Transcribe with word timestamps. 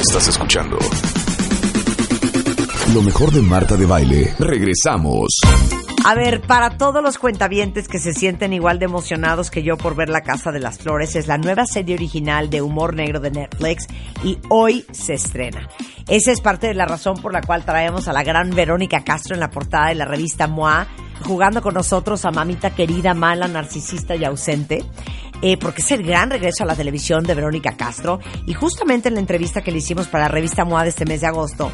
Estás 0.00 0.28
escuchando 0.28 0.78
lo 2.96 3.02
mejor 3.02 3.30
de 3.30 3.42
Marta 3.42 3.76
de 3.76 3.84
Baile. 3.84 4.34
Regresamos. 4.38 5.28
A 6.04 6.14
ver, 6.14 6.40
para 6.40 6.78
todos 6.78 7.02
los 7.02 7.18
cuentavientes 7.18 7.88
que 7.88 7.98
se 7.98 8.14
sienten 8.14 8.54
igual 8.54 8.78
de 8.78 8.86
emocionados 8.86 9.50
que 9.50 9.62
yo 9.62 9.76
por 9.76 9.94
ver 9.94 10.08
La 10.08 10.22
Casa 10.22 10.50
de 10.50 10.60
las 10.60 10.78
Flores, 10.78 11.14
es 11.14 11.26
la 11.26 11.36
nueva 11.36 11.66
serie 11.66 11.94
original 11.94 12.48
de 12.48 12.62
humor 12.62 12.94
negro 12.94 13.20
de 13.20 13.32
Netflix 13.32 13.86
y 14.24 14.38
hoy 14.48 14.86
se 14.92 15.12
estrena. 15.12 15.68
Esa 16.08 16.32
es 16.32 16.40
parte 16.40 16.68
de 16.68 16.74
la 16.74 16.86
razón 16.86 17.20
por 17.20 17.34
la 17.34 17.42
cual 17.42 17.66
traemos 17.66 18.08
a 18.08 18.14
la 18.14 18.22
gran 18.22 18.48
Verónica 18.48 19.04
Castro 19.04 19.34
en 19.34 19.40
la 19.40 19.50
portada 19.50 19.88
de 19.88 19.96
la 19.96 20.04
revista 20.04 20.46
MOA, 20.46 20.86
jugando 21.24 21.60
con 21.60 21.74
nosotros 21.74 22.24
a 22.24 22.30
mamita 22.30 22.70
querida, 22.70 23.12
mala, 23.12 23.48
narcisista 23.48 24.14
y 24.16 24.24
ausente. 24.24 24.84
Eh, 25.42 25.56
porque 25.58 25.82
es 25.82 25.90
el 25.90 26.02
gran 26.02 26.30
regreso 26.30 26.64
a 26.64 26.66
la 26.66 26.74
televisión 26.74 27.24
de 27.24 27.34
Verónica 27.34 27.76
Castro. 27.76 28.18
Y 28.46 28.54
justamente 28.54 29.08
en 29.08 29.14
la 29.14 29.20
entrevista 29.20 29.62
que 29.62 29.70
le 29.70 29.78
hicimos 29.78 30.08
para 30.08 30.24
la 30.24 30.28
revista 30.28 30.64
MOA 30.64 30.84
de 30.84 30.88
este 30.90 31.04
mes 31.04 31.20
de 31.20 31.26
agosto, 31.26 31.70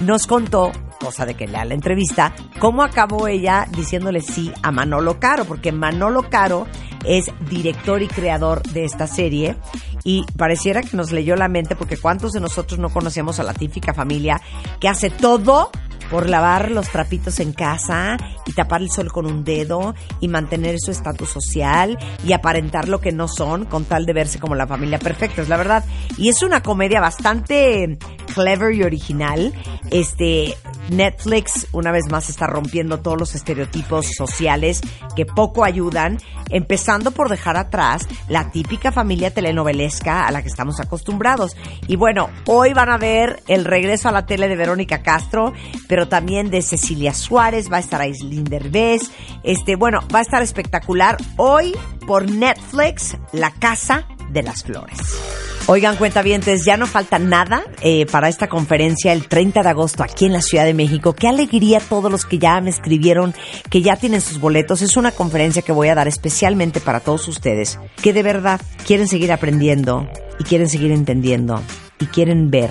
nos 0.00 0.26
contó, 0.26 0.72
cosa 0.98 1.26
de 1.26 1.34
que 1.34 1.46
lea 1.46 1.64
la 1.64 1.74
entrevista, 1.74 2.34
cómo 2.58 2.82
acabó 2.82 3.28
ella 3.28 3.66
diciéndole 3.70 4.20
sí 4.20 4.52
a 4.62 4.70
Manolo 4.70 5.20
Caro, 5.20 5.44
porque 5.44 5.72
Manolo 5.72 6.28
Caro 6.30 6.66
es 7.04 7.26
director 7.50 8.02
y 8.02 8.08
creador 8.08 8.62
de 8.62 8.84
esta 8.84 9.06
serie 9.06 9.56
y 10.04 10.24
pareciera 10.36 10.82
que 10.82 10.96
nos 10.96 11.12
leyó 11.12 11.36
la 11.36 11.48
mente 11.48 11.76
porque 11.76 11.96
cuántos 11.96 12.32
de 12.32 12.40
nosotros 12.40 12.78
no 12.78 12.90
conocemos 12.90 13.38
a 13.38 13.44
la 13.44 13.54
típica 13.54 13.94
familia 13.94 14.40
que 14.80 14.88
hace 14.88 15.10
todo 15.10 15.70
por 16.12 16.28
lavar 16.28 16.70
los 16.70 16.90
trapitos 16.90 17.40
en 17.40 17.54
casa 17.54 18.18
y 18.44 18.52
tapar 18.52 18.82
el 18.82 18.90
sol 18.90 19.10
con 19.10 19.24
un 19.24 19.44
dedo 19.44 19.94
y 20.20 20.28
mantener 20.28 20.76
su 20.78 20.90
estatus 20.90 21.30
social 21.30 21.98
y 22.22 22.34
aparentar 22.34 22.86
lo 22.86 23.00
que 23.00 23.12
no 23.12 23.28
son 23.28 23.64
con 23.64 23.86
tal 23.86 24.04
de 24.04 24.12
verse 24.12 24.38
como 24.38 24.54
la 24.54 24.66
familia 24.66 24.98
perfecta, 24.98 25.40
es 25.40 25.48
la 25.48 25.56
verdad. 25.56 25.84
Y 26.18 26.28
es 26.28 26.42
una 26.42 26.62
comedia 26.62 27.00
bastante 27.00 27.96
clever 28.34 28.74
y 28.74 28.82
original. 28.82 29.52
Este 29.90 30.56
Netflix 30.90 31.68
una 31.72 31.92
vez 31.92 32.10
más 32.10 32.28
está 32.28 32.46
rompiendo 32.46 33.00
todos 33.00 33.18
los 33.18 33.34
estereotipos 33.34 34.06
sociales 34.16 34.80
que 35.14 35.26
poco 35.26 35.64
ayudan, 35.64 36.18
empezando 36.50 37.10
por 37.10 37.28
dejar 37.28 37.56
atrás 37.56 38.06
la 38.28 38.50
típica 38.50 38.92
familia 38.92 39.32
telenovelesca 39.32 40.26
a 40.26 40.30
la 40.30 40.42
que 40.42 40.48
estamos 40.48 40.80
acostumbrados. 40.80 41.56
Y 41.86 41.96
bueno, 41.96 42.30
hoy 42.46 42.72
van 42.72 42.90
a 42.90 42.98
ver 42.98 43.42
el 43.48 43.64
regreso 43.64 44.08
a 44.08 44.12
la 44.12 44.26
tele 44.26 44.48
de 44.48 44.56
Verónica 44.56 45.02
Castro, 45.02 45.52
pero 45.88 46.08
también 46.08 46.50
de 46.50 46.62
Cecilia 46.62 47.14
Suárez, 47.14 47.70
va 47.70 47.76
a 47.78 47.80
estar 47.80 48.00
Aislinn 48.00 48.44
Derbez, 48.44 49.10
este, 49.42 49.76
bueno, 49.76 50.00
va 50.14 50.20
a 50.20 50.22
estar 50.22 50.42
espectacular 50.42 51.16
hoy 51.36 51.74
por 52.06 52.30
Netflix, 52.30 53.16
La 53.32 53.50
Casa 53.50 54.06
de 54.30 54.42
las 54.42 54.62
Flores. 54.62 55.51
Oigan, 55.66 55.96
cuentavientes, 55.96 56.64
ya 56.64 56.76
no 56.76 56.86
falta 56.86 57.20
nada 57.20 57.62
eh, 57.82 58.04
para 58.06 58.28
esta 58.28 58.48
conferencia 58.48 59.12
el 59.12 59.28
30 59.28 59.62
de 59.62 59.68
agosto 59.68 60.02
aquí 60.02 60.26
en 60.26 60.32
la 60.32 60.42
Ciudad 60.42 60.64
de 60.64 60.74
México. 60.74 61.14
Qué 61.14 61.28
alegría 61.28 61.78
todos 61.78 62.10
los 62.10 62.24
que 62.24 62.38
ya 62.38 62.60
me 62.60 62.70
escribieron, 62.70 63.32
que 63.70 63.80
ya 63.80 63.94
tienen 63.94 64.20
sus 64.20 64.40
boletos. 64.40 64.82
Es 64.82 64.96
una 64.96 65.12
conferencia 65.12 65.62
que 65.62 65.70
voy 65.70 65.88
a 65.88 65.94
dar 65.94 66.08
especialmente 66.08 66.80
para 66.80 66.98
todos 66.98 67.28
ustedes, 67.28 67.78
que 68.02 68.12
de 68.12 68.24
verdad 68.24 68.60
quieren 68.84 69.06
seguir 69.06 69.30
aprendiendo 69.30 70.08
y 70.40 70.44
quieren 70.44 70.68
seguir 70.68 70.90
entendiendo 70.90 71.62
y 72.00 72.06
quieren 72.06 72.50
ver 72.50 72.70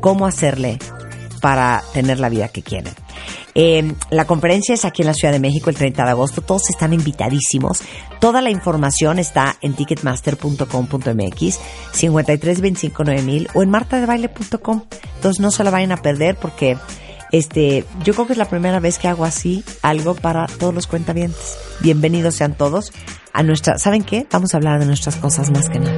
cómo 0.00 0.26
hacerle 0.26 0.78
para 1.40 1.84
tener 1.92 2.18
la 2.18 2.28
vida 2.28 2.48
que 2.48 2.62
quieren. 2.62 2.92
Eh, 3.54 3.94
la 4.10 4.26
conferencia 4.26 4.74
es 4.74 4.84
aquí 4.84 5.00
en 5.02 5.08
la 5.08 5.14
Ciudad 5.14 5.32
de 5.32 5.40
México 5.40 5.70
el 5.70 5.76
30 5.76 6.04
de 6.04 6.10
agosto. 6.10 6.42
Todos 6.42 6.68
están 6.68 6.92
invitadísimos. 6.92 7.80
Toda 8.20 8.42
la 8.42 8.50
información 8.50 9.18
está 9.18 9.56
en 9.62 9.74
ticketmaster.com.mx, 9.74 11.60
53259000 11.94 13.48
o 13.54 13.62
en 13.62 13.70
martadebaile.com. 13.70 14.82
Entonces 15.16 15.40
no 15.40 15.50
se 15.50 15.64
la 15.64 15.70
vayan 15.70 15.92
a 15.92 15.96
perder 15.96 16.36
porque 16.36 16.76
este, 17.32 17.84
yo 18.04 18.14
creo 18.14 18.26
que 18.26 18.34
es 18.34 18.38
la 18.38 18.48
primera 18.48 18.78
vez 18.78 18.98
que 18.98 19.08
hago 19.08 19.24
así 19.24 19.64
algo 19.82 20.14
para 20.14 20.46
todos 20.46 20.74
los 20.74 20.86
cuentavientes. 20.86 21.56
Bienvenidos 21.80 22.34
sean 22.34 22.54
todos 22.54 22.92
a 23.32 23.42
nuestra, 23.42 23.78
¿saben 23.78 24.04
qué? 24.04 24.26
Vamos 24.30 24.54
a 24.54 24.58
hablar 24.58 24.80
de 24.80 24.86
nuestras 24.86 25.16
cosas 25.16 25.50
más 25.50 25.68
que 25.68 25.80
nada. 25.80 25.96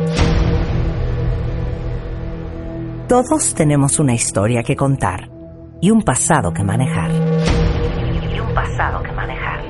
Todos 3.09 3.55
tenemos 3.55 3.99
una 3.99 4.15
historia 4.15 4.63
que 4.63 4.77
contar 4.77 5.38
y 5.81 5.91
un 5.91 6.03
pasado 6.03 6.53
que 6.53 6.65
manejar. 6.65 7.11
Y 7.11 8.41
un 8.41 8.55
pasado 8.55 9.03
que 9.03 9.13
manejar. 9.13 9.65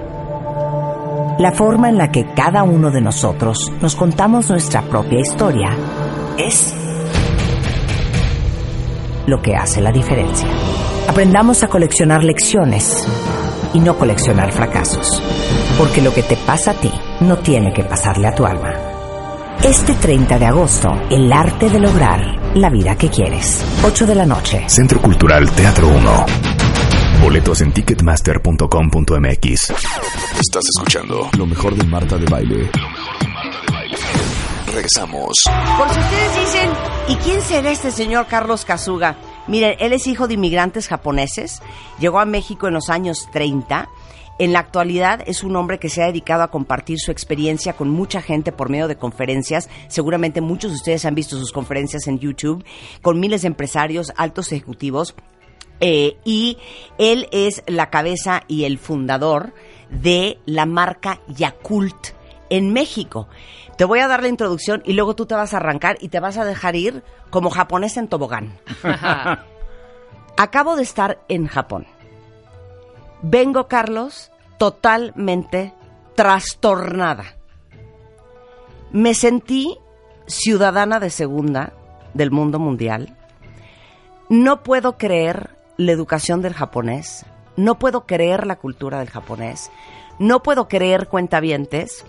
La 1.39 1.53
forma 1.53 1.89
en 1.89 1.99
la 1.99 2.11
que 2.11 2.33
cada 2.35 2.63
uno 2.63 2.91
de 2.91 3.01
nosotros 3.01 3.73
nos 3.81 3.95
contamos 3.95 4.51
nuestra 4.51 4.83
propia 4.83 5.21
historia 5.21 5.71
es 6.37 6.75
lo 9.27 9.41
que 9.43 9.55
hace 9.55 9.81
la 9.81 9.93
diferencia. 9.93 10.49
Aprendamos 11.09 11.63
a 11.63 11.69
coleccionar 11.69 12.25
lecciones 12.25 13.07
y 13.75 13.81
no 13.81 13.99
coleccionar 13.99 14.51
fracasos, 14.53 15.23
porque 15.77 16.01
lo 16.01 16.13
que 16.15 16.23
te 16.23 16.37
pasa 16.37 16.73
a 16.73 16.75
ti 16.75 16.91
no 17.21 17.39
tiene 17.39 17.73
que 17.73 17.85
pasarle 17.85 18.29
a 18.29 18.35
tu 18.35 18.47
alma. 18.47 18.98
Este 19.69 19.95
30 19.95 20.39
de 20.39 20.47
agosto, 20.47 20.99
el 21.11 21.31
arte 21.31 21.69
de 21.69 21.79
lograr 21.79 22.57
la 22.57 22.71
vida 22.71 22.97
que 22.97 23.11
quieres. 23.11 23.63
8 23.85 24.07
de 24.07 24.15
la 24.15 24.25
noche. 24.25 24.65
Centro 24.67 24.99
Cultural 24.99 25.51
Teatro 25.51 25.89
1. 25.89 26.27
Boletos 27.21 27.61
en 27.61 27.73
ticketmaster.com.mx. 27.73 29.71
Estás 30.41 30.65
escuchando 30.75 31.29
lo 31.37 31.45
mejor 31.45 31.77
de 31.77 31.85
Marta 31.85 32.17
de 32.17 32.25
Baile. 32.31 32.71
Lo 32.73 32.89
mejor 32.89 33.19
de 33.21 33.29
Marta 33.29 33.59
de 33.61 33.73
Baile. 33.75 33.99
Regresamos. 34.73 35.35
Por 35.77 35.91
si 35.91 36.01
ustedes 36.01 36.41
dicen, 36.41 36.71
¿y 37.09 37.17
quién 37.17 37.43
será 37.43 37.71
este 37.71 37.91
señor 37.91 38.27
Carlos 38.27 38.65
Kazuga? 38.65 39.19
Miren, 39.49 39.77
él 39.81 39.93
es 39.93 40.07
hijo 40.07 40.29
de 40.29 40.35
inmigrantes 40.35 40.89
japoneses, 40.89 41.61
llegó 41.99 42.21
a 42.21 42.25
México 42.25 42.69
en 42.69 42.75
los 42.75 42.89
años 42.89 43.29
30. 43.33 43.91
En 44.39 44.53
la 44.53 44.61
actualidad 44.61 45.23
es 45.27 45.43
un 45.43 45.57
hombre 45.57 45.81
que 45.81 45.89
se 45.89 46.03
ha 46.03 46.07
dedicado 46.07 46.45
a 46.45 46.51
compartir 46.51 46.99
su 47.01 47.11
experiencia 47.11 47.73
con 47.73 47.91
mucha 47.91 48.23
gente 48.23 48.53
por 48.53 48.71
medio 48.71 48.87
de 48.87 48.97
conferencias. 48.97 49.69
Seguramente 49.89 50.41
muchos 50.41 50.71
de 50.71 50.77
ustedes 50.77 51.05
han 51.05 51.17
visto 51.17 51.37
sus 51.37 51.51
conferencias 51.51 52.07
en 52.07 52.21
YouTube 52.21 52.65
con 53.03 53.19
miles 53.19 53.43
de 53.43 53.49
empresarios, 53.49 54.13
altos 54.17 54.53
ejecutivos. 54.53 55.17
Eh, 55.81 56.19
y 56.25 56.59
él 56.99 57.29
es 57.33 57.65
la 57.67 57.91
cabeza 57.91 58.43
y 58.47 58.65
el 58.65 58.79
fundador 58.79 59.55
de 59.91 60.39
la 60.47 60.67
marca 60.67 61.21
Yakult 61.29 62.15
en 62.49 62.73
México. 62.73 63.29
Te 63.77 63.85
voy 63.85 63.99
a 64.01 64.09
dar 64.09 64.23
la 64.23 64.29
introducción 64.29 64.83
y 64.85 64.93
luego 64.93 65.15
tú 65.15 65.27
te 65.27 65.35
vas 65.35 65.53
a 65.53 65.59
arrancar 65.59 65.99
y 66.01 66.09
te 66.09 66.21
vas 66.21 66.37
a 66.37 66.45
dejar 66.45 66.77
ir 66.77 67.03
como 67.31 67.51
japonés 67.51 67.97
en 67.97 68.09
tobogán. 68.09 68.59
Acabo 70.37 70.77
de 70.77 70.83
estar 70.85 71.25
en 71.29 71.49
Japón. 71.49 71.87
Vengo, 73.23 73.69
Carlos, 73.69 74.31
totalmente 74.59 75.75
trastornada. 76.15 77.25
Me 78.91 79.15
sentí 79.15 79.79
ciudadana 80.27 81.01
de 81.01 81.11
segunda 81.11 81.73
del 82.15 82.31
mundo 82.31 82.59
mundial. 82.59 83.17
No 84.29 84.63
puedo 84.63 84.99
creer 84.99 85.51
la 85.77 85.93
educación 85.93 86.43
del 86.43 86.55
japonés. 86.55 87.25
No 87.57 87.79
puedo 87.79 88.07
creer 88.07 88.47
la 88.47 88.57
cultura 88.57 88.99
del 88.99 89.11
japonés. 89.11 89.71
No 90.19 90.43
puedo 90.43 90.69
creer, 90.69 91.09
cuentavientes, 91.09 92.05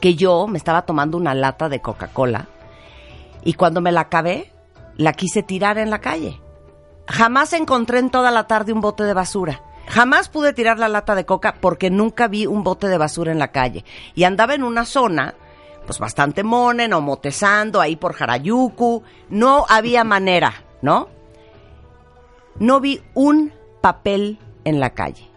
que 0.00 0.14
yo 0.14 0.46
me 0.46 0.58
estaba 0.58 0.82
tomando 0.82 1.16
una 1.16 1.34
lata 1.34 1.68
de 1.68 1.80
Coca-Cola 1.80 2.48
y 3.44 3.54
cuando 3.54 3.80
me 3.80 3.92
la 3.92 4.02
acabé, 4.02 4.52
la 4.96 5.12
quise 5.12 5.42
tirar 5.42 5.78
en 5.78 5.90
la 5.90 6.00
calle. 6.00 6.40
Jamás 7.06 7.52
encontré 7.52 7.98
en 7.98 8.10
toda 8.10 8.30
la 8.30 8.46
tarde 8.46 8.72
un 8.72 8.80
bote 8.80 9.04
de 9.04 9.14
basura. 9.14 9.62
Jamás 9.86 10.28
pude 10.28 10.52
tirar 10.52 10.78
la 10.78 10.88
lata 10.88 11.14
de 11.14 11.26
coca 11.26 11.56
porque 11.60 11.90
nunca 11.90 12.28
vi 12.28 12.46
un 12.46 12.62
bote 12.62 12.88
de 12.88 12.98
basura 12.98 13.32
en 13.32 13.38
la 13.38 13.52
calle. 13.52 13.84
Y 14.14 14.24
andaba 14.24 14.54
en 14.54 14.62
una 14.62 14.84
zona, 14.84 15.34
pues 15.86 15.98
bastante 15.98 16.44
monen 16.44 16.92
o 16.92 17.00
motezando 17.00 17.80
ahí 17.80 17.96
por 17.96 18.14
Jarayuku. 18.14 19.02
No 19.28 19.66
había 19.68 20.04
manera, 20.04 20.64
¿no? 20.80 21.08
No 22.58 22.80
vi 22.80 23.02
un 23.14 23.52
papel 23.80 24.38
en 24.64 24.80
la 24.80 24.90
calle. 24.90 25.28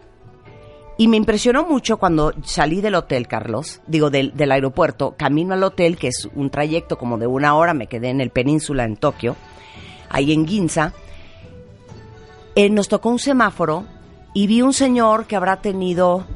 Y 0.98 1.08
me 1.08 1.18
impresionó 1.18 1.66
mucho 1.66 1.98
cuando 1.98 2.32
salí 2.42 2.80
del 2.80 2.94
hotel, 2.94 3.28
Carlos, 3.28 3.82
digo, 3.86 4.08
del, 4.08 4.50
aeropuerto, 4.50 5.14
camino 5.18 5.52
al 5.52 5.62
hotel, 5.62 5.98
que 5.98 6.08
es 6.08 6.26
un 6.34 6.48
trayecto 6.48 6.96
como 6.96 7.18
de 7.18 7.26
una 7.26 7.54
hora, 7.54 7.74
me 7.74 7.86
quedé 7.86 8.08
en 8.08 8.22
el 8.22 8.30
península 8.30 8.84
en 8.84 8.96
Tokio. 8.96 9.36
ahí 10.08 10.32
en 10.32 10.46
Ginza, 10.46 10.94
eh, 12.54 12.70
nos 12.70 12.88
tocó 12.88 13.10
un 13.10 13.18
semáforo 13.18 13.84
y 14.36 14.48
vi 14.48 14.60
un 14.60 14.74
señor 14.74 15.24
que 15.24 15.34
habrá 15.34 15.62
tenido, 15.62 16.26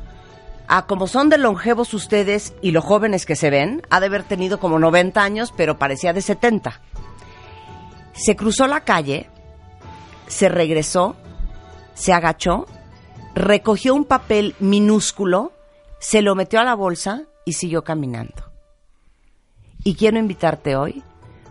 ah, 0.69 0.87
como 0.87 1.07
son 1.07 1.29
de 1.29 1.37
longevos 1.37 1.93
ustedes 1.93 2.55
y 2.63 2.71
los 2.71 2.83
jóvenes 2.83 3.27
que 3.27 3.37
se 3.37 3.51
ven, 3.51 3.83
ha 3.91 4.01
de 4.01 4.07
haber 4.07 4.23
tenido 4.23 4.59
como 4.59 4.79
90 4.79 5.23
años, 5.23 5.53
pero 5.55 5.79
parecía 5.79 6.15
de 6.15 6.23
70. 6.23 6.81
Se 8.15 8.37
cruzó 8.37 8.67
la 8.67 8.85
calle, 8.85 9.29
se 10.29 10.49
regresó, 10.49 11.15
se 11.93 12.15
agachó, 12.15 12.65
recogió 13.35 13.95
un 13.95 14.07
papel 14.07 14.55
minúsculo, 14.61 15.53
se 15.99 16.23
lo 16.23 16.35
metió 16.35 16.59
a 16.59 16.65
la 16.65 16.77
bolsa 16.77 17.25
y 17.45 17.53
siguió 17.53 17.85
caminando. 17.85 18.51
Y 19.85 19.95
quiero 19.95 20.19
invitarte 20.19 20.75
hoy 20.75 21.03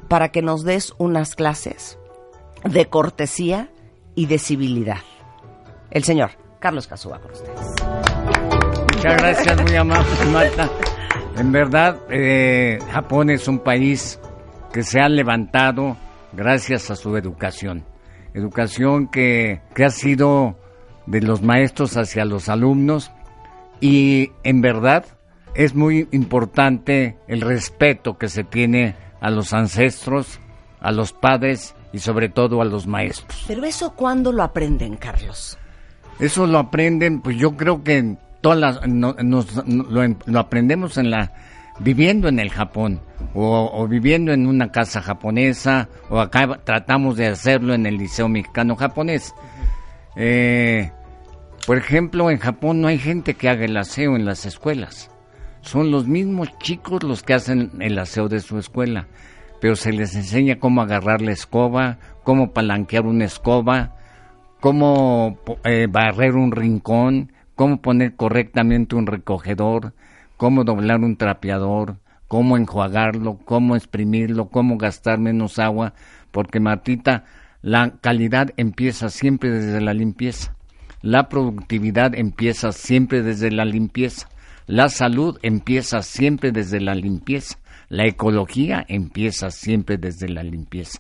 para 0.08 0.30
que 0.32 0.42
nos 0.42 0.64
des 0.64 0.96
unas 0.98 1.36
clases 1.36 2.00
de 2.64 2.88
cortesía 2.88 3.70
y 4.16 4.26
de 4.26 4.40
civilidad. 4.40 5.04
El 5.92 6.04
señor 6.04 6.39
Carlos 6.60 6.88
Casuba 6.88 7.20
con 7.20 7.32
ustedes. 7.32 7.60
Muchas 8.96 9.18
gracias, 9.18 9.62
muy 9.62 9.76
amable, 9.76 10.26
Marta. 10.32 10.70
En 11.38 11.52
verdad, 11.52 11.98
eh, 12.10 12.80
Japón 12.92 13.30
es 13.30 13.48
un 13.48 13.60
país 13.60 14.20
que 14.74 14.84
se 14.84 15.00
ha 15.00 15.08
levantado 15.08 15.96
gracias 16.34 16.92
a 16.92 16.96
su 16.96 17.16
educación. 17.16 17.86
Educación 18.34 19.08
que, 19.08 19.62
que 19.74 19.86
ha 19.86 19.90
sido 19.90 20.58
de 21.06 21.22
los 21.22 21.42
maestros 21.42 21.98
hacia 21.98 22.26
los 22.26 22.50
alumnos 22.50 23.12
y 23.80 24.32
en 24.44 24.62
verdad 24.62 25.06
es 25.56 25.74
muy 25.74 26.08
importante 26.12 27.18
el 27.28 27.42
respeto 27.42 28.18
que 28.18 28.28
se 28.28 28.44
tiene 28.44 28.96
a 29.22 29.30
los 29.30 29.54
ancestros, 29.54 30.40
a 30.80 30.92
los 30.92 31.14
padres 31.14 31.76
y 31.92 32.00
sobre 32.00 32.30
todo 32.30 32.62
a 32.62 32.66
los 32.66 32.86
maestros. 32.86 33.46
Pero 33.48 33.64
eso 33.64 33.96
cuándo 33.96 34.32
lo 34.32 34.44
aprenden, 34.44 34.98
Carlos? 34.98 35.58
Eso 36.20 36.48
lo 36.48 36.60
aprenden, 36.60 37.22
pues 37.22 37.38
yo 37.38 37.56
creo 37.56 37.84
que 37.84 38.18
todas 38.42 38.60
las, 38.60 38.80
lo, 38.88 40.40
aprendemos 40.40 40.98
en 40.98 41.12
la 41.12 41.32
viviendo 41.80 42.28
en 42.28 42.40
el 42.40 42.50
Japón 42.50 43.00
o, 43.34 43.88
viviendo 43.88 44.34
en 44.34 44.46
una 44.48 44.72
casa 44.72 45.02
japonesa 45.02 45.88
o 46.10 46.20
acá 46.20 46.60
tratamos 46.64 47.16
de 47.16 47.28
hacerlo 47.28 47.74
en 47.74 47.86
el 47.86 47.98
liceo 47.98 48.28
mexicano 48.28 48.76
japonés. 48.76 49.34
Eh, 50.18 50.92
por 51.66 51.78
ejemplo, 51.78 52.30
en 52.30 52.40
Japón 52.40 52.82
no 52.82 52.88
hay 52.88 52.98
gente 52.98 53.36
que 53.36 53.48
haga 53.48 53.66
el 53.66 53.78
aseo 53.78 54.16
en 54.16 54.26
las 54.26 54.46
escuelas. 54.46 55.10
Son 55.62 55.92
los 55.92 56.08
mismos 56.08 56.50
chicos 56.60 57.04
los 57.04 57.24
que 57.24 57.34
hacen 57.34 57.72
el 57.80 57.98
aseo 57.98 58.28
de 58.28 58.40
su 58.40 58.58
escuela 58.58 59.08
pero 59.60 59.76
se 59.76 59.92
les 59.92 60.16
enseña 60.16 60.60
cómo 60.60 60.82
agarrar 60.82 61.22
la 61.22 61.32
escoba, 61.32 61.98
cómo 62.24 62.52
palanquear 62.52 63.06
una 63.06 63.26
escoba, 63.26 63.96
cómo 64.60 65.38
eh, 65.64 65.88
barrer 65.90 66.36
un 66.36 66.52
rincón, 66.52 67.32
cómo 67.56 67.82
poner 67.82 68.16
correctamente 68.16 68.96
un 68.96 69.08
recogedor, 69.08 69.94
cómo 70.38 70.64
doblar 70.64 71.00
un 71.00 71.18
trapeador, 71.18 71.98
cómo 72.28 72.58
enjuagarlo, 72.58 73.40
cómo 73.46 73.76
exprimirlo, 73.76 74.50
cómo 74.50 74.78
gastar 74.78 75.20
menos 75.20 75.60
agua, 75.60 75.94
porque 76.32 76.60
Martita, 76.60 77.26
la 77.62 77.94
calidad 78.02 78.52
empieza 78.58 79.10
siempre 79.10 79.50
desde 79.50 79.82
la 79.82 79.94
limpieza, 79.94 80.56
la 81.02 81.30
productividad 81.30 82.16
empieza 82.16 82.72
siempre 82.72 83.22
desde 83.22 83.52
la 83.52 83.66
limpieza, 83.66 84.30
la 84.70 84.88
salud 84.90 85.40
empieza 85.42 86.04
siempre 86.04 86.52
desde 86.52 86.80
la 86.80 86.94
limpieza. 86.94 87.58
La 87.88 88.06
ecología 88.06 88.86
empieza 88.88 89.50
siempre 89.50 89.98
desde 89.98 90.30
la 90.30 90.44
limpieza. 90.44 91.00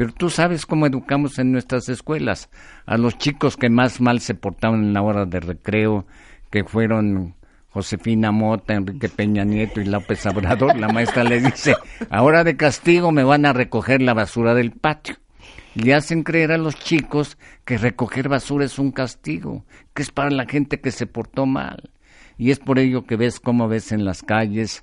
Pero 0.00 0.14
tú 0.14 0.30
sabes 0.30 0.64
cómo 0.64 0.86
educamos 0.86 1.38
en 1.38 1.52
nuestras 1.52 1.90
escuelas 1.90 2.48
a 2.86 2.96
los 2.96 3.18
chicos 3.18 3.58
que 3.58 3.68
más 3.68 4.00
mal 4.00 4.20
se 4.20 4.34
portaban 4.34 4.82
en 4.82 4.94
la 4.94 5.02
hora 5.02 5.26
de 5.26 5.40
recreo, 5.40 6.06
que 6.50 6.64
fueron 6.64 7.34
Josefina 7.68 8.32
Mota, 8.32 8.72
Enrique 8.72 9.10
Peña 9.10 9.44
Nieto 9.44 9.78
y 9.78 9.84
López 9.84 10.24
Obrador. 10.24 10.78
La 10.78 10.88
maestra 10.88 11.22
le 11.22 11.42
dice, 11.42 11.74
ahora 12.08 12.44
de 12.44 12.56
castigo 12.56 13.12
me 13.12 13.24
van 13.24 13.44
a 13.44 13.52
recoger 13.52 14.00
la 14.00 14.14
basura 14.14 14.54
del 14.54 14.72
patio. 14.72 15.16
Le 15.74 15.92
hacen 15.92 16.22
creer 16.22 16.52
a 16.52 16.56
los 16.56 16.76
chicos 16.76 17.36
que 17.66 17.76
recoger 17.76 18.30
basura 18.30 18.64
es 18.64 18.78
un 18.78 18.92
castigo, 18.92 19.66
que 19.92 20.00
es 20.00 20.10
para 20.10 20.30
la 20.30 20.46
gente 20.46 20.80
que 20.80 20.92
se 20.92 21.06
portó 21.06 21.44
mal. 21.44 21.90
Y 22.38 22.52
es 22.52 22.58
por 22.58 22.78
ello 22.78 23.04
que 23.04 23.16
ves 23.16 23.38
cómo 23.38 23.68
ves 23.68 23.92
en 23.92 24.06
las 24.06 24.22
calles 24.22 24.82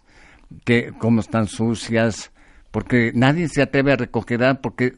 que 0.64 0.94
cómo 1.00 1.22
están 1.22 1.48
sucias, 1.48 2.31
porque 2.72 3.12
nadie 3.16 3.48
se 3.48 3.62
atreve 3.62 3.94
a 3.94 3.96
recoger 3.96 4.60
porque 4.62 4.94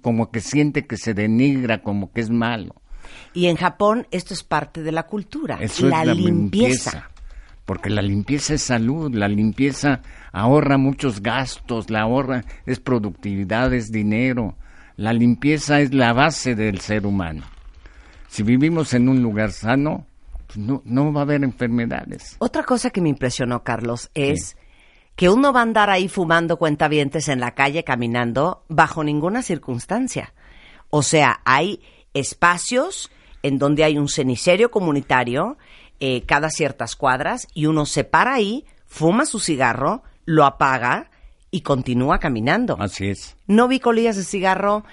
como 0.00 0.30
que 0.30 0.40
siente 0.40 0.86
que 0.86 0.96
se 0.96 1.14
denigra, 1.14 1.82
como 1.82 2.12
que 2.12 2.20
es 2.20 2.30
malo. 2.30 2.74
Y 3.34 3.46
en 3.46 3.56
Japón 3.56 4.06
esto 4.10 4.34
es 4.34 4.42
parte 4.42 4.82
de 4.82 4.92
la 4.92 5.04
cultura, 5.04 5.58
la, 5.80 6.04
limpieza. 6.04 7.10
Porque 7.64 7.90
la 7.90 8.02
limpieza 8.02 8.54
es 8.54 8.62
salud, 8.62 9.14
la 9.14 9.28
limpieza 9.28 10.00
ahorra 10.32 10.78
muchos 10.78 11.22
gastos, 11.22 11.90
la 11.90 12.02
ahorra 12.02 12.44
es 12.66 12.80
productividad, 12.80 13.72
es 13.72 13.92
dinero. 13.92 14.56
La 14.96 15.12
limpieza 15.12 15.80
es 15.80 15.94
la 15.94 16.12
base 16.12 16.54
del 16.54 16.80
ser 16.80 17.06
humano. 17.06 17.44
Si 18.28 18.42
vivimos 18.42 18.94
en 18.94 19.08
un 19.08 19.22
lugar 19.22 19.52
sano, 19.52 20.06
pues 20.46 20.58
no, 20.58 20.82
no 20.84 21.12
va 21.12 21.20
a 21.20 21.24
haber 21.24 21.44
enfermedades. 21.44 22.36
Otra 22.38 22.62
cosa 22.62 22.90
que 22.90 23.00
me 23.00 23.08
impresionó, 23.08 23.62
Carlos, 23.62 24.10
es 24.14 24.56
que 25.16 25.28
uno 25.28 25.52
va 25.52 25.60
a 25.60 25.64
andar 25.64 25.90
ahí 25.90 26.08
fumando 26.08 26.56
cuentavientes 26.56 27.28
en 27.28 27.40
la 27.40 27.54
calle 27.54 27.84
caminando 27.84 28.64
bajo 28.68 29.04
ninguna 29.04 29.42
circunstancia. 29.42 30.32
O 30.90 31.02
sea, 31.02 31.40
hay 31.44 31.80
espacios 32.14 33.10
en 33.42 33.58
donde 33.58 33.84
hay 33.84 33.98
un 33.98 34.08
cenicerio 34.08 34.70
comunitario 34.70 35.58
eh, 36.00 36.22
cada 36.22 36.50
ciertas 36.50 36.96
cuadras 36.96 37.46
y 37.54 37.66
uno 37.66 37.86
se 37.86 38.04
para 38.04 38.34
ahí, 38.34 38.64
fuma 38.86 39.26
su 39.26 39.38
cigarro, 39.38 40.02
lo 40.24 40.44
apaga 40.44 41.10
y 41.50 41.60
continúa 41.60 42.18
caminando. 42.18 42.76
Así 42.80 43.08
es. 43.08 43.36
No 43.46 43.68
vi 43.68 43.78
colillas 43.78 44.16
de 44.16 44.24
cigarro 44.24 44.84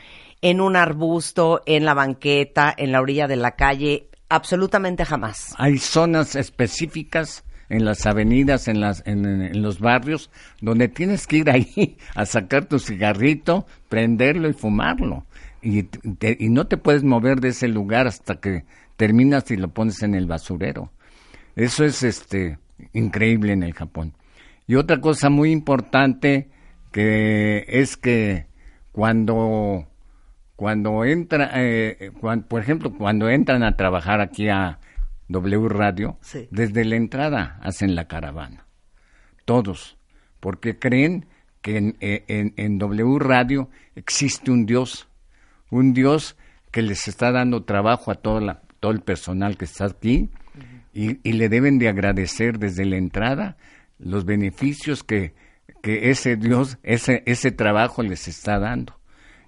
en 0.42 0.62
un 0.62 0.76
arbusto, 0.76 1.62
en 1.66 1.86
la 1.86 1.94
banqueta, 1.94 2.74
en 2.76 2.92
la 2.92 3.02
orilla 3.02 3.28
de 3.28 3.36
la 3.36 3.56
calle, 3.56 4.10
absolutamente 4.30 5.06
jamás. 5.06 5.54
Hay 5.58 5.80
zonas 5.80 6.36
específicas 6.36 7.44
en 7.70 7.86
las 7.86 8.06
avenidas, 8.06 8.68
en, 8.68 8.82
las, 8.82 9.04
en, 9.06 9.62
los 9.62 9.80
barrios, 9.80 10.30
donde 10.62 10.88
tienes 10.88 11.28
que 11.28 11.38
ir 11.38 11.50
ahí 11.50 11.98
a 12.16 12.26
sacar 12.26 12.66
tu 12.66 12.80
cigarrito, 12.80 13.66
prenderlo 13.88 14.50
y 14.50 14.54
fumarlo. 14.54 15.26
Y, 15.62 15.88
y 16.40 16.50
no 16.50 16.68
te 16.68 16.78
puedes 16.78 17.04
mover 17.04 17.42
de 17.42 17.50
ese 17.50 17.68
lugar 17.68 18.08
hasta 18.08 18.40
que 18.40 18.66
terminas 18.98 19.50
y 19.52 19.58
lo 19.58 19.70
pones 19.70 20.02
en 20.04 20.16
el 20.16 20.26
basurero. 20.26 20.92
Eso 21.56 21.84
es 21.84 22.04
este 22.04 22.58
increíble 22.94 23.54
en 23.54 23.64
el 23.64 23.74
Japón. 23.74 24.14
Y 24.68 24.76
otra 24.76 25.02
cosa 25.02 25.30
muy 25.30 25.52
importante 25.52 26.50
que 26.92 27.66
es 27.68 27.98
que 27.98 28.48
cuando 28.92 29.86
cuando 30.56 31.06
entra, 31.06 31.52
eh, 31.56 32.12
por 32.50 32.62
ejemplo, 32.62 32.92
cuando 32.92 33.30
entran 33.30 33.64
a 33.64 33.78
trabajar 33.78 34.20
aquí 34.20 34.50
a, 34.50 34.80
W 35.30 35.70
Radio, 35.70 36.18
desde 36.50 36.84
la 36.86 36.96
entrada 36.96 37.60
hacen 37.62 37.96
la 37.96 38.08
caravana. 38.08 38.66
Todos. 39.46 39.98
Porque 40.40 40.78
creen 40.78 41.28
que 41.62 41.78
en, 41.78 41.98
eh, 42.02 42.24
en, 42.56 42.78
W 42.78 43.20
Radio 43.20 43.70
existe 43.96 44.52
un 44.52 44.66
Dios. 44.66 45.08
Un 45.70 45.94
Dios 45.94 46.36
que 46.72 46.82
les 46.82 47.08
está 47.08 47.32
dando 47.32 47.64
trabajo 47.64 48.12
a 48.12 48.16
todo, 48.16 48.40
la, 48.40 48.62
todo 48.80 48.92
el 48.92 49.02
personal 49.02 49.58
que 49.58 49.66
está 49.66 49.86
aquí 49.86 50.30
y, 50.94 51.20
y, 51.28 51.34
le 51.34 51.48
deben 51.50 51.78
de 51.78 51.90
agradecer 51.90 52.58
desde 52.58 52.86
la 52.86 52.98
entrada 52.98 53.58
los 54.00 54.26
beneficios 54.26 55.04
que, 55.04 55.34
que 55.84 56.10
ese 56.10 56.36
Dios, 56.36 56.78
ese, 56.84 57.22
ese 57.26 57.52
trabajo 57.52 58.02
les 58.02 58.28
está 58.28 58.58
dando. 58.60 58.99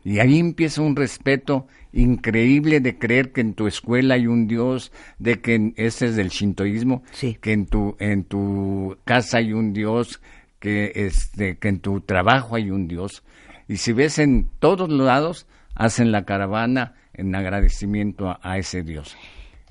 Y 0.04 0.20
ahí 0.20 0.40
empieza 0.40 0.82
un 0.82 0.96
respeto 0.96 1.68
increíble 1.94 2.80
de 2.80 2.98
creer 2.98 3.32
que 3.32 3.42
en 3.42 3.54
tu 3.54 3.68
escuela 3.68 4.16
hay 4.16 4.28
un 4.28 4.48
Dios, 4.48 4.92
de 5.20 5.42
que 5.42 5.74
ese 5.76 6.08
es 6.08 6.16
del 6.16 6.30
shintoísmo, 6.30 7.04
que 7.42 7.52
en 7.52 7.66
tu, 7.66 7.96
en 8.00 8.24
tu 8.24 8.98
casa 9.06 9.38
hay 9.38 9.54
un 9.54 9.74
Dios, 9.74 10.22
que, 10.60 10.92
este, 10.96 11.58
que 11.58 11.68
en 11.68 11.80
tu 11.80 12.02
trabajo 12.02 12.56
hay 12.56 12.72
un 12.72 12.88
Dios. 12.88 13.24
Y 13.68 13.78
si 13.78 13.94
ves 13.94 14.20
en 14.20 14.50
todos 14.60 14.90
lados, 14.90 15.48
hacen 15.76 16.12
la 16.12 16.26
caravana 16.26 16.94
en 17.14 17.36
agradecimiento 17.36 18.38
a, 18.42 18.58
ese 18.58 18.84
Dios. 18.84 19.16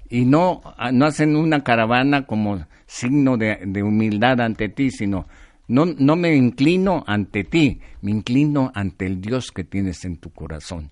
Y 0.08 0.24
no, 0.24 0.60
no 0.92 1.06
hacen 1.06 1.36
una 1.36 1.62
caravana 1.62 2.26
como 2.26 2.66
signo 2.86 3.36
de, 3.36 3.60
de 3.64 3.82
humildad 3.82 4.40
ante 4.40 4.68
ti, 4.68 4.90
sino 4.90 5.26
no, 5.70 5.86
no 5.86 6.16
me 6.16 6.34
inclino 6.34 7.04
ante 7.06 7.44
ti, 7.44 7.80
me 8.02 8.10
inclino 8.10 8.72
ante 8.74 9.06
el 9.06 9.20
Dios 9.20 9.52
que 9.52 9.62
tienes 9.62 10.04
en 10.04 10.16
tu 10.16 10.30
corazón. 10.30 10.90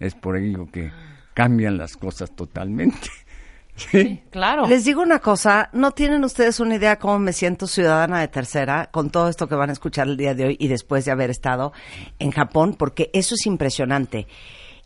Es 0.00 0.16
por 0.16 0.36
ello 0.36 0.66
que 0.66 0.90
cambian 1.32 1.78
las 1.78 1.96
cosas 1.96 2.34
totalmente. 2.34 3.08
¿Sí? 3.76 4.22
claro. 4.30 4.66
Les 4.66 4.84
digo 4.84 5.02
una 5.02 5.20
cosa, 5.20 5.70
no 5.74 5.92
tienen 5.92 6.24
ustedes 6.24 6.58
una 6.60 6.74
idea 6.74 6.98
cómo 6.98 7.18
me 7.20 7.32
siento 7.32 7.66
ciudadana 7.66 8.20
de 8.20 8.26
tercera 8.26 8.88
con 8.90 9.10
todo 9.10 9.28
esto 9.28 9.48
que 9.48 9.54
van 9.54 9.70
a 9.70 9.74
escuchar 9.74 10.08
el 10.08 10.16
día 10.16 10.34
de 10.34 10.46
hoy 10.46 10.56
y 10.58 10.66
después 10.66 11.04
de 11.04 11.12
haber 11.12 11.30
estado 11.30 11.72
en 12.18 12.32
Japón, 12.32 12.74
porque 12.76 13.10
eso 13.12 13.36
es 13.36 13.46
impresionante. 13.46 14.26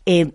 Eh, 0.05 0.33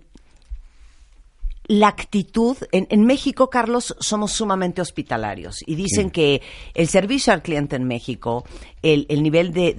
la 1.68 1.88
actitud, 1.88 2.56
en, 2.70 3.04
México, 3.04 3.50
Carlos, 3.50 3.96
somos 3.98 4.32
sumamente 4.32 4.80
hospitalarios 4.80 5.58
y 5.66 5.74
dicen 5.74 6.10
que 6.10 6.40
el 6.74 6.88
servicio 6.88 7.32
al 7.32 7.42
cliente 7.42 7.74
en 7.76 7.84
México, 7.84 8.44
el, 8.82 9.06
nivel 9.22 9.52
de, 9.52 9.74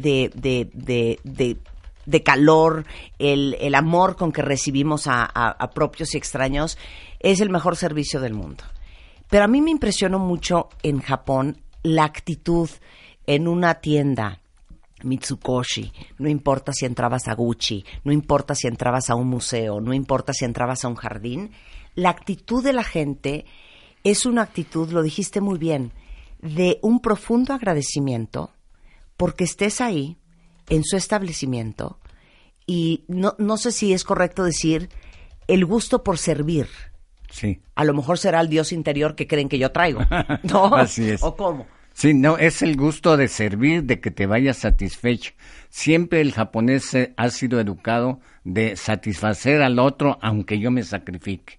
de, 2.05 2.23
calor, 2.23 2.85
el, 3.19 3.75
amor 3.75 4.17
con 4.17 4.31
que 4.33 4.41
recibimos 4.41 5.03
a, 5.07 5.71
propios 5.73 6.13
y 6.13 6.17
extraños, 6.17 6.77
es 7.19 7.39
el 7.39 7.49
mejor 7.49 7.77
servicio 7.77 8.19
del 8.19 8.33
mundo. 8.33 8.63
Pero 9.29 9.45
a 9.45 9.47
mí 9.47 9.61
me 9.61 9.71
impresionó 9.71 10.19
mucho 10.19 10.69
en 10.83 10.99
Japón 10.99 11.57
la 11.83 12.03
actitud 12.03 12.69
en 13.25 13.47
una 13.47 13.75
tienda 13.75 14.39
Mitsukoshi, 15.03 15.91
no 16.17 16.27
importa 16.27 16.73
si 16.73 16.85
entrabas 16.85 17.27
a 17.27 17.35
Gucci, 17.35 17.85
no 18.03 18.11
importa 18.11 18.55
si 18.55 18.67
entrabas 18.67 19.09
a 19.09 19.15
un 19.15 19.27
museo, 19.27 19.79
no 19.79 19.93
importa 19.93 20.33
si 20.33 20.43
entrabas 20.43 20.83
a 20.83 20.87
un 20.87 20.95
jardín, 20.95 21.51
la 21.97 22.11
actitud 22.11 22.63
de 22.63 22.73
la 22.73 22.83
gente 22.83 23.45
es 24.03 24.27
una 24.27 24.43
actitud, 24.43 24.91
lo 24.91 25.01
dijiste 25.01 25.41
muy 25.41 25.57
bien, 25.57 25.91
de 26.39 26.77
un 26.83 27.01
profundo 27.01 27.53
agradecimiento 27.53 28.51
porque 29.17 29.43
estés 29.43 29.81
ahí, 29.81 30.15
en 30.69 30.83
su 30.83 30.95
establecimiento, 30.95 31.99
y 32.67 33.03
no, 33.07 33.35
no 33.39 33.57
sé 33.57 33.71
si 33.71 33.93
es 33.93 34.03
correcto 34.03 34.43
decir 34.43 34.89
el 35.47 35.65
gusto 35.65 36.03
por 36.03 36.19
servir. 36.19 36.67
Sí. 37.31 37.61
A 37.73 37.83
lo 37.83 37.95
mejor 37.95 38.19
será 38.19 38.41
el 38.41 38.49
Dios 38.49 38.71
interior 38.71 39.15
que 39.15 39.25
creen 39.25 39.49
que 39.49 39.57
yo 39.57 39.71
traigo. 39.71 40.01
¿No? 40.43 40.75
Así 40.75 41.09
es. 41.09 41.23
¿O 41.23 41.35
cómo? 41.35 41.65
Sí, 41.93 42.13
no, 42.13 42.37
es 42.37 42.61
el 42.61 42.77
gusto 42.77 43.17
de 43.17 43.27
servir, 43.27 43.85
de 43.85 43.99
que 43.99 44.11
te 44.11 44.27
vayas 44.27 44.57
satisfecho. 44.57 45.33
Siempre 45.69 46.21
el 46.21 46.31
japonés 46.31 46.95
ha 47.15 47.29
sido 47.31 47.59
educado 47.59 48.19
de 48.43 48.75
satisfacer 48.75 49.63
al 49.63 49.79
otro 49.79 50.19
aunque 50.21 50.59
yo 50.59 50.69
me 50.69 50.83
sacrifique. 50.83 51.57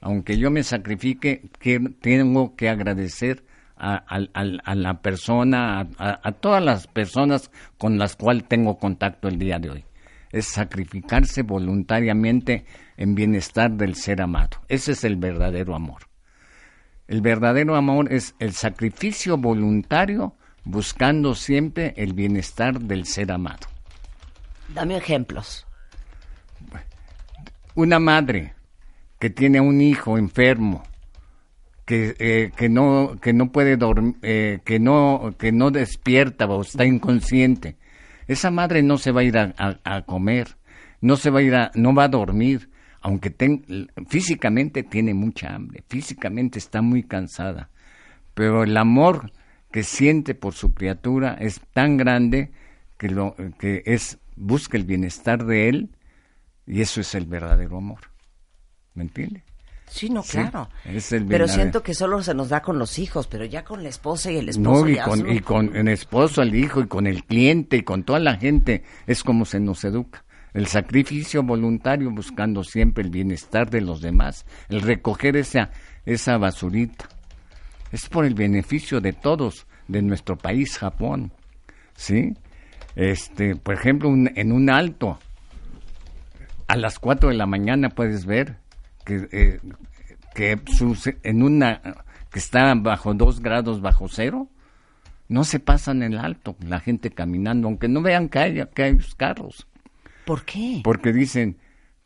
Aunque 0.00 0.38
yo 0.38 0.50
me 0.50 0.62
sacrifique, 0.62 1.50
que 1.58 1.80
tengo 2.00 2.54
que 2.56 2.68
agradecer 2.68 3.44
a, 3.76 4.74
la 4.74 5.00
persona, 5.02 5.88
a, 5.98 6.20
a, 6.22 6.32
todas 6.32 6.62
las 6.62 6.86
personas 6.86 7.50
con 7.78 7.98
las 7.98 8.16
cuales 8.16 8.46
tengo 8.48 8.78
contacto 8.78 9.28
el 9.28 9.38
día 9.38 9.58
de 9.58 9.70
hoy. 9.70 9.84
Es 10.30 10.46
sacrificarse 10.46 11.42
voluntariamente 11.42 12.64
en 12.96 13.14
bienestar 13.14 13.70
del 13.70 13.94
ser 13.94 14.20
amado. 14.20 14.58
Ese 14.68 14.92
es 14.92 15.04
el 15.04 15.16
verdadero 15.16 15.74
amor. 15.74 16.02
El 17.06 17.22
verdadero 17.22 17.76
amor 17.76 18.12
es 18.12 18.34
el 18.38 18.52
sacrificio 18.52 19.38
voluntario 19.38 20.34
buscando 20.64 21.34
siempre 21.34 21.94
el 21.96 22.12
bienestar 22.12 22.78
del 22.78 23.06
ser 23.06 23.32
amado. 23.32 23.66
Dame 24.74 24.98
ejemplos. 24.98 25.66
Una 27.74 27.98
madre 27.98 28.54
que 29.18 29.30
tiene 29.30 29.60
un 29.60 29.80
hijo 29.80 30.18
enfermo, 30.18 30.82
que, 31.84 32.14
eh, 32.18 32.52
que 32.56 32.68
no 32.68 33.16
que 33.20 33.32
no 33.32 33.50
puede 33.50 33.76
dormir, 33.76 34.16
eh, 34.22 34.60
que 34.64 34.78
no 34.78 35.34
que 35.38 35.52
no 35.52 35.70
despierta 35.70 36.46
o 36.46 36.62
está 36.62 36.84
inconsciente, 36.84 37.76
esa 38.26 38.50
madre 38.50 38.82
no 38.82 38.98
se 38.98 39.10
va 39.10 39.22
a 39.22 39.24
ir 39.24 39.38
a, 39.38 39.54
a 39.84 40.02
comer, 40.02 40.56
no 41.00 41.16
se 41.16 41.30
va 41.30 41.40
a 41.40 41.42
ir 41.42 41.54
a, 41.54 41.70
no 41.74 41.94
va 41.94 42.04
a 42.04 42.08
dormir, 42.08 42.70
aunque 43.00 43.34
físicamente 44.08 44.82
tiene 44.82 45.14
mucha 45.14 45.54
hambre, 45.54 45.82
físicamente 45.88 46.58
está 46.58 46.82
muy 46.82 47.02
cansada, 47.02 47.70
pero 48.34 48.64
el 48.64 48.76
amor 48.76 49.32
que 49.70 49.82
siente 49.82 50.34
por 50.34 50.54
su 50.54 50.74
criatura 50.74 51.36
es 51.40 51.60
tan 51.72 51.96
grande 51.96 52.50
que 52.98 53.08
lo 53.08 53.34
que 53.58 53.82
es 53.86 54.18
busca 54.36 54.76
el 54.76 54.84
bienestar 54.84 55.44
de 55.44 55.68
él 55.68 55.90
y 56.66 56.80
eso 56.80 57.00
es 57.00 57.14
el 57.14 57.26
verdadero 57.26 57.78
amor. 57.78 58.07
¿Me 58.94 59.04
entiende? 59.04 59.42
Sí, 59.90 60.10
no, 60.10 60.22
claro. 60.22 60.68
pero 61.28 61.48
siento 61.48 61.82
que 61.82 61.94
solo 61.94 62.22
se 62.22 62.34
nos 62.34 62.50
da 62.50 62.60
con 62.60 62.78
los 62.78 62.98
hijos, 62.98 63.26
pero 63.26 63.46
ya 63.46 63.64
con 63.64 63.82
la 63.82 63.88
esposa 63.88 64.30
y 64.30 64.36
el 64.36 64.50
esposo. 64.50 64.84
No, 64.84 64.88
y 64.88 64.98
con, 64.98 65.30
y 65.30 65.40
con 65.40 65.74
el 65.74 65.88
esposo, 65.88 66.42
el 66.42 66.54
hijo, 66.54 66.82
y 66.82 66.86
con 66.86 67.06
el 67.06 67.24
cliente, 67.24 67.78
y 67.78 67.82
con 67.82 68.02
toda 68.02 68.18
la 68.18 68.36
gente, 68.36 68.84
es 69.06 69.24
como 69.24 69.46
se 69.46 69.60
nos 69.60 69.82
educa 69.84 70.24
el 70.54 70.66
sacrificio 70.66 71.42
voluntario 71.42 72.10
buscando 72.10 72.64
siempre 72.64 73.04
el 73.04 73.10
bienestar 73.10 73.70
de 73.70 73.80
los 73.80 74.00
demás, 74.00 74.46
el 74.68 74.80
recoger 74.80 75.36
esa, 75.36 75.70
esa 76.04 76.36
basurita. 76.38 77.08
Es 77.92 78.08
por 78.08 78.24
el 78.24 78.34
beneficio 78.34 79.00
de 79.00 79.12
todos, 79.12 79.66
de 79.86 80.02
nuestro 80.02 80.36
país, 80.36 80.76
Japón. 80.78 81.32
¿Sí? 81.94 82.34
Este, 82.96 83.56
por 83.56 83.74
ejemplo, 83.74 84.10
en 84.12 84.52
un 84.52 84.70
alto, 84.70 85.18
a 86.66 86.76
las 86.76 86.98
4 86.98 87.30
de 87.30 87.36
la 87.36 87.46
mañana 87.46 87.90
puedes 87.90 88.26
ver 88.26 88.56
que, 89.08 89.28
eh, 89.32 89.60
que 90.34 90.60
en 91.22 91.42
una 91.42 91.80
que 92.30 92.38
está 92.38 92.74
bajo 92.74 93.14
2 93.14 93.40
grados 93.40 93.80
bajo 93.80 94.06
cero, 94.08 94.48
no 95.28 95.44
se 95.44 95.60
pasan 95.60 96.02
el 96.02 96.18
alto, 96.18 96.56
la 96.60 96.78
gente 96.78 97.10
caminando, 97.10 97.68
aunque 97.68 97.88
no 97.88 98.02
vean 98.02 98.28
que 98.28 98.38
hay, 98.38 98.66
que 98.74 98.82
hay 98.82 98.98
carros. 99.16 99.66
¿Por 100.26 100.44
qué? 100.44 100.82
Porque 100.84 101.12
dicen, 101.12 101.56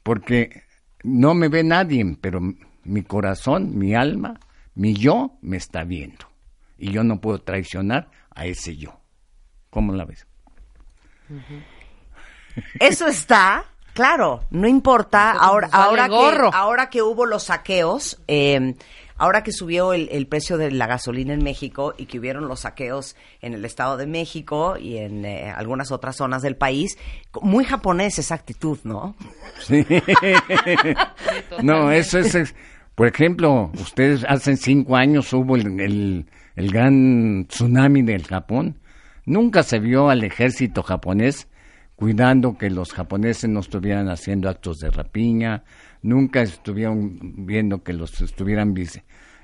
porque 0.05 0.63
no 1.03 1.35
me 1.35 1.49
ve 1.49 1.65
nadie, 1.65 2.17
pero 2.21 2.41
mi 2.85 3.03
corazón, 3.03 3.77
mi 3.77 3.95
alma, 3.95 4.39
mi 4.75 4.95
yo 4.95 5.39
me 5.43 5.57
está 5.57 5.83
viendo. 5.83 6.31
Y 6.79 6.93
yo 6.93 7.03
no 7.03 7.21
puedo 7.21 7.41
traicionar 7.41 8.11
a 8.31 8.47
ese 8.47 8.77
yo. 8.77 9.01
¿Cómo 9.71 9.93
la 9.93 10.05
ves? 10.05 10.27
Eso 12.79 13.07
está, 13.09 13.72
claro, 13.95 14.45
no 14.51 14.69
importa. 14.69 15.33
Ahora, 15.33 15.69
ahora, 15.73 16.09
que, 16.09 16.51
ahora 16.53 16.91
que 16.91 17.03
hubo 17.03 17.27
los 17.27 17.45
saqueos, 17.45 18.21
eh, 18.29 18.75
Ahora 19.23 19.45
que 19.45 19.53
subió 19.53 19.93
el, 19.93 20.27
precio 20.27 20.59
de 20.59 20.73
la 20.73 20.89
gasolina 20.89 21.33
en 21.33 21.45
México 21.45 21.95
y 21.97 22.07
que 22.07 22.19
hubieron 22.19 22.49
los 22.49 22.63
saqueos 22.63 23.15
en 23.41 23.55
el 23.55 23.65
Estado 23.65 23.97
de 23.97 24.09
México 24.09 24.77
y 24.77 24.97
en 24.97 25.25
eh, 25.25 25.49
algunas 25.49 25.93
otras 25.93 26.17
zonas 26.17 26.43
del 26.43 26.57
país, 26.57 26.99
muy 27.41 27.65
japonés 27.65 28.19
esa 28.19 28.35
actitud, 28.35 28.81
¿no? 28.83 29.15
Sí. 29.61 29.87
no, 31.63 31.93
eso 31.93 32.19
es, 32.19 32.53
Por 32.97 33.07
ejemplo, 33.07 33.71
ustedes 33.75 34.25
hace 34.27 34.57
cinco 34.57 34.97
años 34.97 35.33
hubo 35.33 35.55
el, 35.55 36.27
el 36.57 36.73
gran 36.73 37.47
tsunami 37.47 38.03
del 38.03 38.27
Japón. 38.27 38.81
Nunca 39.25 39.63
se 39.63 39.79
vio 39.79 40.11
al 40.11 40.25
ejército 40.25 40.83
japonés 40.83 41.47
cuidando 42.03 42.59
que 42.59 42.69
los 42.69 42.93
japoneses 42.93 43.49
no 43.49 43.61
estuvieran 43.61 44.09
haciendo 44.09 44.49
actos 44.49 44.81
de 44.81 44.91
rapiña, 44.91 45.63
nunca 46.03 46.43
estuvieron 46.43 47.47
viendo 47.47 47.85
que 47.85 47.93
los 47.93 48.21
estuvieran 48.21 48.75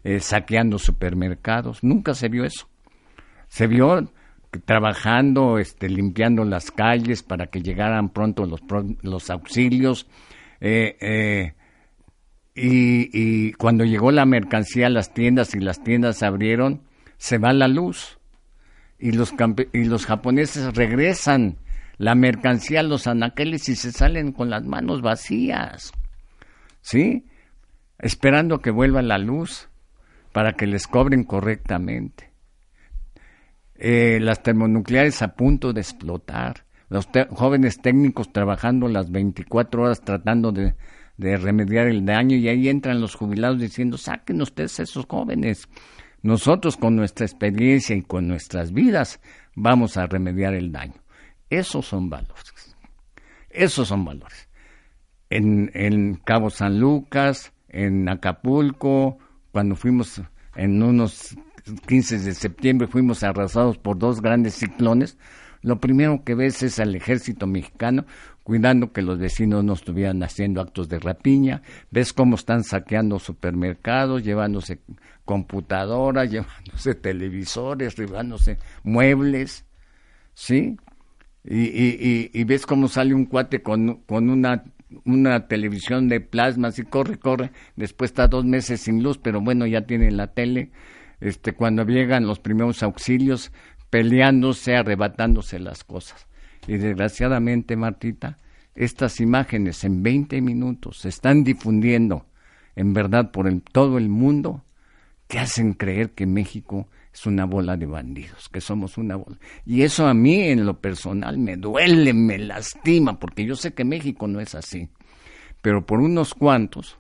eh, 0.03 0.19
saqueando 0.19 0.81
supermercados, 0.81 1.85
nunca 1.85 2.15
se 2.15 2.29
vio 2.29 2.45
eso. 2.45 2.69
Se 3.47 3.69
vio 3.69 4.13
trabajando, 4.65 5.59
este, 5.59 5.89
limpiando 5.89 6.45
las 6.45 6.73
calles 6.73 7.23
para 7.23 7.47
que 7.47 7.63
llegaran 7.63 8.09
pronto 8.09 8.45
los, 8.45 8.61
los 9.03 9.31
auxilios. 9.31 10.09
Eh, 10.61 10.97
eh, 11.01 11.55
y, 12.57 13.53
cuando 13.53 13.85
llegó 13.85 14.11
la 14.11 14.27
mercancía 14.27 14.89
a 14.89 14.91
las 14.91 15.15
tiendas 15.15 15.55
y 15.55 15.61
las 15.61 15.85
tiendas 15.85 16.25
abrieron, 16.25 16.83
se 17.19 17.39
va 17.39 17.53
la 17.53 17.69
luz. 17.69 18.19
Y 18.99 19.13
los, 19.13 19.33
y 19.73 19.85
los 19.85 20.07
japoneses 20.07 20.75
regresan 20.75 21.59
la 21.99 22.15
mercancía 22.15 22.81
a 22.81 22.85
los 22.85 23.07
anaqueles 23.07 23.69
y 23.69 23.77
se 23.77 23.93
salen 23.93 24.33
con 24.33 24.51
las 24.51 24.65
manos 24.65 25.03
vacías. 25.03 25.93
¿sí? 26.81 27.27
Esperando 27.99 28.61
que 28.61 28.71
vuelva 28.71 29.03
la 29.03 29.19
luz 29.19 29.69
para 30.33 30.53
que 30.53 30.67
les 30.67 30.87
cobren 30.87 31.25
correctamente. 31.25 32.33
Eh, 33.75 34.19
las 34.21 34.43
termonucleares 34.43 35.23
a 35.23 35.35
punto 35.35 35.73
de 35.73 35.81
explotar, 35.81 36.65
los 36.89 37.09
jóvenes 37.31 37.81
técnicos 37.81 38.33
trabajando 38.33 38.89
las 38.89 39.11
24 39.11 39.83
horas 39.83 40.01
tratando 40.01 40.51
de, 40.53 40.75
de, 41.17 41.37
remediar 41.37 41.87
el 41.87 42.05
daño 42.05 42.37
y 42.37 42.49
ahí 42.49 42.69
entran 42.69 43.01
los 43.01 43.15
jubilados 43.15 43.61
diciendo, 43.61 43.99
saquen 43.99 44.41
ustedes 44.41 44.81
esos 44.81 45.07
jóvenes. 45.07 45.69
Nosotros 46.23 46.77
con 46.77 46.97
nuestra 46.97 47.27
experiencia 47.27 47.95
y 47.95 48.03
con 48.03 48.27
nuestras 48.27 48.73
vidas 48.73 49.21
vamos 49.55 49.97
a 49.97 50.07
remediar 50.07 50.55
el 50.55 50.73
daño. 50.73 50.95
Esos 51.51 51.87
son 51.87 52.11
valores. 52.11 52.77
Esos 53.51 53.89
son 53.89 54.05
valores 54.05 54.49
en, 55.31 55.71
en 55.75 56.15
Cabo 56.17 56.51
San 56.51 56.81
Lucas, 56.81 57.53
en 57.69 58.09
Acapulco, 58.09 59.19
cuando 59.53 59.77
fuimos 59.77 60.23
en 60.57 60.83
unos 60.83 61.37
15 61.87 62.19
de 62.21 62.35
septiembre, 62.35 62.89
fuimos 62.89 63.23
arrasados 63.23 63.79
por 63.79 63.99
dos 63.99 64.23
grandes 64.23 64.55
ciclones, 64.55 65.19
lo 65.61 65.81
primero 65.81 66.23
que 66.25 66.35
ves 66.35 66.63
es 66.63 66.79
al 66.79 66.95
ejército 66.95 67.47
mexicano 67.47 68.07
cuidando 68.45 68.93
que 68.93 69.03
los 69.03 69.19
vecinos 69.19 69.63
no 69.63 69.75
estuvieran 69.75 70.23
haciendo 70.23 70.63
actos 70.63 70.89
de 70.89 70.99
rapiña, 70.99 71.61
ves 71.91 72.15
cómo 72.15 72.37
están 72.37 72.65
saqueando 72.65 73.19
supermercados, 73.19 74.23
llevándose 74.23 74.81
computadoras, 75.27 76.31
llevándose 76.31 76.95
televisores, 76.95 77.95
llevándose 77.97 78.59
muebles, 78.85 79.67
¿sí? 80.33 80.79
Y, 81.51 81.61
y, 81.61 82.31
y, 82.33 82.45
ves 82.45 82.67
cómo 82.67 82.89
sale 82.89 83.15
un 83.15 83.25
cuate 83.25 83.63
con, 83.63 84.03
con 84.03 84.29
una 84.29 84.65
una 85.05 85.47
televisión 85.47 86.09
de 86.09 86.21
plasma, 86.21 86.69
así 86.69 86.83
corre, 86.83 87.19
corre, 87.19 87.51
después 87.77 88.11
está 88.11 88.27
dos 88.27 88.45
meses 88.45 88.81
sin 88.81 89.03
luz, 89.03 89.19
pero 89.19 89.41
bueno, 89.41 89.67
ya 89.67 89.83
tiene 89.83 90.11
la 90.11 90.29
tele, 90.29 90.71
este, 91.21 91.53
cuando 91.53 91.85
llegan 91.85 92.27
los 92.27 92.39
primeros 92.39 92.83
auxilios, 92.83 93.53
peleándose, 93.91 94.77
arrebatándose 94.77 95.59
las 95.59 95.85
cosas. 95.85 96.27
Y 96.67 96.77
desgraciadamente, 96.77 97.77
Martita, 97.77 98.37
estas 98.75 99.21
imágenes 99.21 99.85
en 99.85 100.03
20 100.03 100.41
minutos 100.41 100.99
se 100.99 101.09
están 101.09 101.45
difundiendo 101.45 102.27
en 102.77 102.93
verdad 102.93 103.31
por 103.31 103.51
todo 103.73 103.99
el 103.99 104.09
mundo 104.09 104.65
que 105.27 105.39
hacen 105.39 105.73
creer 105.75 106.11
que 106.11 106.27
México 106.27 106.89
es 107.19 107.27
una 107.27 107.47
bola 107.47 107.77
de 107.77 107.87
bandidos, 107.87 108.49
que 108.49 108.61
somos 108.61 108.97
una 108.97 109.17
bola. 109.17 109.39
Y 109.67 109.83
eso 109.83 110.07
a 110.07 110.15
mí 110.15 110.41
en 110.41 110.65
lo 110.65 110.81
personal 110.81 111.37
me 111.37 111.57
duele, 111.57 112.13
me 112.13 112.39
lastima, 112.39 113.19
porque 113.19 113.45
yo 113.45 113.57
sé 113.57 113.75
que 113.75 113.85
México 113.85 114.29
no 114.29 114.41
es 114.41 114.55
así. 114.55 114.89
Pero 115.61 115.85
por 115.85 115.99
unos 115.99 116.35
cuantos 116.35 116.97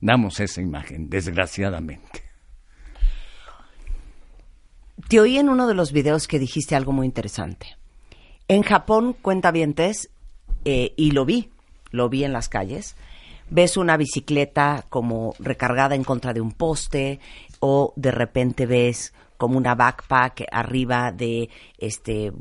damos 0.00 0.40
esa 0.40 0.62
imagen, 0.62 1.10
desgraciadamente. 1.10 2.24
Te 5.08 5.20
oí 5.20 5.36
en 5.36 5.50
uno 5.50 5.66
de 5.66 5.74
los 5.74 5.92
videos 5.92 6.26
que 6.26 6.38
dijiste 6.38 6.74
algo 6.74 6.92
muy 6.92 7.04
interesante. 7.04 7.76
En 8.48 8.62
Japón, 8.62 9.14
cuenta 9.20 9.50
vientes, 9.50 10.08
eh, 10.64 10.94
y 10.96 11.10
lo 11.10 11.26
vi, 11.26 11.50
lo 11.90 12.08
vi 12.08 12.24
en 12.24 12.32
las 12.32 12.48
calles, 12.48 12.96
ves 13.50 13.76
una 13.76 13.98
bicicleta 13.98 14.86
como 14.88 15.34
recargada 15.38 15.94
en 15.94 16.04
contra 16.04 16.32
de 16.32 16.40
un 16.40 16.52
poste 16.52 17.20
o 17.60 17.92
de 17.96 18.10
repente 18.10 18.66
ves 18.66 19.12
como 19.36 19.58
una 19.58 19.74
backpack 19.74 20.44
arriba 20.50 21.12
de 21.12 21.48
este 21.78 22.32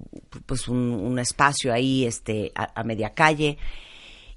pues 0.46 0.68
un, 0.68 1.18
espacio 1.20 1.74
ahí 1.74 2.06
este 2.06 2.52
a, 2.56 2.84
media 2.84 3.14
calle 3.14 3.58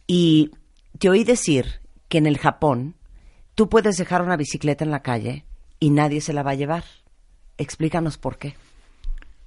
y 0.06 0.50
te 0.98 1.10
oí 1.10 1.24
decir 1.24 1.80
que 2.08 2.18
en 2.18 2.26
el 2.26 2.38
Japón 2.38 2.94
tú 3.54 3.68
puedes 3.68 3.96
dejar 3.96 4.22
una 4.22 4.36
bicicleta 4.36 4.84
en 4.84 4.90
la 4.90 5.02
calle 5.02 5.44
y 5.80 5.90
nadie 5.90 6.20
se 6.20 6.32
la 6.32 6.42
va 6.42 6.52
a 6.52 6.56
llevar. 6.56 6.84
Explícanos 7.56 8.18
por 8.18 8.38
qué. 8.38 8.54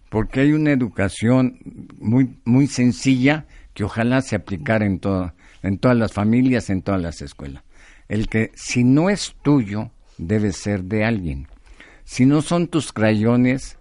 Porque 0.10 0.42
hay 0.42 0.52
una 0.52 0.72
educación 0.72 1.60
muy 2.00 2.38
muy 2.46 2.68
sencilla 2.68 3.46
que 3.74 3.84
ojalá 3.84 4.22
se 4.22 4.36
aplicara 4.36 4.86
en 4.86 5.00
todo, 5.00 5.34
en 5.64 5.78
todas 5.78 5.98
las 5.98 6.14
familias, 6.14 6.70
en 6.70 6.82
todas 6.82 7.02
las 7.02 7.22
escuelas. 7.22 7.64
El 8.10 8.28
que 8.28 8.52
si 8.56 8.84
no 8.84 9.10
es 9.10 9.36
tuyo, 9.42 9.92
debe 10.18 10.52
ser 10.52 10.84
de 10.84 11.06
alguien. 11.06 11.48
Si 12.12 12.26
no 12.26 12.42
son 12.42 12.68
tus 12.68 12.92
crayones, 12.92 13.80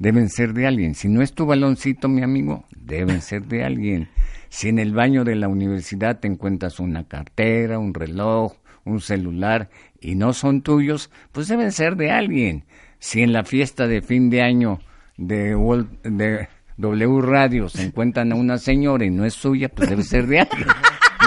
deben 0.00 0.30
ser 0.30 0.52
de 0.52 0.66
alguien. 0.66 0.96
Si 0.96 1.08
no 1.08 1.22
es 1.22 1.32
tu 1.32 1.46
baloncito, 1.46 2.08
mi 2.08 2.24
amigo, 2.24 2.64
deben 2.76 3.22
ser 3.22 3.44
de 3.44 3.62
alguien. 3.62 4.08
Si 4.48 4.68
en 4.68 4.80
el 4.80 4.92
baño 4.92 5.22
de 5.22 5.36
la 5.36 5.46
universidad 5.46 6.18
te 6.18 6.26
encuentras 6.26 6.80
una 6.80 7.06
cartera, 7.06 7.78
un 7.78 7.94
reloj, 7.94 8.54
un 8.84 9.00
celular 9.00 9.70
y 10.00 10.16
no 10.16 10.32
son 10.32 10.62
tuyos, 10.62 11.08
pues 11.30 11.46
deben 11.46 11.70
ser 11.70 11.94
de 11.94 12.10
alguien. 12.10 12.64
Si 12.98 13.22
en 13.22 13.32
la 13.32 13.44
fiesta 13.44 13.86
de 13.86 14.02
fin 14.02 14.28
de 14.28 14.42
año 14.42 14.80
de, 15.16 15.54
de 16.02 16.48
W 16.78 17.20
Radio 17.20 17.68
se 17.68 17.84
encuentran 17.84 18.32
a 18.32 18.34
una 18.34 18.58
señora 18.58 19.04
y 19.04 19.10
no 19.10 19.24
es 19.24 19.34
suya, 19.34 19.68
pues 19.68 19.88
debe 19.88 20.02
ser 20.02 20.26
de 20.26 20.40
alguien, 20.40 20.66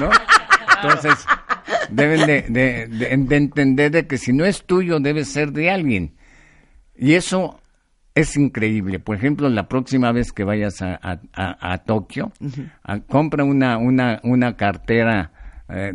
¿no? 0.01 0.09
Entonces, 0.75 1.25
deben 1.91 2.27
de, 2.27 2.89
entender 3.09 3.91
de 3.91 4.05
que 4.05 4.17
si 4.17 4.33
no 4.33 4.43
es 4.43 4.65
tuyo, 4.65 4.99
debe 4.99 5.23
ser 5.23 5.53
de 5.53 5.71
alguien. 5.71 6.11
Y 7.01 7.15
eso 7.15 7.59
es 8.13 8.37
increíble. 8.37 8.99
Por 8.99 9.15
ejemplo, 9.15 9.49
la 9.49 9.67
próxima 9.67 10.11
vez 10.11 10.31
que 10.31 10.43
vayas 10.43 10.83
a, 10.83 10.99
a, 11.33 11.77
Tokio, 11.79 12.31
compra 13.07 13.43
una, 13.43 13.79
una, 13.79 14.19
una 14.21 14.55
cartera 14.55 15.31
eh, 15.67 15.91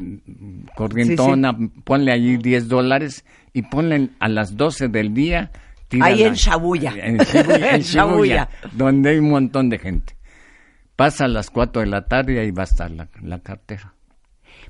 corrientona, 0.74 1.56
ponle 1.84 2.10
allí 2.10 2.38
10 2.38 2.66
dólares 2.66 3.24
y 3.52 3.62
ponle 3.62 4.10
a 4.18 4.28
las 4.28 4.56
12 4.56 4.88
del 4.88 5.14
día. 5.14 5.52
Ahí 6.00 6.24
en 6.24 6.34
Shabuya. 6.34 6.92
En 6.96 7.18
Shibuya, 7.82 8.48
donde 8.72 9.10
hay 9.10 9.18
un 9.18 9.30
montón 9.30 9.70
de 9.70 9.78
gente. 9.78 10.16
Pasa 10.96 11.26
a 11.26 11.28
las 11.28 11.50
4 11.50 11.82
de 11.82 11.86
la 11.86 12.08
tarde 12.08 12.34
y 12.34 12.38
ahí 12.38 12.50
va 12.50 12.62
a 12.62 12.64
estar 12.64 12.90
la 12.90 13.38
cartera. 13.38 13.95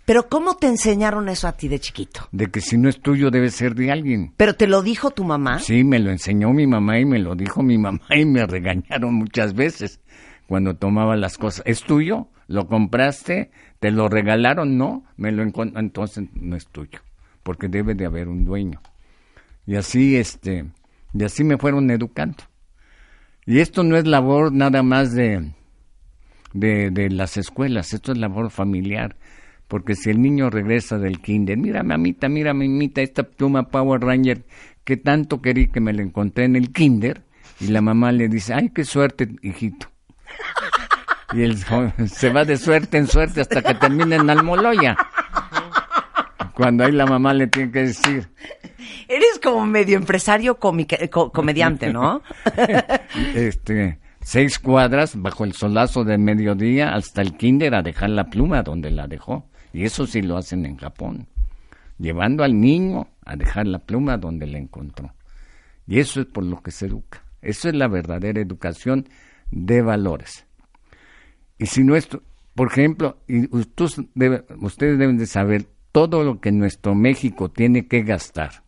Pero 0.06 0.28
¿cómo 0.28 0.54
te 0.54 0.68
enseñaron 0.68 1.28
eso 1.28 1.48
a 1.48 1.52
ti 1.56 1.66
de 1.66 1.80
chiquito? 1.80 2.28
De 2.30 2.46
que 2.46 2.60
si 2.60 2.78
no 2.78 2.88
es 2.88 3.00
tuyo 3.00 3.32
debe 3.32 3.50
ser 3.50 3.74
de 3.74 3.90
alguien. 3.90 4.32
¿Pero 4.36 4.54
te 4.54 4.68
lo 4.68 4.82
dijo 4.82 5.10
tu 5.10 5.24
mamá? 5.24 5.58
Sí, 5.58 5.82
me 5.82 5.98
lo 5.98 6.12
enseñó 6.12 6.52
mi 6.52 6.64
mamá 6.64 7.00
y 7.00 7.04
me 7.04 7.18
lo 7.18 7.34
dijo 7.34 7.60
mi 7.64 7.76
mamá 7.76 8.06
y 8.10 8.24
me 8.24 8.46
regañaron 8.46 9.14
muchas 9.14 9.54
veces 9.54 10.00
cuando 10.46 10.76
tomaba 10.76 11.16
las 11.16 11.36
cosas. 11.36 11.64
¿Es 11.66 11.82
tuyo? 11.82 12.28
¿Lo 12.46 12.68
compraste? 12.68 13.50
¿Te 13.80 13.90
lo 13.90 14.08
regalaron? 14.08 14.78
No, 14.78 15.04
me 15.16 15.32
lo 15.32 15.42
entonces 15.42 16.28
no 16.34 16.54
es 16.54 16.68
tuyo, 16.68 17.00
porque 17.42 17.66
debe 17.66 17.96
de 17.96 18.06
haber 18.06 18.28
un 18.28 18.44
dueño. 18.44 18.80
Y 19.66 19.74
así 19.74 20.14
este, 20.14 20.66
y 21.12 21.24
así 21.24 21.42
me 21.42 21.58
fueron 21.58 21.90
educando. 21.90 22.44
Y 23.44 23.58
esto 23.58 23.82
no 23.82 23.96
es 23.96 24.06
labor 24.06 24.52
nada 24.52 24.84
más 24.84 25.12
de 25.12 25.52
de, 26.52 26.90
de 26.92 27.10
las 27.10 27.36
escuelas, 27.36 27.92
esto 27.92 28.12
es 28.12 28.18
labor 28.18 28.50
familiar 28.50 29.16
porque 29.68 29.94
si 29.94 30.10
el 30.10 30.22
niño 30.22 30.50
regresa 30.50 30.98
del 30.98 31.20
kinder, 31.20 31.56
mira 31.56 31.82
mamita, 31.82 32.28
mira 32.28 32.54
mamita, 32.54 33.02
esta 33.02 33.24
pluma 33.24 33.68
Power 33.68 34.00
Ranger 34.00 34.44
que 34.84 34.96
tanto 34.96 35.42
querí 35.42 35.66
que 35.68 35.80
me 35.80 35.92
la 35.92 36.02
encontré 36.02 36.44
en 36.44 36.54
el 36.54 36.72
kinder, 36.72 37.24
y 37.58 37.68
la 37.68 37.80
mamá 37.80 38.12
le 38.12 38.28
dice, 38.28 38.54
ay, 38.54 38.70
qué 38.70 38.84
suerte, 38.84 39.28
hijito. 39.42 39.88
Y 41.32 41.42
él 41.42 41.56
se 42.06 42.30
va 42.30 42.44
de 42.44 42.56
suerte 42.56 42.98
en 42.98 43.08
suerte 43.08 43.40
hasta 43.40 43.62
que 43.62 43.74
termine 43.74 44.16
en 44.16 44.30
Almoloya. 44.30 44.96
Cuando 46.54 46.84
ahí 46.84 46.92
la 46.92 47.06
mamá 47.06 47.34
le 47.34 47.48
tiene 47.48 47.72
que 47.72 47.82
decir. 47.82 48.28
Eres 49.08 49.40
como 49.42 49.66
medio 49.66 49.96
empresario 49.96 50.56
comediante, 50.56 51.92
¿no? 51.92 52.22
este, 53.34 53.98
seis 54.20 54.58
cuadras 54.58 55.20
bajo 55.20 55.44
el 55.44 55.52
solazo 55.52 56.04
de 56.04 56.16
mediodía 56.16 56.94
hasta 56.94 57.22
el 57.22 57.36
kinder 57.36 57.74
a 57.74 57.82
dejar 57.82 58.10
la 58.10 58.24
pluma 58.24 58.62
donde 58.62 58.90
la 58.90 59.06
dejó. 59.06 59.48
Y 59.76 59.84
eso 59.84 60.06
sí 60.06 60.22
lo 60.22 60.38
hacen 60.38 60.64
en 60.64 60.78
Japón, 60.78 61.28
llevando 61.98 62.42
al 62.42 62.58
niño 62.58 63.08
a 63.26 63.36
dejar 63.36 63.66
la 63.66 63.80
pluma 63.80 64.16
donde 64.16 64.46
la 64.46 64.56
encontró. 64.56 65.12
Y 65.86 65.98
eso 65.98 66.22
es 66.22 66.26
por 66.26 66.44
lo 66.44 66.62
que 66.62 66.70
se 66.70 66.86
educa. 66.86 67.22
Eso 67.42 67.68
es 67.68 67.74
la 67.74 67.86
verdadera 67.86 68.40
educación 68.40 69.06
de 69.50 69.82
valores. 69.82 70.46
Y 71.58 71.66
si 71.66 71.84
nuestro, 71.84 72.22
por 72.54 72.68
ejemplo, 72.68 73.18
y 73.28 73.54
ustedes, 73.54 74.00
ustedes 74.62 74.98
deben 74.98 75.18
de 75.18 75.26
saber 75.26 75.66
todo 75.92 76.24
lo 76.24 76.40
que 76.40 76.52
nuestro 76.52 76.94
México 76.94 77.50
tiene 77.50 77.86
que 77.86 78.00
gastar 78.02 78.62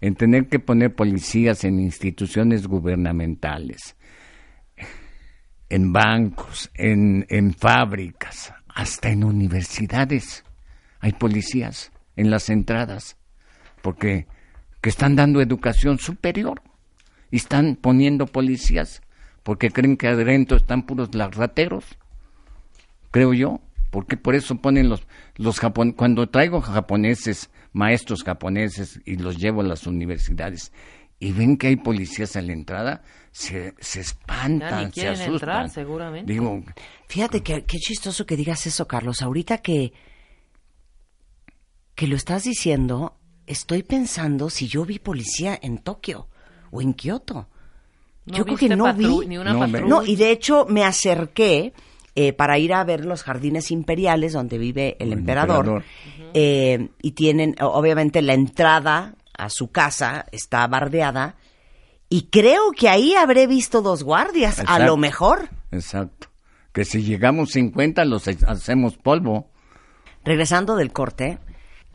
en 0.00 0.16
tener 0.16 0.48
que 0.48 0.58
poner 0.58 0.92
policías 0.92 1.62
en 1.62 1.78
instituciones 1.78 2.66
gubernamentales, 2.66 3.94
en 5.68 5.92
bancos, 5.92 6.68
en, 6.74 7.26
en 7.28 7.54
fábricas, 7.54 8.52
hasta 8.76 9.08
en 9.08 9.24
universidades. 9.24 10.44
Hay 11.00 11.12
policías 11.12 11.90
en 12.14 12.30
las 12.30 12.50
entradas, 12.50 13.16
porque 13.82 14.26
que 14.80 14.90
están 14.90 15.16
dando 15.16 15.40
educación 15.40 15.98
superior 15.98 16.62
y 17.30 17.36
están 17.36 17.76
poniendo 17.76 18.26
policías 18.26 19.02
porque 19.42 19.70
creen 19.70 19.96
que 19.96 20.08
adentro 20.08 20.56
están 20.56 20.82
puros 20.82 21.10
rateros, 21.12 21.84
creo 23.12 23.32
yo, 23.32 23.60
porque 23.90 24.16
por 24.16 24.34
eso 24.34 24.56
ponen 24.56 24.88
los 24.88 25.06
los 25.36 25.60
cuando 25.96 26.28
traigo 26.28 26.60
japoneses, 26.60 27.50
maestros 27.72 28.24
japoneses 28.24 29.00
y 29.04 29.16
los 29.16 29.38
llevo 29.38 29.60
a 29.62 29.64
las 29.64 29.86
universidades 29.86 30.72
y 31.18 31.32
ven 31.32 31.56
que 31.56 31.68
hay 31.68 31.76
policías 31.76 32.36
en 32.36 32.48
la 32.48 32.52
entrada, 32.52 33.02
se, 33.32 33.74
se 33.80 34.00
espantan, 34.00 34.92
se 34.92 35.08
asustan. 35.08 35.32
Entrar, 35.32 35.70
seguramente. 35.70 36.32
Digo, 36.32 36.62
fíjate 37.08 37.42
que 37.42 37.64
qué 37.64 37.78
chistoso 37.78 38.26
que 38.26 38.36
digas 38.36 38.66
eso, 38.66 38.86
Carlos. 38.86 39.22
Ahorita 39.22 39.58
que 39.58 39.92
que 41.96 42.06
lo 42.06 42.14
estás 42.14 42.44
diciendo, 42.44 43.16
estoy 43.46 43.82
pensando 43.82 44.50
si 44.50 44.68
yo 44.68 44.84
vi 44.84 44.98
policía 45.00 45.58
en 45.60 45.78
Tokio 45.78 46.28
o 46.70 46.82
en 46.82 46.92
Kioto. 46.92 47.48
yo 48.26 48.44
creo 48.44 48.56
que 48.56 48.68
no 48.68 48.92
vi. 48.94 49.26
Ni 49.26 49.38
una 49.38 49.54
no, 49.54 49.66
no, 49.66 50.04
y 50.04 50.14
de 50.14 50.30
hecho 50.30 50.66
me 50.68 50.84
acerqué 50.84 51.72
eh, 52.14 52.34
para 52.34 52.58
ir 52.58 52.74
a 52.74 52.84
ver 52.84 53.06
los 53.06 53.22
jardines 53.22 53.70
imperiales 53.70 54.34
donde 54.34 54.58
vive 54.58 54.96
el, 55.00 55.12
emperador. 55.12 55.82
Eh, 56.34 56.88
y 57.00 57.12
tienen, 57.12 57.56
obviamente, 57.60 58.20
la 58.20 58.34
entrada 58.34 59.14
a 59.38 59.50
su 59.50 59.70
casa 59.70 60.26
está 60.32 60.66
bardeada 60.66 61.36
y 62.08 62.28
creo 62.28 62.70
que 62.72 62.88
ahí 62.88 63.14
habré 63.14 63.46
visto 63.46 63.82
dos 63.82 64.02
guardias, 64.02 64.62
a 64.66 64.78
lo 64.78 64.96
mejor. 64.96 65.48
Exacto. 65.72 66.28
Que 66.72 66.84
si 66.84 67.02
llegamos 67.02 67.50
50 67.52 68.04
los 68.04 68.28
hacemos 68.28 68.96
polvo. 68.96 69.50
Regresando 70.24 70.76
del 70.76 70.92
corte, 70.92 71.38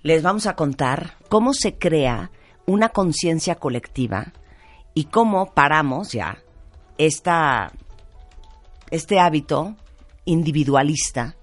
les 0.01 0.21
vamos 0.23 0.47
a 0.47 0.55
contar 0.55 1.17
cómo 1.29 1.53
se 1.53 1.77
crea 1.77 2.31
una 2.65 2.89
conciencia 2.89 3.55
colectiva 3.55 4.33
y 4.93 5.05
cómo 5.05 5.53
paramos 5.53 6.11
ya 6.11 6.39
esta, 6.97 7.71
este 8.89 9.19
hábito 9.19 9.75
individualista 10.25 11.35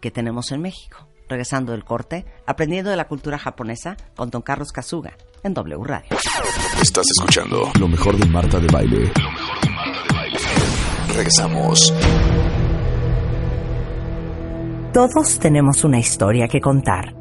que 0.00 0.10
tenemos 0.10 0.52
en 0.52 0.62
México. 0.62 1.08
Regresando 1.28 1.72
del 1.72 1.84
corte, 1.84 2.26
aprendiendo 2.46 2.90
de 2.90 2.96
la 2.96 3.08
cultura 3.08 3.38
japonesa 3.38 3.96
con 4.14 4.30
Don 4.30 4.42
Carlos 4.42 4.72
Kazuga 4.72 5.16
en 5.44 5.54
W 5.54 5.84
Radio. 5.84 6.08
Estás 6.80 7.04
escuchando 7.16 7.70
lo 7.78 7.86
mejor 7.86 8.16
de 8.16 8.26
Marta 8.26 8.58
de 8.58 8.66
Baile. 8.66 9.12
Lo 9.22 9.30
mejor 9.30 9.60
de 9.60 9.70
Marta 9.70 10.00
de 10.08 10.14
Baile. 10.14 10.38
Regresamos. 11.14 11.94
Todos 14.92 15.38
tenemos 15.38 15.84
una 15.84 15.98
historia 15.98 16.48
que 16.48 16.60
contar 16.60 17.14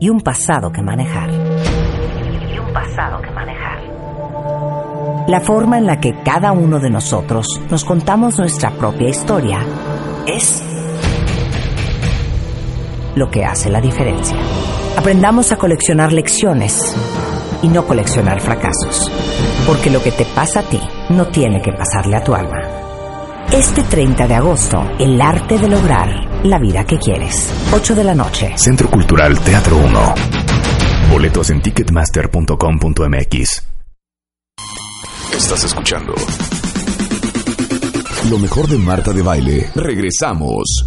y 0.00 0.08
un 0.08 0.20
pasado 0.20 0.72
que 0.72 0.82
manejar. 0.82 1.30
Y 1.30 2.58
un 2.58 2.72
pasado 2.72 3.22
que 3.22 3.30
manejar. 3.30 3.78
La 5.28 5.40
forma 5.40 5.78
en 5.78 5.86
la 5.86 6.00
que 6.00 6.20
cada 6.24 6.50
uno 6.50 6.80
de 6.80 6.90
nosotros 6.90 7.60
nos 7.70 7.84
contamos 7.84 8.38
nuestra 8.38 8.70
propia 8.72 9.08
historia 9.08 9.64
es 10.26 10.64
lo 13.14 13.30
que 13.30 13.44
hace 13.44 13.70
la 13.70 13.80
diferencia. 13.80 14.36
Aprendamos 14.96 15.52
a 15.52 15.56
coleccionar 15.56 16.12
lecciones 16.12 16.96
y 17.62 17.68
no 17.68 17.86
coleccionar 17.86 18.40
fracasos. 18.40 19.10
Porque 19.66 19.90
lo 19.90 20.02
que 20.02 20.12
te 20.12 20.24
pasa 20.24 20.60
a 20.60 20.62
ti 20.62 20.80
no 21.10 21.26
tiene 21.28 21.60
que 21.60 21.72
pasarle 21.72 22.16
a 22.16 22.24
tu 22.24 22.34
alma. 22.34 22.58
Este 23.52 23.82
30 23.82 24.26
de 24.26 24.34
agosto, 24.34 24.82
el 24.98 25.20
arte 25.20 25.58
de 25.58 25.68
lograr 25.68 26.08
la 26.44 26.58
vida 26.58 26.84
que 26.84 26.98
quieres. 26.98 27.52
8 27.72 27.94
de 27.94 28.04
la 28.04 28.14
noche. 28.14 28.52
Centro 28.56 28.88
Cultural 28.90 29.38
Teatro 29.40 29.76
1. 29.76 30.14
Boletos 31.10 31.50
en 31.50 31.60
ticketmaster.com.mx. 31.62 33.64
Estás 35.34 35.64
escuchando 35.64 36.14
lo 38.28 38.38
mejor 38.38 38.68
de 38.68 38.76
Marta 38.76 39.12
de 39.12 39.22
Baile. 39.22 39.70
Regresamos. 39.74 40.86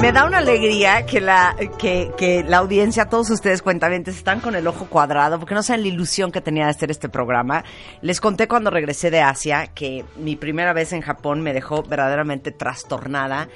Me 0.00 0.10
da 0.10 0.24
una 0.24 0.38
alegría 0.38 1.06
que 1.06 1.20
la, 1.20 1.54
que, 1.78 2.10
que 2.16 2.42
la 2.42 2.58
audiencia, 2.58 3.06
todos 3.06 3.30
ustedes 3.30 3.62
cuentamientos, 3.62 4.16
están 4.16 4.40
con 4.40 4.56
el 4.56 4.66
ojo 4.66 4.86
cuadrado, 4.86 5.38
porque 5.38 5.54
no 5.54 5.62
saben 5.62 5.82
la 5.82 5.88
ilusión 5.88 6.32
que 6.32 6.40
tenía 6.40 6.64
de 6.64 6.70
hacer 6.70 6.90
este 6.90 7.08
programa. 7.08 7.64
Les 8.00 8.20
conté 8.20 8.48
cuando 8.48 8.70
regresé 8.70 9.10
de 9.10 9.20
Asia 9.20 9.68
que 9.68 10.04
mi 10.16 10.34
primera 10.34 10.72
vez 10.72 10.92
en 10.92 11.02
Japón 11.02 11.40
me 11.42 11.52
dejó 11.52 11.82
verdaderamente 11.84 12.50
trastornada 12.50 13.48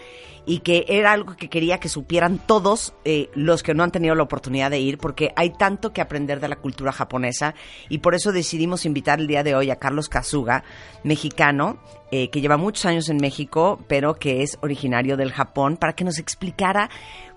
y 0.47 0.61
que 0.61 0.85
era 0.89 1.13
algo 1.13 1.37
que 1.37 1.51
quería 1.51 1.79
que 1.79 1.89
supieran 1.89 2.39
todos 2.39 2.95
eh, 3.05 3.29
los 3.35 3.63
que 3.63 3.75
no 3.75 3.83
han 3.83 3.91
tenido 3.91 4.15
la 4.15 4.23
oportunidad 4.23 4.71
de 4.71 4.79
ir, 4.79 4.97
porque 4.99 5.33
hay 5.37 5.51
tanto 5.51 5.93
que 5.93 6.01
aprender 6.01 6.41
de 6.41 6.49
la 6.49 6.57
cultura 6.57 6.93
japonesa 6.93 7.55
y 7.89 7.99
por 7.99 8.15
eso 8.15 8.33
decidimos 8.33 8.87
invitar 8.87 9.21
el 9.21 9.27
día 9.27 9.43
de 9.43 9.57
hoy 9.57 9.71
a 9.71 9.77
Carlos 9.77 10.09
Kazuga, 10.09 10.63
mexicano, 11.03 11.79
eh, 12.13 12.31
que 12.31 12.41
lleva 12.41 12.57
muchos 12.57 12.87
años 12.87 13.09
en 13.09 13.17
México, 13.17 13.81
pero 13.89 14.15
que 14.15 14.43
es 14.43 14.59
originario 14.63 15.17
del 15.17 15.33
Japón, 15.33 15.77
para 15.77 15.95
que 15.95 16.05
nos 16.05 16.19
explicara 16.19 16.89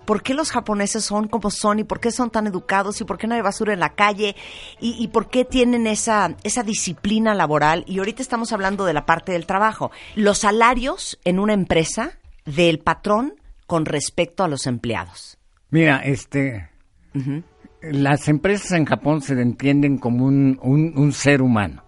por 0.04 0.22
qué 0.22 0.34
los 0.34 0.50
japoneses 0.50 1.04
son 1.04 1.28
como 1.28 1.50
son 1.50 1.80
y 1.80 1.84
por 1.84 2.00
qué 2.00 2.10
son 2.10 2.30
tan 2.30 2.46
educados 2.46 3.00
y 3.00 3.04
por 3.04 3.18
qué 3.18 3.26
no 3.26 3.34
hay 3.34 3.42
basura 3.42 3.72
en 3.72 3.80
la 3.80 3.94
calle 3.94 4.34
y, 4.80 4.96
y, 4.98 5.08
por 5.08 5.28
qué 5.28 5.44
tienen 5.44 5.86
esa, 5.86 6.34
esa 6.42 6.62
disciplina 6.62 7.34
laboral. 7.34 7.84
Y 7.86 7.98
ahorita 7.98 8.22
estamos 8.22 8.52
hablando 8.52 8.84
de 8.84 8.92
la 8.92 9.06
parte 9.06 9.32
del 9.32 9.46
trabajo. 9.46 9.90
Los 10.14 10.38
salarios 10.38 11.18
en 11.24 11.38
una 11.38 11.52
empresa 11.52 12.19
del 12.54 12.78
patrón 12.78 13.34
con 13.66 13.84
respecto 13.84 14.44
a 14.44 14.48
los 14.48 14.66
empleados. 14.66 15.38
Mira, 15.70 15.98
este, 15.98 16.68
las 17.82 18.28
empresas 18.28 18.72
en 18.72 18.84
Japón 18.84 19.22
se 19.22 19.40
entienden 19.40 19.98
como 19.98 20.26
un, 20.26 20.58
un, 20.62 21.12
ser 21.12 21.42
humano. 21.42 21.84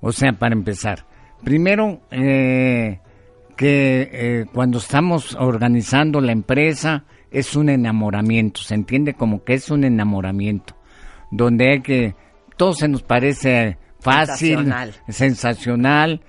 O 0.00 0.12
sea, 0.12 0.32
para 0.32 0.54
empezar, 0.54 1.06
primero 1.44 2.00
eh, 2.10 3.00
que 3.56 4.10
eh, 4.12 4.46
cuando 4.52 4.78
estamos 4.78 5.36
organizando 5.38 6.20
la 6.20 6.32
empresa 6.32 7.04
es 7.30 7.54
un 7.54 7.68
enamoramiento, 7.68 8.60
se 8.60 8.74
entiende 8.74 9.14
como 9.14 9.44
que 9.44 9.54
es 9.54 9.70
un 9.70 9.84
enamoramiento, 9.84 10.76
donde 11.30 11.70
hay 11.70 11.80
que 11.82 12.14
todo 12.56 12.74
se 12.74 12.88
nos 12.88 13.02
parece 13.02 13.78
fácil, 14.00 14.56
sensacional, 14.56 14.94
sensacional 15.08 16.20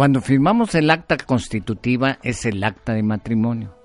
cuando 0.00 0.22
firmamos 0.22 0.74
el 0.74 0.88
acta 0.88 1.18
constitutiva 1.18 2.18
es 2.22 2.46
el 2.46 2.64
acta 2.64 2.94
de 2.94 3.02
matrimonio. 3.02 3.76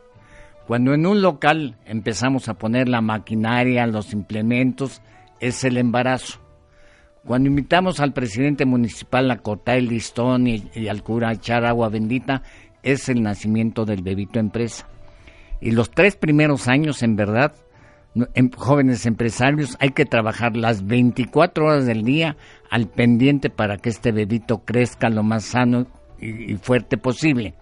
Cuando 0.65 0.93
en 0.93 1.06
un 1.06 1.21
local 1.21 1.75
empezamos 1.86 2.47
a 2.47 2.54
poner 2.54 2.88
la 2.88 3.01
maquinaria, 3.01 3.86
los 3.86 4.13
implementos, 4.13 5.01
es 5.41 5.65
el 5.65 5.75
embarazo. 5.75 6.39
Cuando 7.25 7.49
invitamos 7.49 7.99
al 7.99 8.13
presidente 8.13 8.65
municipal 8.65 9.30
a 9.30 9.39
cortar 9.39 9.75
el 9.75 9.89
listón 9.89 10.47
y, 10.47 10.88
al 10.88 11.04
cura 11.04 11.28
a 11.28 11.34
echar 11.34 11.65
agua 11.65 11.89
bendita, 11.89 12.43
es 12.82 13.10
el 13.10 13.21
nacimiento 13.21 13.84
del 13.84 14.01
bebito 14.01 14.39
empresa. 14.39 14.88
Y 15.60 15.71
los 15.71 15.91
tres 15.91 16.15
primeros 16.15 16.69
años, 16.69 17.04
en 17.04 17.17
verdad, 17.17 17.56
en 18.36 18.51
jóvenes 18.54 19.06
empresarios, 19.06 19.75
hay 19.82 19.89
que 19.89 20.06
trabajar 20.06 20.56
las 20.56 20.88
24 20.88 21.65
horas 21.65 21.86
del 21.86 22.04
día 22.04 22.38
al 22.71 22.88
pendiente 22.88 23.49
para 23.49 23.75
que 23.75 23.89
este 23.89 24.13
bebito 24.13 24.60
crezca 24.60 25.10
lo 25.10 25.21
más 25.21 25.43
sano 25.43 25.88
y, 26.19 26.56
fuerte 26.56 26.97
posible. 26.97 27.56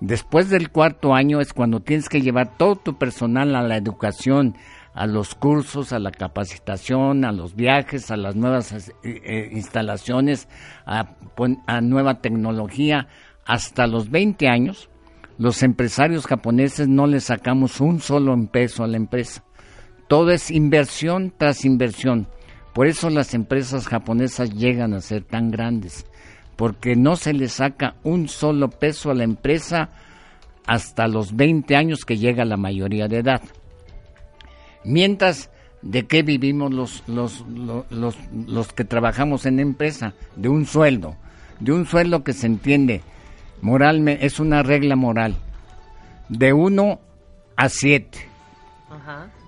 Después 0.00 0.48
del 0.48 0.70
cuarto 0.70 1.14
año 1.14 1.40
es 1.40 1.52
cuando 1.52 1.80
tienes 1.80 2.08
que 2.08 2.20
llevar 2.20 2.56
todo 2.56 2.76
tu 2.76 2.98
personal 2.98 3.56
a 3.56 3.62
la 3.62 3.76
educación, 3.76 4.54
a 4.94 5.06
los 5.06 5.34
cursos, 5.34 5.92
a 5.92 5.98
la 5.98 6.10
capacitación, 6.10 7.24
a 7.24 7.32
los 7.32 7.54
viajes, 7.54 8.10
a 8.10 8.16
las 8.16 8.36
nuevas 8.36 8.72
eh, 8.72 8.92
eh, 9.04 9.48
instalaciones, 9.52 10.48
a, 10.86 11.16
a, 11.66 11.80
nueva 11.80 12.20
tecnología. 12.20 13.08
Hasta 13.44 13.86
los 13.86 14.10
20 14.10 14.48
años, 14.48 14.90
los 15.38 15.62
empresarios 15.62 16.26
japoneses 16.26 16.88
no 16.88 17.06
le 17.06 17.20
sacamos 17.20 17.80
un 17.80 18.00
solo 18.00 18.36
peso 18.50 18.84
a 18.84 18.88
la 18.88 18.96
empresa. 18.96 19.44
Todo 20.08 20.30
es 20.30 20.50
inversión 20.50 21.32
tras 21.36 21.64
inversión. 21.64 22.28
Por 22.74 22.86
eso 22.86 23.10
las 23.10 23.34
empresas 23.34 23.86
japonesas 23.88 24.50
llegan 24.54 24.94
a 24.94 25.00
ser 25.00 25.24
tan 25.24 25.50
grandes, 25.50 26.06
porque 26.58 26.96
no 26.96 27.14
se 27.14 27.32
le 27.32 27.48
saca 27.48 27.94
un 28.02 28.26
solo 28.26 28.68
peso 28.68 29.12
a 29.12 29.14
la 29.14 29.22
empresa 29.22 29.90
hasta 30.66 31.06
los 31.06 31.36
20 31.36 31.76
años 31.76 32.04
que 32.04 32.18
llega 32.18 32.44
la 32.44 32.56
mayoría 32.56 33.06
de 33.06 33.18
edad. 33.18 33.40
Mientras, 34.84 35.52
¿de 35.82 36.08
qué 36.08 36.24
vivimos 36.24 36.74
los, 36.74 37.04
los, 37.06 37.44
los, 37.90 38.16
los, 38.32 38.72
que 38.72 38.82
trabajamos 38.82 39.46
en 39.46 39.60
empresa? 39.60 40.14
De 40.34 40.48
un 40.48 40.66
sueldo, 40.66 41.16
de 41.60 41.70
un 41.70 41.86
sueldo 41.86 42.24
que 42.24 42.32
se 42.32 42.46
entiende 42.46 43.02
moralmente, 43.62 44.26
es 44.26 44.40
una 44.40 44.64
regla 44.64 44.96
moral, 44.96 45.36
de 46.28 46.52
1 46.52 47.00
a 47.54 47.68
7 47.68 48.18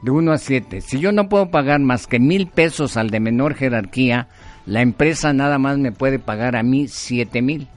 de 0.03 0.11
1 0.11 0.33
a 0.33 0.39
7. 0.39 0.81
Si 0.81 1.01
yo 1.01 1.11
no 1.11 1.29
puedo 1.29 1.51
pagar 1.51 1.81
más 1.81 2.07
que 2.07 2.21
mil 2.21 2.47
pesos 2.47 2.97
al 2.97 3.11
de 3.11 3.19
menor 3.21 3.55
jerarquía, 3.55 4.29
la 4.67 4.83
empresa 4.83 5.33
nada 5.33 5.59
más 5.59 5.79
me 5.79 5.93
puede 5.93 6.19
pagar 6.19 6.57
a 6.57 6.63
mí 6.63 6.89
7 6.89 7.43
mil. 7.43 7.69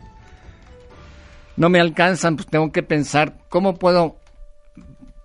No 1.55 1.69
me 1.69 1.79
alcanzan, 1.79 2.35
pues 2.35 2.47
tengo 2.47 2.71
que 2.71 2.83
pensar 2.83 3.37
cómo 3.49 3.75
puedo 3.75 4.17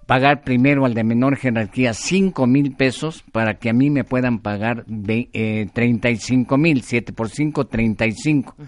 pagar 0.07 0.42
primero 0.42 0.87
al 0.87 0.94
de 0.94 1.05
menor 1.05 1.37
jerarquía 1.37 1.92
5 1.92 2.47
mil 2.47 2.75
pesos 2.75 3.25
para 3.31 3.59
que 3.59 3.68
a 3.68 3.75
mí 3.75 3.90
me 3.90 4.05
puedan 4.05 4.38
pagar 4.38 4.85
eh, 5.07 5.68
35 5.73 6.57
mil, 6.57 6.83
7 6.83 7.12
por 7.12 7.29
5, 7.29 7.66
35. 7.66 8.57
y 8.59 8.62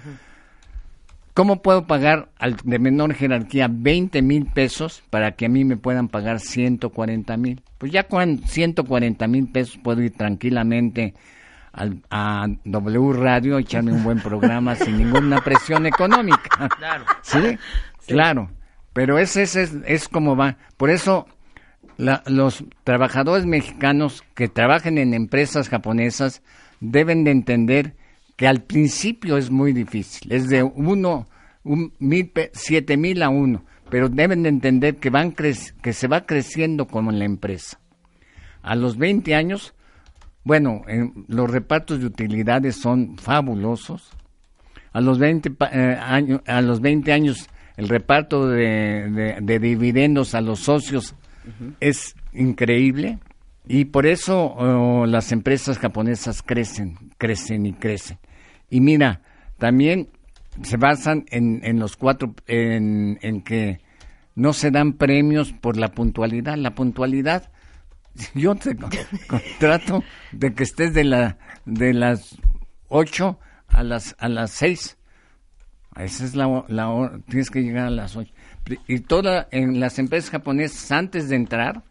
¿Cómo 1.33 1.63
puedo 1.63 1.87
pagar 1.87 2.29
al 2.39 2.57
de 2.57 2.79
menor 2.79 3.15
jerarquía 3.15 3.69
20 3.71 4.21
mil 4.21 4.47
pesos 4.47 5.03
para 5.09 5.33
que 5.33 5.47
a 5.47 5.49
mí 5.49 5.65
me 5.65 5.79
puedan 5.79 6.09
pagar 6.09 6.41
140 6.41 7.37
mil? 7.39 7.63
Pues 7.79 7.91
ya 7.91 8.03
con 8.03 8.39
140 8.39 9.27
mil 9.27 9.49
pesos 9.49 9.79
puedo 9.83 10.03
ir 10.03 10.13
tranquilamente 10.13 11.15
al, 11.73 12.03
a 12.11 12.47
W 12.65 13.13
Radio, 13.13 13.59
echarme 13.59 13.93
un 13.93 14.05
buen 14.05 14.21
programa 14.21 14.75
sin 14.75 14.99
ninguna 14.99 15.41
presión 15.41 15.87
económica. 15.87 16.69
Claro. 16.79 17.05
¿Sí? 17.23 17.59
Claro. 18.07 18.51
Pero 18.93 19.19
ese, 19.19 19.43
es, 19.43 19.57
es 19.57 20.09
como 20.09 20.37
va. 20.37 20.57
Por 20.77 20.91
eso 20.91 21.27
los 22.27 22.65
trabajadores 22.85 23.47
mexicanos 23.47 24.25
que 24.35 24.49
trabajen 24.49 24.99
en 24.99 25.15
empresas 25.15 25.69
japonesas 25.69 26.43
deben 26.81 27.25
de 27.25 27.31
entender 27.31 27.95
que 28.37 28.49
al 28.49 28.63
principio 28.63 29.37
es 29.37 29.51
muy 29.51 29.73
difícil, 29.73 30.33
es 30.33 30.49
de 30.49 30.63
uno, 30.63 31.29
un 31.63 31.93
mil, 31.99 32.33
siete 32.55 32.97
mil 32.97 33.23
a 33.23 33.29
uno, 33.29 33.65
pero 33.91 34.09
deben 34.09 34.43
de 34.45 34.49
entender 34.49 34.97
que, 34.97 35.11
van 35.11 35.33
que 35.33 35.93
se 35.93 36.09
va 36.09 36.25
creciendo 36.25 36.87
como 36.87 37.11
en 37.11 37.19
la 37.19 37.27
empresa. 37.27 37.79
A 38.63 38.77
los 38.77 38.97
20 38.97 39.35
años, 39.35 39.75
bueno, 40.45 40.83
los 41.29 41.51
repartos 41.51 42.01
de 42.01 42.07
utilidades 42.07 42.77
son 42.77 43.17
fabulosos. 43.19 44.11
A 44.93 45.01
los 45.01 45.19
20, 45.19 45.53
eh, 45.73 45.99
años, 46.01 46.41
a 46.47 46.61
los 46.63 46.81
20 46.81 47.13
años, 47.13 47.49
el 47.77 47.89
reparto 47.89 48.49
de, 48.49 49.39
dividendos 49.61 50.35
a 50.35 50.41
los 50.41 50.61
socios 50.61 51.15
es 51.81 52.15
increíble. 52.33 53.19
Y 53.69 53.85
por 53.85 54.07
eso 54.07 54.55
oh, 54.57 55.07
las 55.07 55.31
empresas 55.31 55.79
japonesas 55.79 56.43
crecen, 56.43 56.97
crecen 57.19 57.67
y 57.67 57.73
crecen. 57.73 58.19
Y 58.69 58.81
mira, 58.81 59.21
también 59.59 60.09
se 60.63 60.77
basan 60.77 61.27
en, 61.31 61.61
en 61.63 61.79
los 61.79 61.97
cuatro, 61.97 62.35
en, 62.47 63.19
en 63.23 63.43
que 63.43 63.81
no 64.35 64.53
se 64.53 64.71
dan 64.71 64.95
premios 64.95 65.53
por 65.53 65.77
la 65.77 65.89
puntualidad. 65.89 66.57
La 66.57 66.75
puntualidad, 66.75 67.51
yo 68.35 68.55
te 68.55 68.77
con- 68.77 68.91
contrato 69.29 70.03
de 70.33 70.55
que 70.55 70.63
estés 70.65 70.95
de 70.95 71.05
la 71.05 71.39
de 71.65 71.93
las 71.95 72.37
8 72.89 73.39
a 73.69 73.83
las 73.83 74.17
a 74.19 74.29
las 74.29 74.51
6. 74.53 74.97
Esa 75.97 76.25
es 76.25 76.35
la, 76.37 76.65
la 76.69 76.89
hora, 76.89 77.19
tienes 77.29 77.51
que 77.51 77.63
llegar 77.63 77.87
a 77.87 77.91
las 77.91 78.17
8. 78.17 78.33
Y 78.87 79.01
toda, 79.01 79.49
en 79.51 79.81
las 79.81 79.99
empresas 79.99 80.31
japonesas, 80.31 80.93
antes 80.93 81.29
de 81.29 81.35
entrar, 81.37 81.83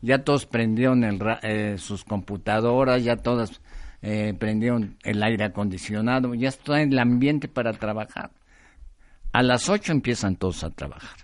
ya 0.00 0.22
todos 0.22 0.46
prendieron 0.46 1.02
eh, 1.42 1.76
sus 1.76 2.04
computadoras, 2.04 3.02
ya 3.02 3.16
todas 3.16 3.60
eh, 4.00 4.32
prendieron 4.38 4.96
el 5.02 5.22
aire 5.24 5.44
acondicionado, 5.44 6.34
ya 6.34 6.48
está 6.50 6.80
el 6.80 6.96
ambiente 6.98 7.48
para 7.48 7.72
trabajar. 7.72 8.30
A 9.32 9.42
las 9.42 9.68
8 9.68 9.90
empiezan 9.92 10.36
todos 10.36 10.62
a 10.62 10.70
trabajar. 10.70 11.16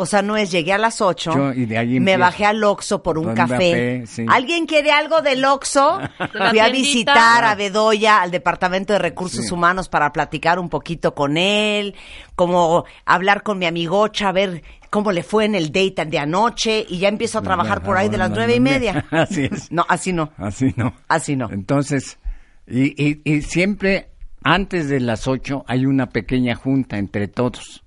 O 0.00 0.06
sea, 0.06 0.22
no 0.22 0.36
es 0.36 0.50
llegué 0.50 0.72
a 0.72 0.78
las 0.78 1.00
8, 1.00 1.32
Yo, 1.34 1.52
y 1.52 1.66
de 1.66 1.76
ahí 1.78 1.88
me 1.90 1.96
empiezo. 2.12 2.20
bajé 2.20 2.44
al 2.46 2.64
Oxxo 2.64 3.02
por 3.02 3.18
un 3.18 3.34
café. 3.34 3.46
café, 3.46 4.02
sí. 4.06 4.24
¿Alguien 4.28 4.66
quiere 4.66 4.90
algo 4.92 5.20
del 5.22 5.44
Oxxo? 5.44 6.00
Fui 6.50 6.58
a 6.58 6.68
visitar 6.70 7.44
a 7.44 7.54
Bedoya, 7.54 8.22
al 8.22 8.30
Departamento 8.30 8.92
de 8.94 8.98
Recursos 8.98 9.44
Sí. 9.46 9.52
Humanos, 9.54 9.88
para 9.88 10.12
platicar 10.12 10.58
un 10.58 10.68
poquito 10.68 11.14
con 11.14 11.36
él, 11.36 11.94
como 12.34 12.84
hablar 13.04 13.42
con 13.42 13.58
mi 13.58 13.66
amigocha, 13.66 14.28
a 14.28 14.32
ver 14.32 14.62
cómo 14.88 15.12
le 15.12 15.22
fue 15.22 15.44
en 15.44 15.54
el 15.54 15.66
date 15.70 16.04
de 16.06 16.18
anoche, 16.18 16.84
y 16.88 16.98
ya 16.98 17.08
empiezo 17.08 17.38
a 17.38 17.42
trabajar 17.42 17.82
por 17.82 17.96
ahí 17.96 18.08
de 18.08 18.18
las 18.18 18.30
No, 18.30 18.36
nueve 18.36 18.56
y 18.56 18.60
no, 18.60 18.64
no, 18.64 18.70
media. 18.72 19.04
Así 19.10 19.48
es. 19.50 19.70
No, 19.70 19.84
así 19.88 20.12
no. 20.12 20.30
Así 20.38 20.72
no. 20.76 20.94
Así 21.08 21.36
no. 21.36 21.48
Entonces, 21.50 22.18
y, 22.66 22.94
y, 23.00 23.20
y 23.24 23.42
siempre 23.42 24.08
antes 24.42 24.88
de 24.88 25.00
las 25.00 25.28
8 25.28 25.64
hay 25.68 25.84
una 25.86 26.08
pequeña 26.08 26.54
junta 26.54 26.96
entre 26.98 27.28
todos 27.28 27.82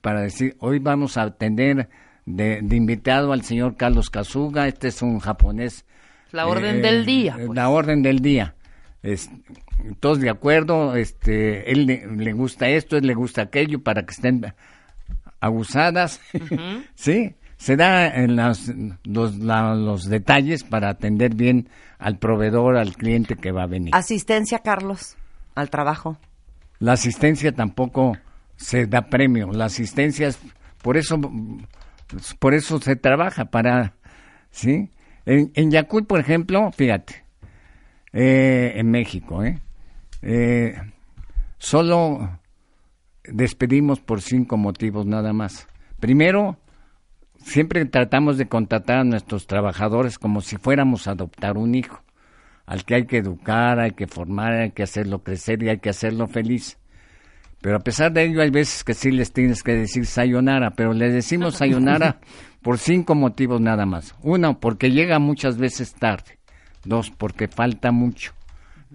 para 0.00 0.20
decir, 0.22 0.56
hoy 0.60 0.78
vamos 0.78 1.16
a 1.16 1.30
tener 1.36 1.88
de, 2.26 2.60
de 2.62 2.76
invitado 2.76 3.32
al 3.32 3.42
señor 3.42 3.76
Carlos 3.76 4.10
Kazuga, 4.10 4.68
este 4.68 4.88
es 4.88 5.02
un 5.02 5.18
japonés. 5.20 5.84
La 6.32 6.46
orden 6.46 6.76
eh, 6.76 6.80
del 6.82 7.06
día. 7.06 7.34
pues. 7.36 7.50
La 7.56 7.68
orden 7.70 8.02
del 8.02 8.20
día. 8.20 8.54
Es- 9.02 9.30
todos 9.98 10.20
de 10.20 10.28
acuerdo, 10.28 10.94
este, 10.94 11.72
él 11.72 11.86
le, 11.86 12.06
le 12.06 12.32
gusta 12.34 12.68
esto, 12.68 12.96
él 12.98 13.06
le 13.06 13.14
gusta 13.14 13.42
aquello, 13.42 13.82
para 13.82 14.04
que 14.04 14.12
estén 14.12 14.44
abusadas. 15.40 16.20
sí, 16.94 17.34
se 17.56 17.76
da 17.76 18.08
en 18.08 18.36
las- 18.36 18.72
los, 19.04 19.38
la- 19.38 19.74
los 19.74 20.04
detalles 20.08 20.64
para 20.64 20.90
atender 20.90 21.34
bien 21.34 21.68
al 21.98 22.18
proveedor, 22.18 22.76
al 22.76 22.94
cliente 22.94 23.36
que 23.36 23.52
va 23.52 23.64
a 23.64 23.66
venir. 23.66 23.94
Asistencia, 23.94 24.58
Carlos, 24.60 25.16
al 25.54 25.70
trabajo. 25.70 26.18
La 26.78 26.92
asistencia 26.92 27.52
tampoco 27.52 28.16
se 28.60 28.86
da 28.86 29.08
premio. 29.08 29.50
La 29.52 29.64
asistencia 29.64 30.28
es, 30.28 30.38
por 30.82 30.96
eso, 30.96 31.18
por 32.38 32.54
eso 32.54 32.78
se 32.78 32.94
trabaja 32.94 33.46
para, 33.46 33.94
¿sí? 34.50 34.90
En, 35.24 35.50
en 35.54 35.86
por 36.06 36.20
ejemplo, 36.20 36.70
fíjate, 36.72 37.24
eh, 38.12 38.72
en 38.76 38.90
México, 38.90 39.42
¿eh? 39.42 39.60
Eh, 40.22 40.74
solo 41.58 42.38
despedimos 43.24 44.00
por 44.00 44.20
cinco 44.20 44.56
motivos 44.58 45.06
nada 45.06 45.32
más. 45.32 45.66
Primero, 45.98 46.58
siempre 47.38 47.84
tratamos 47.86 48.36
de 48.36 48.48
contratar 48.48 48.98
a 48.98 49.04
nuestros 49.04 49.46
trabajadores 49.46 50.18
como 50.18 50.42
si 50.42 50.56
fuéramos 50.56 51.08
a 51.08 51.12
adoptar 51.12 51.56
un 51.56 51.74
hijo, 51.74 52.02
al 52.66 52.84
que 52.84 52.96
hay 52.96 53.06
que 53.06 53.18
educar, 53.18 53.80
hay 53.80 53.92
que 53.92 54.06
formar, 54.06 54.52
hay 54.52 54.72
que 54.72 54.82
hacerlo 54.82 55.22
crecer 55.22 55.62
y 55.62 55.70
hay 55.70 55.78
que 55.78 55.88
hacerlo 55.88 56.26
feliz. 56.26 56.79
Pero 57.60 57.76
a 57.76 57.80
pesar 57.80 58.12
de 58.12 58.24
ello, 58.24 58.40
hay 58.40 58.50
veces 58.50 58.84
que 58.84 58.94
sí 58.94 59.10
les 59.10 59.32
tienes 59.32 59.62
que 59.62 59.74
decir 59.74 60.06
sayonara, 60.06 60.70
pero 60.70 60.94
les 60.94 61.12
decimos 61.12 61.56
sayonara 61.56 62.20
por 62.62 62.78
cinco 62.78 63.14
motivos 63.14 63.60
nada 63.60 63.84
más. 63.84 64.14
Uno, 64.22 64.58
porque 64.58 64.90
llega 64.90 65.18
muchas 65.18 65.58
veces 65.58 65.94
tarde. 65.94 66.38
Dos, 66.84 67.10
porque 67.10 67.48
falta 67.48 67.92
mucho. 67.92 68.32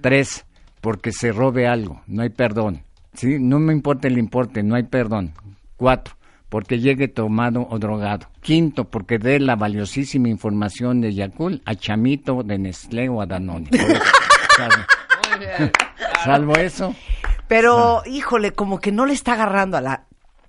Tres, 0.02 0.46
porque 0.82 1.12
se 1.12 1.32
robe 1.32 1.68
algo, 1.68 2.02
no 2.08 2.24
hay 2.24 2.30
perdón. 2.30 2.84
¿Sí? 3.14 3.38
No 3.40 3.60
me 3.60 3.74
importa 3.74 4.08
el 4.08 4.18
importe, 4.18 4.64
no 4.64 4.76
hay 4.76 4.84
perdón. 4.84 5.34
Cuatro, 5.78 6.16
porque 6.50 6.80
llegue 6.80 7.08
tomado 7.08 7.68
o 7.70 7.80
drogado. 7.80 8.28
Quinto, 8.42 8.86
porque 8.86 9.20
dé 9.20 9.40
la 9.40 9.56
valiosísima 9.56 10.28
información 10.28 11.02
de 11.02 11.14
Yakul 11.14 11.62
a 11.66 11.76
Chamito, 11.76 12.44
de 12.44 12.58
Nestlé 12.58 13.10
o 13.10 13.22
a 13.22 13.26
Danone. 13.26 13.70
Salvo 16.26 16.56
eso, 16.56 16.96
Pero, 17.48 18.02
híjole, 18.06 18.52
como 18.52 18.80
que 18.80 18.92
no 18.92 19.06
le 19.06 19.14
está 19.14 19.34
agarrando 19.34 19.78
a 19.78 19.82
la, 19.82 20.06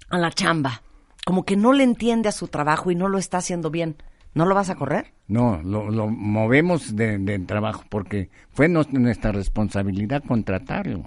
a 0.09 0.19
la 0.19 0.31
chamba. 0.31 0.83
Como 1.25 1.45
que 1.45 1.57
no 1.57 1.73
le 1.73 1.83
entiende 1.83 2.29
a 2.29 2.33
su 2.33 2.49
trabajo 2.49 2.91
y 2.91 2.95
no 2.95 3.09
lo 3.09 3.19
está 3.19 3.39
haciendo 3.39 3.71
bien. 3.71 3.97
¿No 4.35 4.45
lo 4.45 4.55
vas 4.55 4.71
a 4.71 4.75
correr? 4.75 5.13
No, 5.29 5.61
lo, 5.65 5.91
lo 5.91 6.09
movemos 6.09 6.95
de, 6.95 7.19
de 7.19 7.39
trabajo 7.39 7.85
porque 7.89 8.31
fue 8.53 8.69
nuestra 8.69 9.33
responsabilidad 9.33 10.23
contratarlo. 10.23 11.05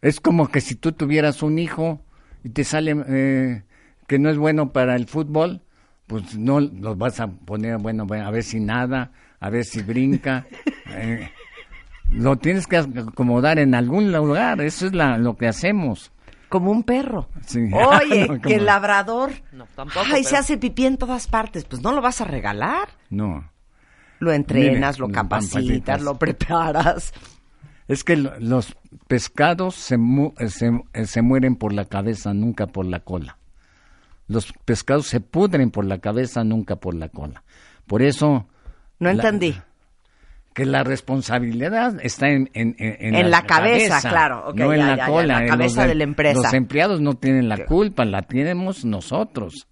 Es 0.00 0.20
como 0.20 0.48
que 0.48 0.60
si 0.60 0.76
tú 0.76 0.92
tuvieras 0.92 1.42
un 1.42 1.58
hijo 1.58 2.00
y 2.44 2.50
te 2.50 2.62
sale 2.62 2.96
eh, 3.08 3.62
que 4.06 4.18
no 4.18 4.30
es 4.30 4.38
bueno 4.38 4.72
para 4.72 4.94
el 4.94 5.06
fútbol, 5.06 5.60
pues 6.06 6.38
no 6.38 6.60
los 6.60 6.96
vas 6.96 7.20
a 7.20 7.26
poner, 7.26 7.78
bueno, 7.78 8.06
bueno, 8.06 8.26
a 8.26 8.30
ver 8.30 8.44
si 8.44 8.60
nada, 8.60 9.10
a 9.40 9.50
ver 9.50 9.64
si 9.64 9.82
brinca. 9.82 10.46
eh, 10.90 11.30
lo 12.10 12.36
tienes 12.36 12.66
que 12.66 12.76
acomodar 12.78 13.58
en 13.58 13.74
algún 13.74 14.12
lugar, 14.12 14.60
eso 14.60 14.86
es 14.86 14.94
la, 14.94 15.18
lo 15.18 15.36
que 15.36 15.46
hacemos. 15.48 16.10
Como 16.48 16.70
un 16.70 16.82
perro. 16.82 17.28
Sí. 17.46 17.68
Oye, 17.72 18.26
No, 18.28 18.40
que 18.40 18.54
el 18.56 18.64
labrador. 18.64 19.32
No, 19.52 19.66
tampoco, 19.74 20.06
Ay, 20.12 20.24
se 20.24 20.36
hace 20.36 20.56
pipí 20.56 20.86
en 20.86 20.96
todas 20.96 21.26
partes. 21.26 21.64
Pues 21.66 21.82
no 21.82 21.92
lo 21.92 22.00
vas 22.00 22.20
a 22.20 22.24
regalar. 22.24 22.88
No. 23.10 23.50
Lo 24.20 24.32
entrenas, 24.32 24.98
Mire, 24.98 25.08
lo 25.08 25.12
capacitas, 25.14 26.00
lo 26.02 26.18
preparas. 26.18 27.12
Es 27.86 28.02
que 28.02 28.16
lo- 28.16 28.38
los 28.40 28.74
pescados 29.06 29.74
se, 29.74 29.96
mu- 29.98 30.32
eh, 30.38 30.48
se, 30.48 30.70
eh, 30.94 31.06
se 31.06 31.22
mueren 31.22 31.56
por 31.56 31.72
la 31.72 31.84
cabeza, 31.84 32.32
nunca 32.34 32.66
por 32.66 32.84
la 32.86 33.00
cola. 33.00 33.36
Los 34.26 34.52
pescados 34.64 35.06
se 35.06 35.20
pudren 35.20 35.70
por 35.70 35.84
la 35.84 35.98
cabeza, 35.98 36.44
nunca 36.44 36.76
por 36.76 36.94
la 36.94 37.08
cola. 37.08 37.44
Por 37.86 38.02
eso... 38.02 38.46
No 38.98 39.08
la- 39.08 39.12
entendí. 39.12 39.54
Que 40.58 40.66
la 40.66 40.82
responsabilidad 40.82 42.00
está 42.02 42.30
en, 42.30 42.50
en, 42.52 42.74
en, 42.80 43.14
En 43.14 43.30
la 43.30 43.42
cabeza, 43.42 44.00
claro, 44.00 44.52
no 44.56 44.72
en 44.72 44.80
la 44.80 44.96
ya, 44.96 44.96
ya, 44.96 45.06
cola. 45.06 45.34
la 45.34 45.42
en 45.42 45.48
cabeza 45.50 45.82
los 45.82 45.88
de 45.90 45.94
la 45.94 46.02
empresa. 46.02 46.42
Los 46.42 46.52
empleados 46.52 47.00
no 47.00 47.14
tienen 47.14 47.48
la 47.48 47.64
culpa, 47.64 48.04
la 48.04 48.22
tenemos 48.22 48.84
nosotros. 48.84 49.68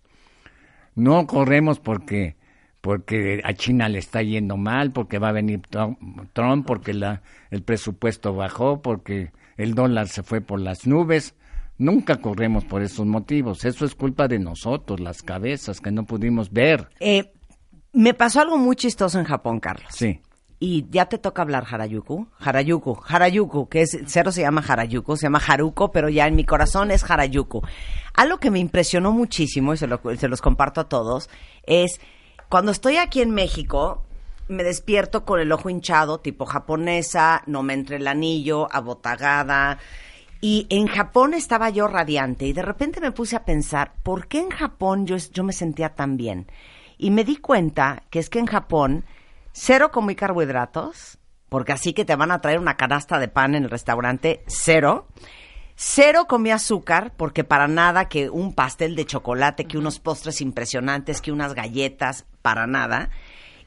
No 0.95 1.27
corremos 1.27 1.81
porque 1.81 2.37
porque 2.81 3.41
a 3.43 3.53
China 3.55 3.89
le 3.89 3.99
está 3.99 4.23
yendo 4.23 4.57
mal, 4.57 4.93
porque 4.93 5.19
va 5.19 5.31
a 5.31 5.33
venir 5.33 5.61
Trump, 5.69 5.99
Trump, 6.33 6.65
porque 6.65 6.95
la, 6.95 7.21
el 7.51 7.65
presupuesto 7.65 8.33
bajó, 8.33 8.81
porque 8.81 9.33
el 9.57 9.75
dólar 9.75 10.07
se 10.07 10.23
fue 10.23 10.41
por 10.41 10.61
las 10.61 10.87
nubes. 10.87 11.35
Nunca 11.79 12.21
corremos 12.21 12.65
por 12.65 12.83
esos 12.83 13.07
motivos. 13.07 13.65
Eso 13.65 13.85
es 13.87 13.97
culpa 13.97 14.29
de 14.29 14.39
nosotros, 14.39 15.01
las 15.01 15.25
cabezas 15.25 15.81
que 15.81 15.91
no 15.91 16.05
pudimos 16.07 16.53
ver. 16.53 16.91
Eh, 17.01 17.33
me 17.93 18.15
pasó 18.15 18.41
algo 18.41 18.57
muy 18.57 18.77
chistoso 18.77 19.19
en 19.19 19.25
Japón, 19.25 19.59
Carlos. 19.59 19.89
Sí. 19.91 20.21
Y 20.59 20.87
ya 20.91 21.07
te 21.07 21.19
toca 21.19 21.43
hablar 21.43 21.67
Harayuku. 21.71 22.29
Harayuku, 22.41 22.99
Harayuku, 23.07 23.69
que 23.69 23.83
es, 23.83 23.99
cero 24.07 24.33
se 24.33 24.41
llama 24.41 24.65
Harayuku, 24.67 25.17
se 25.17 25.27
llama 25.27 25.43
Haruko, 25.47 25.93
pero 25.93 26.09
ya 26.09 26.27
en 26.27 26.35
mi 26.35 26.45
corazón 26.45 26.91
es 26.91 27.09
Harayuku. 27.09 27.61
Algo 28.15 28.39
que 28.39 28.51
me 28.51 28.59
impresionó 28.59 29.13
muchísimo, 29.13 29.75
y 29.75 29.77
se, 29.77 29.87
lo- 29.87 30.01
se 30.17 30.29
los 30.29 30.41
comparto 30.41 30.81
a 30.81 30.89
todos, 30.89 31.29
es 31.65 32.01
cuando 32.49 32.73
estoy 32.73 32.97
aquí 32.97 33.21
en 33.21 33.33
México, 33.33 34.03
me 34.49 34.63
despierto 34.63 35.25
con 35.27 35.41
el 35.41 35.53
ojo 35.53 35.69
hinchado, 35.69 36.21
tipo 36.21 36.47
japonesa, 36.47 37.43
no 37.47 37.63
me 37.63 37.75
entre 37.75 37.97
el 37.97 38.07
anillo, 38.09 38.69
abotagada. 38.73 39.79
Y 40.41 40.67
en 40.71 40.87
Japón 40.87 41.35
estaba 41.35 41.69
yo 41.71 41.87
radiante 41.89 42.47
y 42.47 42.53
de 42.53 42.63
repente 42.63 43.01
me 43.01 43.11
puse 43.13 43.37
a 43.37 43.45
pensar, 43.45 43.93
¿por 44.03 44.29
qué 44.29 44.39
en 44.39 44.51
Japón 44.51 45.07
yo, 45.07 45.17
yo 45.17 45.45
me 45.45 45.53
sentía 45.53 45.95
tan 45.95 46.17
bien? 46.17 46.47
Y 46.97 47.11
me 47.11 47.25
di 47.25 47.37
cuenta 47.37 48.05
que 48.09 48.21
es 48.21 48.31
que 48.31 48.39
en 48.39 48.47
Japón 48.47 49.05
cero 49.59 49.91
comí 49.91 50.15
carbohidratos, 50.15 51.19
porque 51.49 51.73
así 51.73 51.95
que 51.95 52.05
te 52.05 52.15
van 52.15 52.31
a 52.31 52.43
traer 52.43 52.59
una 52.59 52.77
canasta 52.77 53.19
de 53.19 53.29
pan 53.29 53.55
en 53.55 53.65
el 53.65 53.71
restaurante, 53.71 54.45
cero. 54.47 55.09
Cero 55.75 56.27
comí 56.29 56.51
azúcar, 56.51 57.15
porque 57.17 57.43
para 57.43 57.67
nada 57.67 58.09
que 58.09 58.29
un 58.29 58.55
pastel 58.55 58.95
de 58.95 59.07
chocolate, 59.07 59.65
que 59.65 59.79
unos 59.79 59.99
postres 59.99 60.43
impresionantes, 60.43 61.23
que 61.23 61.33
unas 61.33 61.55
galletas, 61.55 62.27
para 62.43 62.67
nada. 62.67 63.09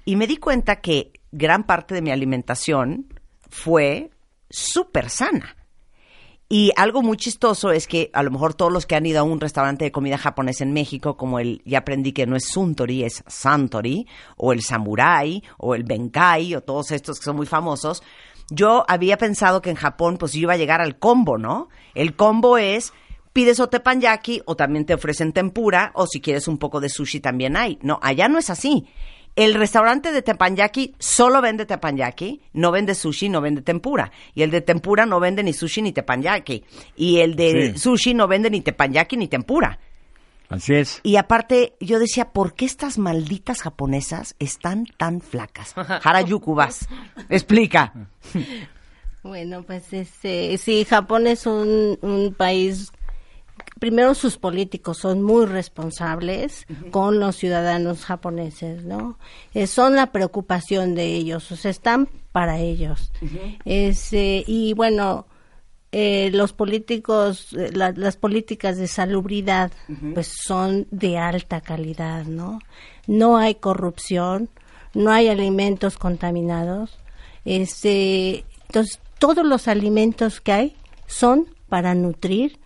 Y 0.06 0.15
me 0.15 0.28
di 0.28 0.38
cuenta 0.38 0.78
que 0.78 1.12
gran 1.32 1.63
parte 1.63 1.95
de 1.95 2.04
mi 2.04 2.12
alimentación 2.12 3.08
fue 3.49 4.12
súper 4.49 5.10
sana. 5.10 5.56
Y 6.52 6.72
algo 6.76 7.04
muy 7.04 7.16
chistoso 7.16 7.72
es 7.72 7.86
que 7.86 8.10
a 8.12 8.24
lo 8.24 8.32
mejor 8.32 8.56
todos 8.56 8.72
los 8.72 8.88
que 8.88 8.96
han 8.96 9.06
ido 9.06 9.20
a 9.20 9.24
un 9.24 9.40
restaurante 9.40 9.86
de 9.86 9.92
comida 9.92 10.18
japonesa 10.18 10.64
en 10.64 10.74
México, 10.74 11.16
como 11.16 11.40
el, 11.40 11.62
ya 11.64 11.78
aprendí 11.78 12.12
que 12.12 12.26
no 12.26 12.36
es 12.36 12.48
Suntory, 12.48 13.04
es 13.04 13.24
Santori, 13.28 14.08
o 14.36 14.52
el 14.52 14.64
Samurai, 14.64 15.44
o 15.60 15.76
el 15.76 15.84
Benkai, 15.84 16.56
o 16.56 16.62
todos 16.62 16.90
estos 16.90 17.20
que 17.20 17.26
son 17.26 17.36
muy 17.36 17.46
famosos, 17.46 18.02
yo 18.50 18.84
había 18.88 19.18
pensado 19.18 19.62
que 19.62 19.70
en 19.70 19.76
Japón 19.76 20.18
pues 20.18 20.34
yo 20.34 20.40
iba 20.40 20.54
a 20.54 20.58
llegar 20.58 20.82
al 20.82 20.98
combo, 20.98 21.38
¿no? 21.38 21.70
El 21.94 22.16
combo 22.16 22.58
es 22.58 22.94
pides 23.32 23.60
o 23.60 23.70
teppanyaki 23.70 24.42
o 24.46 24.56
también 24.56 24.86
te 24.86 24.96
ofrecen 24.96 25.34
tempura 25.34 25.92
o 25.94 26.08
si 26.08 26.20
quieres 26.20 26.48
un 26.48 26.58
poco 26.58 26.80
de 26.82 26.90
sushi 26.90 27.20
también 27.20 27.58
hay. 27.58 27.78
No, 27.84 28.00
allá 28.02 28.28
no 28.28 28.40
es 28.40 28.50
así. 28.50 28.88
El 29.36 29.54
restaurante 29.54 30.12
de 30.12 30.22
teppanyaki 30.22 30.96
solo 31.00 31.42
vende 31.42 31.65
teppanyaki, 31.65 32.42
no 32.54 32.72
vende 32.72 32.94
sushi, 32.94 33.30
no 33.30 33.39
vende 33.42 33.62
tempura. 33.62 34.12
Y 34.36 34.42
el 34.44 34.52
de 34.52 34.62
tempura 34.62 35.06
no 35.06 35.20
vende 35.20 35.44
ni 35.44 35.54
sushi 35.54 35.82
ni 35.82 35.92
teppanyaki. 35.94 36.63
Y 36.98 37.20
el 37.20 37.36
de 37.36 37.72
Sí. 37.74 37.80
sushi 37.80 38.13
no 38.13 38.28
vende 38.28 38.50
ni 38.50 38.62
teppanyaki 38.62 39.15
ni 39.18 39.28
tempura. 39.28 39.80
Así 40.50 40.74
es. 40.74 41.00
Y 41.04 41.15
aparte, 41.18 41.76
yo 41.80 42.00
decía, 42.00 42.32
¿por 42.32 42.54
qué 42.56 42.65
estas 42.65 42.98
malditas 42.98 43.62
japonesas 43.62 44.36
están 44.39 44.86
tan 44.98 45.22
flacas? 45.22 45.74
Harajuku, 46.04 46.56
vas. 46.56 46.88
Explica. 47.30 47.94
Bueno, 49.22 49.63
pues 49.63 49.92
este, 49.92 50.58
sí, 50.58 50.86
Japón 50.86 51.28
es 51.28 51.46
un, 51.46 52.00
un 52.02 52.34
país, 52.34 52.94
primero 53.80 54.13
sus 54.15 54.38
políticos 54.38 54.98
son 54.98 55.22
muy 55.24 55.46
responsables 55.46 56.65
con 56.92 57.20
los 57.20 57.36
ciudadanos 57.38 58.06
japoneses, 58.06 58.84
¿no? 58.84 59.18
Eh, 59.54 59.68
son 59.68 59.96
la 59.96 60.12
preocupación 60.12 60.96
de 60.96 61.06
ellos, 61.15 61.52
o 61.52 61.56
sea, 61.56 61.72
están 61.72 62.08
para 62.32 62.60
ellos. 62.60 63.12
Este, 63.65 64.44
y 64.46 64.74
bueno, 64.74 65.26
eh, 65.92 66.30
los 66.34 66.54
políticos, 66.54 67.54
eh, 67.58 67.72
la- 67.74 67.92
las 67.94 68.15
políticas 68.18 68.78
de 68.78 68.88
salubridad, 68.88 69.72
pues 70.13 70.28
son 70.28 70.86
de 70.92 71.18
alta 71.18 71.62
calidad, 71.62 72.26
¿no? 72.26 72.60
No 73.08 73.38
hay 73.38 73.56
corrupción, 73.56 74.50
no 74.94 75.12
hay 75.12 75.30
alimentos 75.30 75.98
contaminados. 75.98 77.00
Este, 77.46 78.46
entonces, 78.68 79.00
todos 79.18 79.46
los 79.46 79.68
alimentos 79.68 80.39
que 80.42 80.52
hay 80.52 80.76
son 81.08 81.48
para 81.68 81.96
nutrir 81.96 82.60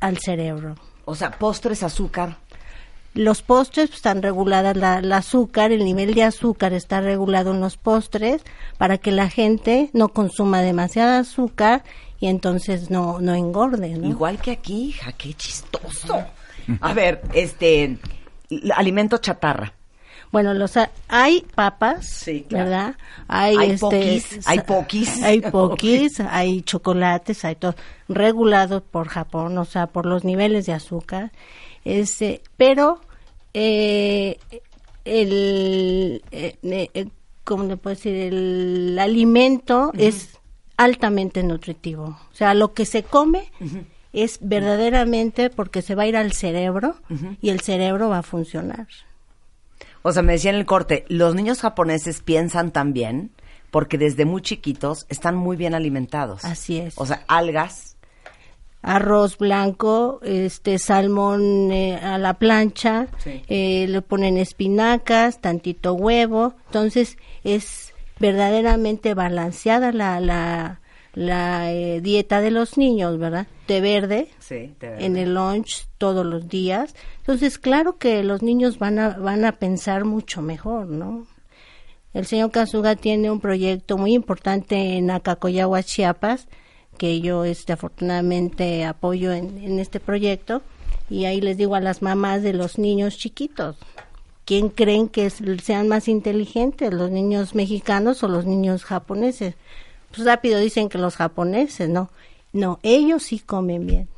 al 0.00 0.18
cerebro. 0.18 0.76
O 1.04 1.14
sea, 1.14 1.30
postres, 1.30 1.82
azúcar. 1.82 2.38
Los 3.14 3.42
postres 3.42 3.88
pues, 3.88 3.96
están 3.96 4.22
reguladas 4.22 4.76
la, 4.76 4.98
el 4.98 5.12
azúcar, 5.12 5.72
el 5.72 5.84
nivel 5.84 6.14
de 6.14 6.22
azúcar 6.22 6.72
está 6.72 7.00
regulado 7.00 7.52
en 7.52 7.60
los 7.60 7.76
postres 7.76 8.42
para 8.78 8.98
que 8.98 9.10
la 9.10 9.28
gente 9.28 9.90
no 9.92 10.10
consuma 10.10 10.62
demasiada 10.62 11.18
azúcar 11.18 11.82
y 12.20 12.28
entonces 12.28 12.90
no, 12.90 13.20
no 13.20 13.34
engorde, 13.34 13.90
¿no? 13.96 14.08
Igual 14.08 14.40
que 14.40 14.52
aquí, 14.52 14.90
hija, 14.90 15.12
qué 15.12 15.34
chistoso. 15.34 16.24
A 16.80 16.92
ver, 16.92 17.22
este, 17.32 17.98
alimento 18.76 19.18
chatarra. 19.18 19.74
Bueno, 20.32 20.54
los 20.54 20.76
ha- 20.76 20.90
hay 21.08 21.44
papas, 21.54 22.06
Sí, 22.08 22.44
claro. 22.48 22.64
¿verdad? 22.70 22.94
Hay, 23.26 23.56
Hay 23.56 23.70
este, 23.72 23.80
poquis, 23.80 24.48
hay 24.48 24.60
poquis. 24.60 25.22
hay 25.22 25.40
poquis, 25.52 26.20
hay 26.20 26.62
chocolates, 26.62 27.44
hay 27.44 27.56
todo 27.56 27.74
regulado 28.08 28.80
por 28.82 29.08
Japón, 29.08 29.58
o 29.58 29.64
sea, 29.64 29.88
por 29.88 30.06
los 30.06 30.24
niveles 30.24 30.66
de 30.66 30.72
azúcar. 30.72 31.32
Este, 31.84 32.42
pero 32.56 33.00
eh, 33.54 34.38
el, 35.04 36.22
eh, 36.30 36.56
eh, 36.62 37.08
¿cómo 37.44 37.64
le 37.64 37.76
puedo 37.76 37.94
decir? 37.96 38.14
El 38.14 38.98
alimento 39.00 39.92
es 39.96 40.38
altamente 40.76 41.42
nutritivo. 41.42 42.04
O 42.32 42.34
sea, 42.34 42.54
lo 42.54 42.72
que 42.72 42.86
se 42.86 43.02
come 43.02 43.50
es 44.12 44.38
verdaderamente 44.40 45.50
porque 45.50 45.82
se 45.82 45.94
va 45.94 46.04
a 46.04 46.06
ir 46.06 46.16
al 46.16 46.32
cerebro 46.32 46.96
y 47.40 47.50
el 47.50 47.60
cerebro 47.60 48.08
va 48.08 48.18
a 48.18 48.22
funcionar. 48.22 48.86
O 50.02 50.12
sea, 50.12 50.22
me 50.22 50.32
decía 50.32 50.50
en 50.50 50.56
el 50.56 50.66
corte, 50.66 51.04
los 51.08 51.34
niños 51.34 51.60
japoneses 51.60 52.20
piensan 52.22 52.70
también 52.70 53.30
porque 53.70 53.98
desde 53.98 54.24
muy 54.24 54.42
chiquitos 54.42 55.06
están 55.08 55.36
muy 55.36 55.56
bien 55.56 55.74
alimentados. 55.74 56.44
Así 56.44 56.78
es. 56.78 56.94
O 56.96 57.06
sea, 57.06 57.22
algas. 57.28 57.96
arroz 58.82 59.36
blanco, 59.36 60.20
este 60.22 60.78
salmón 60.78 61.70
eh, 61.70 61.96
a 62.02 62.16
la 62.16 62.34
plancha, 62.34 63.08
Sí. 63.18 63.42
eh, 63.48 63.86
le 63.88 64.00
ponen 64.00 64.38
espinacas, 64.38 65.40
tantito 65.42 65.92
huevo, 65.92 66.54
entonces 66.66 67.18
es 67.44 67.92
verdaderamente 68.18 69.12
balanceada 69.12 69.92
la 69.92 70.18
la, 70.20 70.79
la 71.14 71.72
eh, 71.72 72.00
dieta 72.00 72.40
de 72.40 72.50
los 72.50 72.78
niños, 72.78 73.18
¿verdad? 73.18 73.46
De 73.66 73.80
verde, 73.80 74.28
Sí, 74.38 74.74
de 74.80 75.04
en 75.04 75.16
el 75.16 75.34
lunch 75.34 75.86
todos 75.98 76.24
los 76.24 76.48
días, 76.48 76.94
entonces 77.18 77.58
claro 77.58 77.98
que 77.98 78.22
los 78.22 78.42
niños 78.42 78.78
van 78.78 78.98
a 78.98 79.10
van 79.10 79.44
a 79.44 79.52
pensar 79.52 80.04
mucho 80.04 80.42
mejor, 80.42 80.86
¿no? 80.86 81.26
El 82.12 82.26
señor 82.26 82.50
Kazuga 82.50 82.96
tiene 82.96 83.30
un 83.30 83.40
proyecto 83.40 83.96
muy 83.96 84.14
importante 84.14 84.96
en 84.96 85.10
Acacoyagua, 85.10 85.84
Chiapas, 85.84 86.48
que 86.98 87.20
yo 87.20 87.44
este, 87.44 87.72
afortunadamente 87.72 88.84
apoyo 88.84 89.32
en, 89.32 89.58
en 89.58 89.78
este 89.78 90.00
proyecto. 90.00 90.62
Y 91.08 91.24
ahí 91.24 91.40
les 91.40 91.56
digo 91.56 91.76
a 91.76 91.80
las 91.80 92.02
mamás 92.02 92.42
de 92.42 92.52
los 92.52 92.78
niños 92.78 93.16
chiquitos, 93.16 93.76
¿quién 94.44 94.70
creen 94.70 95.08
que 95.08 95.30
sean 95.30 95.86
más 95.86 96.08
inteligentes, 96.08 96.92
los 96.92 97.10
niños 97.10 97.54
mexicanos 97.54 98.22
o 98.24 98.28
los 98.28 98.44
niños 98.44 98.84
japoneses? 98.84 99.54
Pues 100.10 100.26
rápido 100.26 100.58
dicen 100.58 100.88
que 100.88 100.98
los 100.98 101.16
japoneses, 101.16 101.88
¿no? 101.88 102.10
No, 102.52 102.80
ellos 102.82 103.22
sí 103.22 103.38
comen 103.38 103.86
bien 103.86 104.08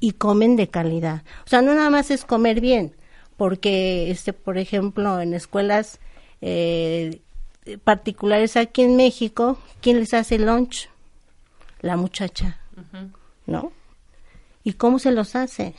y 0.00 0.12
comen 0.12 0.56
de 0.56 0.68
calidad. 0.68 1.22
O 1.44 1.48
sea, 1.48 1.62
no 1.62 1.74
nada 1.74 1.90
más 1.90 2.10
es 2.10 2.24
comer 2.24 2.60
bien, 2.60 2.94
porque, 3.36 4.10
este, 4.10 4.32
por 4.32 4.58
ejemplo, 4.58 5.20
en 5.20 5.34
escuelas 5.34 6.00
eh, 6.40 7.20
particulares 7.84 8.56
aquí 8.56 8.82
en 8.82 8.96
México, 8.96 9.58
¿quién 9.80 10.00
les 10.00 10.14
hace 10.14 10.38
lunch? 10.38 10.88
La 11.80 11.96
muchacha, 11.96 12.58
¿no? 13.46 13.72
¿Y 14.64 14.72
cómo 14.72 14.98
se 14.98 15.12
los 15.12 15.36
hace? 15.36 15.74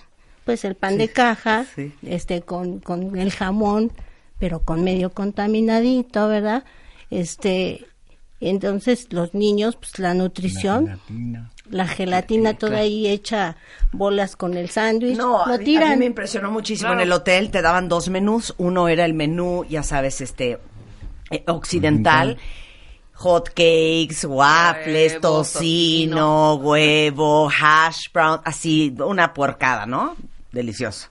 Pues 0.45 0.63
el 0.63 0.75
pan 0.75 0.97
de 0.97 1.09
caja, 1.09 1.65
sí. 1.75 1.93
este, 2.03 2.41
con, 2.41 2.79
con 2.79 3.17
el 3.17 3.31
jamón, 3.31 3.91
pero 4.39 4.61
con 4.61 4.83
medio 4.83 5.11
contaminadito, 5.11 6.29
¿verdad? 6.29 6.63
Este, 7.09 7.85
entonces 8.41 9.07
los 9.11 9.33
niños, 9.33 9.75
pues 9.75 9.99
la 9.99 10.13
nutrición, 10.13 10.85
Gelatina. 10.87 11.51
la 11.69 11.87
gelatina 11.87 12.53
toda 12.53 12.77
ahí 12.79 13.07
hecha 13.07 13.57
bolas 13.91 14.35
con 14.35 14.55
el 14.55 14.69
sándwich, 14.69 15.17
No, 15.17 15.41
a 15.43 15.47
mí, 15.47 15.53
a 15.55 15.57
tiran. 15.59 15.89
mí 15.91 15.95
me 15.97 16.05
impresionó 16.05 16.49
muchísimo. 16.51 16.93
En 16.93 17.01
el 17.01 17.11
hotel 17.11 17.51
te 17.51 17.61
daban 17.61 17.89
dos 17.89 18.07
menús. 18.09 18.53
Uno 18.57 18.87
era 18.87 19.03
el 19.05 19.13
menú, 19.13 19.65
ya 19.69 19.83
sabes, 19.83 20.21
este 20.21 20.59
eh, 21.31 21.43
occidental. 21.47 22.37
Hot 23.15 23.49
cakes, 23.49 24.25
waffles, 24.25 25.11
Huevo, 25.15 25.21
tocino, 25.21 26.55
huevo, 26.55 27.49
hash 27.49 28.07
brown, 28.13 28.39
así, 28.45 28.95
una 29.05 29.33
puercada, 29.33 29.85
¿no? 29.85 30.15
Delicioso. 30.53 31.09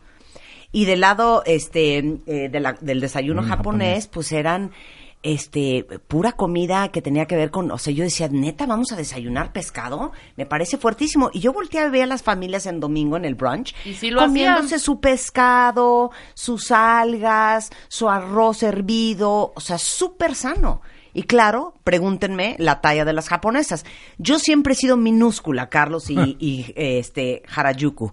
Y 0.73 0.87
del 0.87 1.01
lado, 1.01 1.43
este, 1.45 1.99
eh, 2.27 2.49
de 2.51 2.61
la- 2.61 2.79
del 2.81 3.01
desayuno 3.01 3.43
Mm, 3.43 3.49
japonés, 3.49 3.89
japonés. 3.89 4.07
pues 4.09 4.33
eran, 4.33 4.71
este, 5.23 5.85
pura 6.07 6.33
comida 6.33 6.89
que 6.89 7.03
tenía 7.03 7.27
que 7.27 7.37
ver 7.37 7.51
con, 7.51 7.71
o 7.71 7.79
sea, 7.79 7.93
yo 7.93 8.05
decía, 8.05 8.29
neta, 8.29 8.67
vamos 8.67 8.93
a 8.93 8.97
desayunar 8.97 9.53
pescado, 9.53 10.13
me 10.37 10.47
parece 10.47 10.79
fuertísimo. 10.79 11.31
Y 11.33 11.41
yo 11.41 11.53
volteé 11.53 11.81
a 11.81 11.89
ver 11.89 12.05
a 12.05 12.07
las 12.07 12.23
familias 12.23 12.67
en 12.67 12.81
domingo 12.81 13.17
en 13.17 13.25
el 13.25 13.35
brunch, 13.35 13.75
Y 13.85 14.11
lo 14.11 14.21
comiéndose 14.21 14.67
hacían. 14.67 14.81
su 14.81 15.01
pescado, 15.01 16.11
sus 16.35 16.71
algas, 16.71 17.71
su 17.89 18.09
arroz 18.09 18.63
hervido, 18.63 19.53
o 19.55 19.61
sea, 19.61 19.79
súper 19.79 20.35
sano. 20.35 20.83
Y 21.15 21.25
claro, 21.25 21.75
pregúntenme 21.83 22.55
la 22.59 22.81
talla 22.81 23.05
de 23.05 23.13
las 23.13 23.29
japonesas. 23.29 23.85
Yo 24.19 24.39
siempre 24.39 24.75
he 24.75 24.77
sido 24.77 24.97
minúscula, 24.97 25.69
Carlos 25.69 26.11
y, 26.11 26.17
y, 26.39 26.73
este 26.77 27.43
Harajuku. 27.53 28.13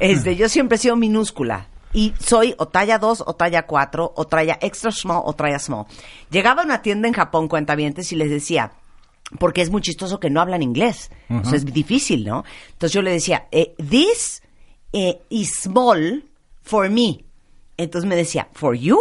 Este, 0.00 0.36
yo 0.36 0.48
siempre 0.48 0.76
he 0.76 0.78
sido 0.78 0.96
minúscula. 0.96 1.68
Y 1.96 2.12
soy 2.20 2.54
o 2.58 2.68
talla 2.68 2.98
2 2.98 3.24
o 3.26 3.36
talla 3.36 3.66
4 3.66 4.12
o 4.14 4.26
talla 4.26 4.58
extra 4.60 4.92
small 4.92 5.22
o 5.24 5.32
talla 5.32 5.58
small. 5.58 5.86
Llegaba 6.28 6.60
a 6.60 6.66
una 6.66 6.82
tienda 6.82 7.08
en 7.08 7.14
Japón, 7.14 7.48
cuentavientes, 7.48 8.12
y 8.12 8.16
les 8.16 8.28
decía, 8.28 8.72
porque 9.38 9.62
es 9.62 9.70
muy 9.70 9.80
chistoso 9.80 10.20
que 10.20 10.28
no 10.28 10.42
hablan 10.42 10.62
inglés. 10.62 11.10
O 11.30 11.42
sea, 11.42 11.56
es 11.56 11.64
difícil, 11.64 12.26
¿no? 12.26 12.44
Entonces 12.66 12.92
yo 12.92 13.00
le 13.00 13.12
decía, 13.12 13.48
eh, 13.50 13.74
this 13.78 14.42
eh, 14.92 15.22
is 15.30 15.54
small 15.54 16.22
for 16.60 16.90
me. 16.90 17.24
Entonces 17.78 18.06
me 18.06 18.14
decía, 18.14 18.46
for 18.52 18.76
you? 18.76 18.98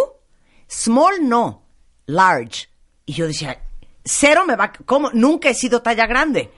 Small 0.70 1.28
no, 1.28 1.64
large. 2.06 2.70
Y 3.06 3.12
yo 3.12 3.28
decía, 3.28 3.62
cero 4.06 4.46
me 4.48 4.56
va, 4.56 4.72
¿cómo? 4.86 5.10
Nunca 5.12 5.50
he 5.50 5.54
sido 5.54 5.82
talla 5.82 6.08
grande. 6.08 6.50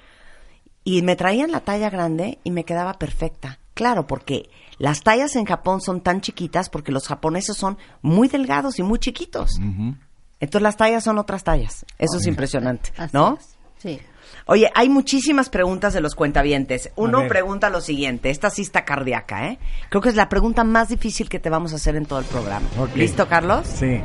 Y 0.83 1.01
me 1.01 1.15
traían 1.15 1.51
la 1.51 1.61
talla 1.61 1.89
grande 1.89 2.37
y 2.43 2.51
me 2.51 2.63
quedaba 2.63 2.93
perfecta. 2.93 3.57
Claro, 3.73 4.05
porque 4.05 4.51
las 4.79 5.01
tallas 5.01 5.35
en 5.35 5.45
Japón 5.45 5.81
son 5.81 6.01
tan 6.01 6.21
chiquitas 6.21 6.69
porque 6.69 6.91
los 6.91 7.07
japoneses 7.07 7.57
son 7.57 7.77
muy 8.01 8.27
delgados 8.27 8.79
y 8.79 8.83
muy 8.83 8.99
chiquitos. 8.99 9.59
Entonces 10.39 10.61
las 10.61 10.77
tallas 10.77 11.03
son 11.03 11.17
otras 11.17 11.43
tallas. 11.43 11.85
Eso 11.97 12.17
es 12.17 12.27
impresionante, 12.27 12.91
Así 12.97 13.15
¿no? 13.15 13.37
es, 13.39 13.57
Sí. 13.77 13.99
Oye, 14.47 14.71
hay 14.73 14.89
muchísimas 14.89 15.49
preguntas 15.49 15.93
de 15.93 16.01
los 16.01 16.15
cuentavientes. 16.15 16.91
Uno 16.95 17.27
pregunta 17.27 17.69
lo 17.69 17.81
siguiente, 17.81 18.29
esta 18.29 18.49
sí 18.49 18.61
está 18.63 18.85
cardíaca, 18.85 19.47
¿eh? 19.47 19.59
Creo 19.89 20.01
que 20.01 20.09
es 20.09 20.15
la 20.15 20.29
pregunta 20.29 20.63
más 20.63 20.89
difícil 20.89 21.29
que 21.29 21.39
te 21.39 21.49
vamos 21.49 21.73
a 21.73 21.75
hacer 21.75 21.95
en 21.95 22.05
todo 22.05 22.19
el 22.19 22.25
programa. 22.25 22.67
¿Listo, 22.95 23.27
Carlos? 23.27 23.67
Sí. 23.67 24.01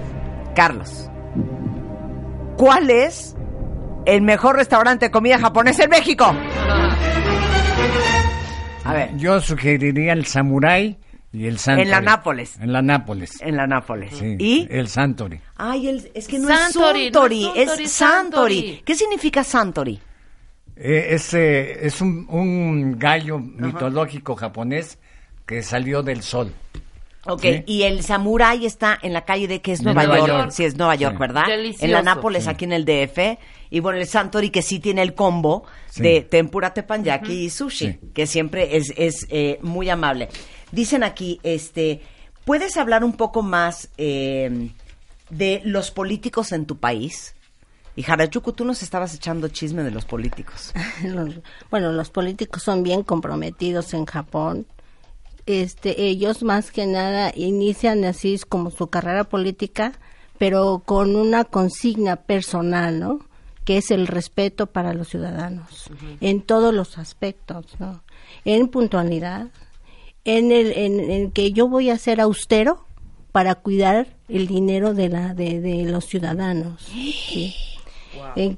Carlos, 0.55 1.09
¿cuál 2.57 2.91
es 2.91 3.35
el 4.05 4.23
mejor 4.23 4.57
restaurante 4.57 5.07
de 5.07 5.11
comida 5.11 5.39
japonesa 5.39 5.85
en 5.85 5.91
México? 5.91 6.27
A 8.85 8.93
ver. 8.95 9.17
Yo 9.17 9.41
sugeriría 9.41 10.13
el 10.13 10.27
Samurai 10.27 10.97
y 11.33 11.47
el 11.47 11.59
Santori. 11.59 11.83
En 11.85 11.91
la 11.91 12.01
Nápoles. 12.01 12.59
En 12.61 12.73
la 12.73 12.83
Nápoles. 12.83 13.41
En 13.41 13.57
la 13.57 13.67
Nápoles. 13.67 14.17
Sí. 14.17 14.37
¿Y? 14.39 14.67
El 14.71 14.89
Santori. 14.89 15.41
Ay, 15.57 15.89
el- 15.89 16.11
es 16.15 16.27
que 16.27 16.39
no 16.39 16.49
Santori, 16.49 17.07
es 17.07 17.13
Suntory, 17.13 17.43
no 17.45 17.55
es 17.55 17.55
Suntory, 17.55 17.85
es 17.85 17.93
Santori. 17.93 18.57
Santori. 18.61 18.83
¿Qué 18.85 18.95
significa 18.95 19.45
Santori? 19.45 20.01
Eh, 20.77 21.07
es 21.11 21.33
eh, 21.35 21.87
es 21.87 22.01
un, 22.01 22.27
un 22.29 22.99
gallo 22.99 23.39
mitológico 23.39 24.35
japonés 24.35 24.99
que 25.47 25.63
salió 25.63 26.03
del 26.03 26.23
sol. 26.23 26.53
Ok, 27.27 27.41
Sí. 27.43 27.63
y 27.67 27.83
el 27.83 28.03
Samurai 28.03 28.67
está 28.67 28.99
en 29.01 29.13
la 29.13 29.25
calle 29.25 29.47
de 29.47 29.61
que 29.61 29.71
es 29.73 29.83
Nueva, 29.83 30.03
Nueva 30.05 30.19
York. 30.27 30.29
York. 30.41 30.51
Sí, 30.51 30.65
es 30.65 30.77
Nueva 30.77 30.97
York, 30.97 31.15
Sí. 31.15 31.19
¿verdad? 31.21 31.47
Delicioso. 31.47 31.85
En 31.85 31.93
la 31.93 32.03
Nápoles, 32.03 32.45
Sí. 32.45 32.51
aquí 32.51 32.65
en 32.65 32.73
el 32.73 32.85
DF. 32.85 33.39
Y 33.71 33.81
bueno, 33.81 33.99
el 34.01 34.07
Santori 34.09 34.51
que 34.51 34.61
sí 34.63 34.81
tiene 34.81 35.03
el 35.03 35.15
combo 35.15 35.65
Sí. 35.91 36.03
de 36.03 36.23
tempura, 36.23 36.75
teppanyaki 36.75 37.33
y 37.45 37.51
sushi, 37.51 37.87
Sí. 37.93 37.99
que 38.13 38.27
siempre 38.27 38.77
es, 38.77 38.93
es 38.97 39.27
eh, 39.31 39.59
muy 39.63 39.89
amable. 39.89 40.29
Dicen 40.73 41.05
aquí, 41.05 41.39
este, 41.45 42.03
¿puedes 42.45 42.77
hablar 42.77 43.05
un 43.05 43.13
poco 43.13 43.43
más 43.43 43.89
eh, 43.99 44.71
de 45.31 45.63
los 45.65 45.91
políticos 45.93 46.51
en 46.53 46.67
tu 46.67 46.79
país? 46.79 47.35
Y 47.95 48.05
Harajuku, 48.11 48.53
tú 48.53 48.65
nos 48.65 48.83
estabas 48.83 49.15
echando 49.15 49.49
chisme 49.49 49.83
de 49.83 49.91
los 49.91 50.07
políticos. 50.07 50.73
Los- 51.05 51.35
bueno, 51.71 51.93
los 51.93 52.11
políticos 52.11 52.63
son 52.63 52.83
bien 52.83 53.03
comprometidos 53.05 53.93
en 53.95 54.07
Japón. 54.07 54.67
Este, 55.47 56.03
ellos 56.03 56.43
más 56.43 56.71
que 56.71 56.87
nada 56.87 57.33
inician 57.35 58.05
así 58.05 58.39
como 58.49 58.71
su 58.71 58.89
carrera 58.89 59.25
política, 59.25 59.93
pero 60.39 60.83
con 60.85 61.17
una 61.17 61.45
consigna 61.45 62.17
personal, 62.17 63.01
¿no? 63.01 63.21
Que 63.65 63.79
es 63.79 63.91
el 63.91 64.07
respeto 64.07 64.67
para 64.67 64.93
los 64.93 65.09
ciudadanos 65.09 65.91
en 66.21 66.43
todos 66.43 66.75
los 66.75 66.99
aspectos, 66.99 67.67
¿no? 67.79 68.03
En 68.45 68.69
puntualidad, 68.69 69.49
en 70.25 70.53
el 70.53 70.73
en, 70.73 71.01
en 71.11 71.31
que 71.31 71.53
yo 71.53 71.69
voy 71.69 71.91
a 71.91 71.99
ser 71.99 72.21
austero 72.21 72.85
para 73.33 73.57
cuidar 73.57 74.09
el 74.29 74.47
dinero 74.47 74.95
de 74.95 75.09
la 75.09 75.35
de, 75.35 75.61
de 75.61 75.85
los 75.85 76.07
ciudadanos. 76.07 76.83
¿sí? 76.87 77.55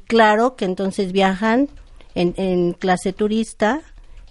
Claro 0.07 0.57
que 0.57 0.64
entonces 0.64 1.12
viajan 1.12 1.68
en, 2.14 2.35
en 2.37 2.72
clase 2.72 3.12
turista, 3.12 3.80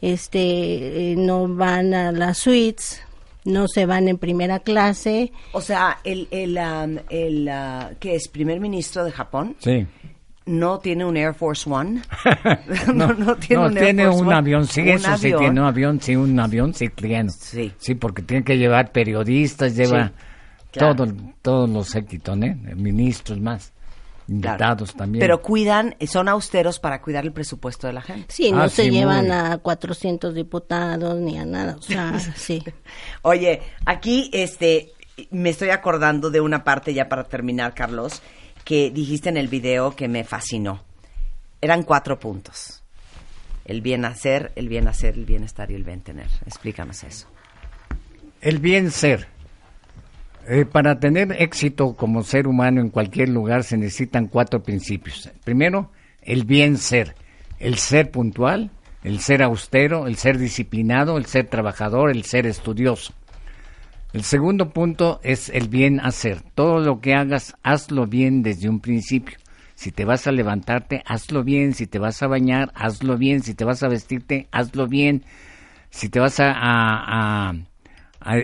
este, 0.03 1.13
eh, 1.13 1.15
no 1.15 1.47
van 1.47 1.93
a 1.93 2.11
las 2.11 2.39
suites, 2.39 3.01
no 3.45 3.69
se 3.69 3.85
van 3.85 4.09
en 4.09 4.17
primera 4.17 4.59
clase. 4.59 5.31
O 5.53 5.61
sea, 5.61 5.99
el, 6.03 6.27
el, 6.29 6.57
um, 6.57 6.97
el 7.09 7.47
ah, 7.47 7.91
¿qué 8.01 8.15
es? 8.15 8.27
¿Primer 8.27 8.59
ministro 8.59 9.05
de 9.05 9.11
Japón? 9.11 9.55
Sí. 9.59 9.87
no 10.45 10.79
tiene 10.79 11.05
un 11.05 11.15
Air 11.15 11.33
Force 11.33 11.69
One. 11.69 12.01
no, 12.93 13.13
no 13.13 13.35
tiene 13.37 13.61
no, 13.63 13.67
un 13.69 13.77
Air 13.77 13.85
tiene 13.85 14.03
Force 14.05 14.19
un 14.21 14.27
One. 14.27 14.35
avión, 14.35 14.67
sí, 14.67 14.81
Un 14.81 14.87
eso 14.89 15.17
sí 15.17 15.27
avión. 15.27 15.39
tiene 15.39 15.61
un 15.61 15.67
avión, 15.67 16.01
sí, 16.01 16.15
un 16.17 16.37
avión, 16.39 16.73
sí, 16.73 16.89
tiene. 16.89 17.29
Sí. 17.29 17.71
Sí, 17.77 17.95
porque 17.95 18.23
tiene 18.23 18.43
que 18.43 18.57
llevar 18.57 18.91
periodistas, 18.91 19.73
lleva 19.73 20.11
claro. 20.71 20.95
todo, 20.95 21.13
todos 21.41 21.69
los 21.69 21.87
séquitos, 21.87 22.37
¿eh? 22.41 22.57
Ministros 22.75 23.39
más, 23.39 23.71
Claro. 24.25 24.53
invitados 24.53 24.95
también. 24.95 25.19
Pero 25.21 25.41
cuidan, 25.41 25.95
son 26.07 26.27
austeros 26.29 26.79
para 26.79 27.01
cuidar 27.01 27.25
el 27.25 27.33
presupuesto 27.33 27.87
de 27.87 27.93
la 27.93 28.01
gente. 28.01 28.25
Sí, 28.33 28.51
no 28.51 28.63
Ah, 28.63 28.69
se 28.69 28.83
sí, 28.85 28.89
llevan 28.91 29.27
muy. 29.27 29.31
a 29.35 29.57
400 29.57 30.33
diputados 30.33 31.15
ni 31.19 31.37
a 31.37 31.45
nada, 31.45 31.75
o 31.77 31.81
sea, 31.81 32.17
sí. 32.35 32.63
Oye, 33.21 33.61
aquí 33.85 34.29
este 34.33 34.91
me 35.29 35.49
estoy 35.49 35.69
acordando 35.69 36.29
de 36.31 36.39
una 36.41 36.63
parte 36.63 36.93
ya 36.93 37.09
para 37.09 37.25
terminar, 37.25 37.73
Carlos, 37.73 38.21
que 38.63 38.89
dijiste 38.91 39.29
en 39.29 39.37
el 39.37 39.47
video 39.47 39.95
que 39.95 40.07
me 40.07 40.23
fascinó. 40.23 40.81
Eran 41.61 41.83
cuatro 41.83 42.19
puntos. 42.19 42.81
El 43.65 43.81
bien 43.81 44.03
hacer, 44.05 44.51
el 44.55 44.67
bien 44.69 44.87
hacer, 44.87 45.15
el 45.15 45.25
bienestar 45.25 45.69
y 45.71 45.75
el 45.75 45.83
bien 45.83 46.01
tener. 46.01 46.27
Explícanos 46.45 47.03
eso. 47.03 47.27
El 48.41 48.59
bien 48.59 48.91
ser. 48.91 49.27
Eh, 50.47 50.65
para 50.65 50.99
tener 50.99 51.31
éxito 51.41 51.95
como 51.95 52.23
ser 52.23 52.47
humano 52.47 52.81
en 52.81 52.89
cualquier 52.89 53.29
lugar 53.29 53.63
se 53.63 53.77
necesitan 53.77 54.27
cuatro 54.27 54.61
principios. 54.61 55.29
Primero, 55.43 55.91
el 56.21 56.43
bien 56.45 56.77
ser. 56.77 57.15
El 57.59 57.77
ser 57.77 58.11
puntual, 58.11 58.71
el 59.03 59.19
ser 59.19 59.41
austero, 59.41 60.05
el 60.07 60.17
ser 60.17 60.37
disciplinado, 60.37 61.17
el 61.17 61.25
ser 61.25 61.47
trabajador, 61.47 62.11
el 62.11 62.23
ser 62.25 62.45
estudioso. 62.45 63.13
El 64.11 64.23
segundo 64.23 64.69
punto 64.71 65.19
es 65.23 65.49
el 65.49 65.69
bien 65.69 65.99
hacer. 65.99 66.41
Todo 66.55 66.79
lo 66.79 66.99
que 66.99 67.15
hagas, 67.15 67.55
hazlo 67.63 68.05
bien 68.05 68.43
desde 68.43 68.69
un 68.69 68.79
principio. 68.79 69.37
Si 69.75 69.91
te 69.91 70.05
vas 70.05 70.27
a 70.27 70.31
levantarte, 70.31 71.01
hazlo 71.05 71.43
bien. 71.43 71.73
Si 71.73 71.87
te 71.87 71.99
vas 71.99 72.21
a 72.21 72.27
bañar, 72.27 72.71
hazlo 72.75 73.17
bien. 73.17 73.41
Si 73.41 73.55
te 73.55 73.63
vas 73.65 73.81
a 73.81 73.87
vestirte, 73.87 74.47
hazlo 74.51 74.87
bien. 74.87 75.23
Si 75.89 76.09
te 76.09 76.19
vas 76.19 76.39
a, 76.39 76.51
a- 76.55 77.53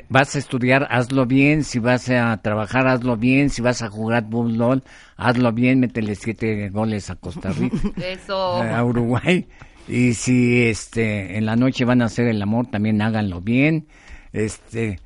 vas 0.09 0.35
a 0.35 0.39
estudiar, 0.39 0.87
hazlo 0.89 1.25
bien. 1.25 1.63
Si 1.63 1.79
vas 1.79 2.09
a 2.09 2.35
trabajar, 2.37 2.87
hazlo 2.87 3.17
bien. 3.17 3.49
Si 3.49 3.61
vas 3.61 3.81
a 3.81 3.89
jugar 3.89 4.25
fútbol, 4.29 4.83
hazlo 5.17 5.51
bien. 5.53 5.79
Métele 5.79 6.15
siete 6.15 6.69
goles 6.69 7.09
a 7.09 7.15
Costa 7.15 7.51
Rica 7.51 7.77
Eso. 7.97 8.35
a 8.61 8.83
Uruguay. 8.83 9.47
Y 9.87 10.13
si 10.13 10.63
este 10.63 11.37
en 11.37 11.45
la 11.45 11.55
noche 11.55 11.85
van 11.85 12.01
a 12.01 12.05
hacer 12.05 12.27
el 12.27 12.41
amor, 12.41 12.67
también 12.67 13.01
háganlo 13.01 13.41
bien. 13.41 13.87
Este 14.33 14.99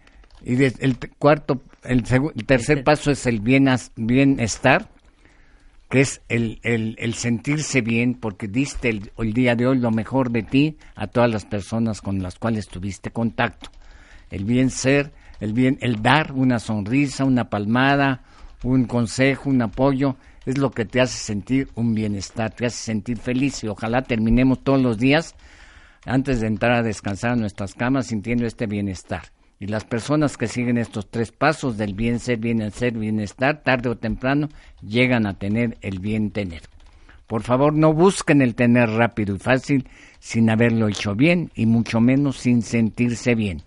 y 0.44 0.56
de- 0.56 0.74
el 0.80 0.98
cuarto, 1.18 1.62
el, 1.84 2.04
tercer 2.46 2.84
paso 2.84 3.12
es 3.12 3.26
el 3.26 3.42
bienas- 3.42 3.92
bienestar, 3.96 4.90
que 5.90 6.02
es 6.02 6.22
el, 6.28 6.60
el, 6.64 6.96
el 7.00 7.14
sentirse 7.14 7.80
bien, 7.82 8.16
porque 8.16 8.48
diste 8.50 8.90
el, 8.90 9.12
el 9.18 9.32
día 9.34 9.56
de 9.56 9.68
hoy 9.68 9.78
lo 9.80 9.92
mejor 9.92 10.32
de 10.32 10.44
ti 10.44 10.78
a 10.96 11.08
todas 11.08 11.32
las 11.32 11.46
personas 11.46 12.02
con 12.02 12.22
las 12.22 12.38
cuales 12.40 12.68
tuviste 12.68 13.12
contacto. 13.12 13.70
El 14.34 14.46
bien 14.46 14.72
ser, 14.72 15.12
el 15.40 15.54
bien, 15.54 15.78
el 15.82 16.02
dar 16.02 16.32
una 16.32 16.58
sonrisa, 16.58 17.24
una 17.24 17.52
palmada, 17.52 18.24
un 18.64 18.86
consejo, 18.86 19.52
un 19.52 19.62
apoyo, 19.62 20.16
es 20.48 20.58
lo 20.58 20.72
que 20.72 20.86
te 20.86 21.02
hace 21.02 21.20
sentir 21.20 21.70
un 21.76 21.94
bienestar, 21.94 22.52
te 22.52 22.66
hace 22.66 22.78
sentir 22.78 23.20
feliz 23.20 23.64
y 23.64 23.68
ojalá 23.68 24.02
terminemos 24.02 24.64
todos 24.64 24.82
los 24.82 24.98
días 24.98 25.36
antes 26.08 26.42
de 26.42 26.48
entrar 26.48 26.72
a 26.72 26.82
descansar 26.82 27.34
a 27.34 27.36
nuestras 27.36 27.76
camas 27.76 28.08
sintiendo 28.08 28.48
este 28.48 28.66
bienestar. 28.66 29.22
Y 29.60 29.68
las 29.68 29.86
personas 29.86 30.36
que 30.36 30.48
siguen 30.48 30.80
estos 30.80 31.12
tres 31.12 31.32
pasos 31.32 31.78
del 31.78 31.94
bien 31.94 32.18
ser, 32.18 32.40
bien 32.40 32.72
ser, 32.72 32.94
bienestar, 32.94 33.62
tarde 33.62 33.90
o 33.90 33.98
temprano, 33.98 34.50
llegan 34.82 35.28
a 35.28 35.38
tener 35.38 35.78
el 35.82 36.00
bien 36.00 36.32
tener. 36.32 36.64
Por 37.28 37.44
favor, 37.44 37.72
no 37.72 37.94
busquen 37.94 38.42
el 38.42 38.56
tener 38.56 38.90
rápido 38.90 39.36
y 39.36 39.40
fácil 39.40 39.88
sin 40.18 40.50
haberlo 40.50 40.88
hecho 40.88 41.14
bien 41.14 41.52
y 41.54 41.68
mucho 41.68 42.02
menos 42.02 42.38
sin 42.38 42.64
sentirse 42.64 43.36
bien. 43.36 43.62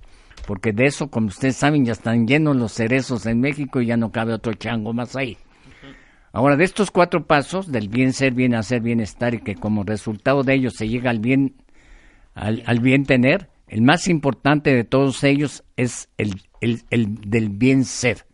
Porque 0.46 0.72
de 0.72 0.86
eso, 0.86 1.08
como 1.10 1.26
ustedes 1.28 1.56
saben, 1.56 1.84
ya 1.84 1.92
están 1.92 2.26
llenos 2.26 2.56
los 2.56 2.72
cerezos 2.72 3.26
en 3.26 3.40
México 3.40 3.80
y 3.80 3.86
ya 3.86 3.96
no 3.96 4.12
cabe 4.12 4.32
otro 4.32 4.54
chango 4.54 4.92
más 4.92 5.16
ahí. 5.16 5.36
Ahora, 6.32 6.56
de 6.56 6.64
estos 6.64 6.90
cuatro 6.90 7.26
pasos, 7.26 7.72
del 7.72 7.88
bien 7.88 8.12
ser, 8.12 8.32
bien 8.34 8.54
hacer, 8.54 8.82
bienestar 8.82 9.34
y 9.34 9.40
que 9.40 9.54
como 9.54 9.84
resultado 9.84 10.42
de 10.42 10.54
ellos 10.54 10.74
se 10.76 10.88
llega 10.88 11.10
al 11.10 11.18
bien, 11.18 11.54
al, 12.34 12.62
bien 12.80 13.04
tener, 13.06 13.48
el 13.68 13.82
más 13.82 14.06
importante 14.06 14.74
de 14.74 14.84
todos 14.84 15.24
ellos 15.24 15.64
es 15.76 16.08
el, 16.18 16.42
el- 16.60 16.82
el 16.90 17.14
del 17.22 17.48
bien 17.48 17.84
ser. 17.84 18.26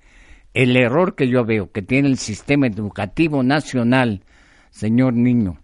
El 0.53 0.77
error 0.77 1.15
que 1.15 1.29
yo 1.29 1.45
veo 1.45 1.71
que 1.73 1.81
tiene 1.81 2.09
el 2.09 2.19
sistema 2.19 2.67
educativo 2.67 3.43
nacional, 3.43 4.23
señor 4.71 5.15
niño, 5.15 5.59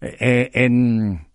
eh, 0.00 0.16
eh, 0.20 0.50
en, 0.54 1.26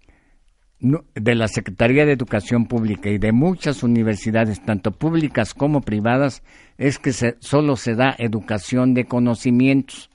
de 0.79 1.35
la 1.35 1.47
Secretaría 1.47 2.05
de 2.05 2.11
Educación 2.11 2.65
Pública 2.67 3.09
y 3.09 3.17
de 3.17 3.31
muchas 3.31 3.81
universidades, 3.81 4.63
tanto 4.63 4.91
públicas 4.91 5.53
como 5.53 5.81
privadas, 5.81 6.43
es 6.77 6.99
que 6.99 7.13
se- 7.13 7.35
solo 7.39 7.75
se 7.75 7.95
da 7.95 8.15
educación 8.19 8.93
de 8.93 9.05
conocimientos. 9.05 10.09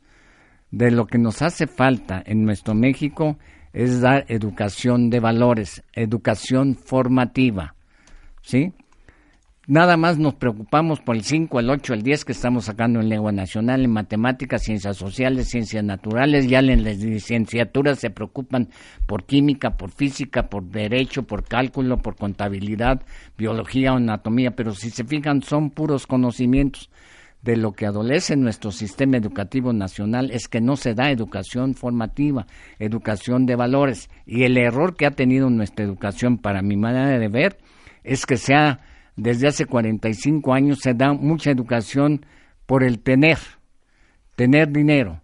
De 0.70 0.90
lo 0.90 1.06
que 1.06 1.18
nos 1.18 1.42
hace 1.42 1.66
falta 1.66 2.22
en 2.24 2.44
nuestro 2.44 2.74
México 2.74 3.38
es 3.72 4.00
dar 4.00 4.24
educación 4.28 5.10
de 5.10 5.20
valores, 5.20 5.82
educación 5.94 6.76
formativa. 6.76 7.74
¿Sí? 8.42 8.72
Nada 9.72 9.96
más 9.96 10.18
nos 10.18 10.34
preocupamos 10.34 11.00
por 11.00 11.16
el 11.16 11.22
5, 11.22 11.58
el 11.58 11.70
8, 11.70 11.94
el 11.94 12.02
10 12.02 12.26
que 12.26 12.32
estamos 12.32 12.66
sacando 12.66 13.00
en 13.00 13.08
lengua 13.08 13.32
nacional, 13.32 13.82
en 13.82 13.90
matemáticas, 13.90 14.64
ciencias 14.64 14.98
sociales, 14.98 15.48
ciencias 15.48 15.82
naturales, 15.82 16.46
ya 16.46 16.58
en 16.58 16.84
las 16.84 16.98
licenciaturas 16.98 17.98
se 17.98 18.10
preocupan 18.10 18.68
por 19.06 19.24
química, 19.24 19.78
por 19.78 19.90
física, 19.90 20.50
por 20.50 20.64
derecho, 20.64 21.22
por 21.22 21.44
cálculo, 21.44 21.96
por 21.96 22.16
contabilidad, 22.16 23.00
biología 23.38 23.94
o 23.94 23.96
anatomía, 23.96 24.50
pero 24.50 24.74
si 24.74 24.90
se 24.90 25.04
fijan 25.04 25.40
son 25.40 25.70
puros 25.70 26.06
conocimientos. 26.06 26.90
De 27.40 27.56
lo 27.56 27.72
que 27.72 27.86
adolece 27.86 28.36
nuestro 28.36 28.72
sistema 28.72 29.16
educativo 29.16 29.72
nacional 29.72 30.32
es 30.32 30.48
que 30.48 30.60
no 30.60 30.76
se 30.76 30.92
da 30.92 31.10
educación 31.10 31.74
formativa, 31.74 32.46
educación 32.78 33.46
de 33.46 33.56
valores. 33.56 34.10
Y 34.26 34.42
el 34.42 34.58
error 34.58 34.96
que 34.96 35.06
ha 35.06 35.12
tenido 35.12 35.48
nuestra 35.48 35.82
educación, 35.82 36.36
para 36.36 36.60
mi 36.60 36.76
manera 36.76 37.18
de 37.18 37.28
ver, 37.28 37.56
es 38.04 38.26
que 38.26 38.36
se 38.36 38.54
ha, 38.54 38.80
desde 39.16 39.48
hace 39.48 39.66
45 39.66 40.54
años 40.54 40.78
se 40.80 40.94
da 40.94 41.12
mucha 41.12 41.50
educación 41.50 42.24
por 42.66 42.82
el 42.82 43.00
tener, 43.00 43.38
tener 44.36 44.70
dinero. 44.70 45.20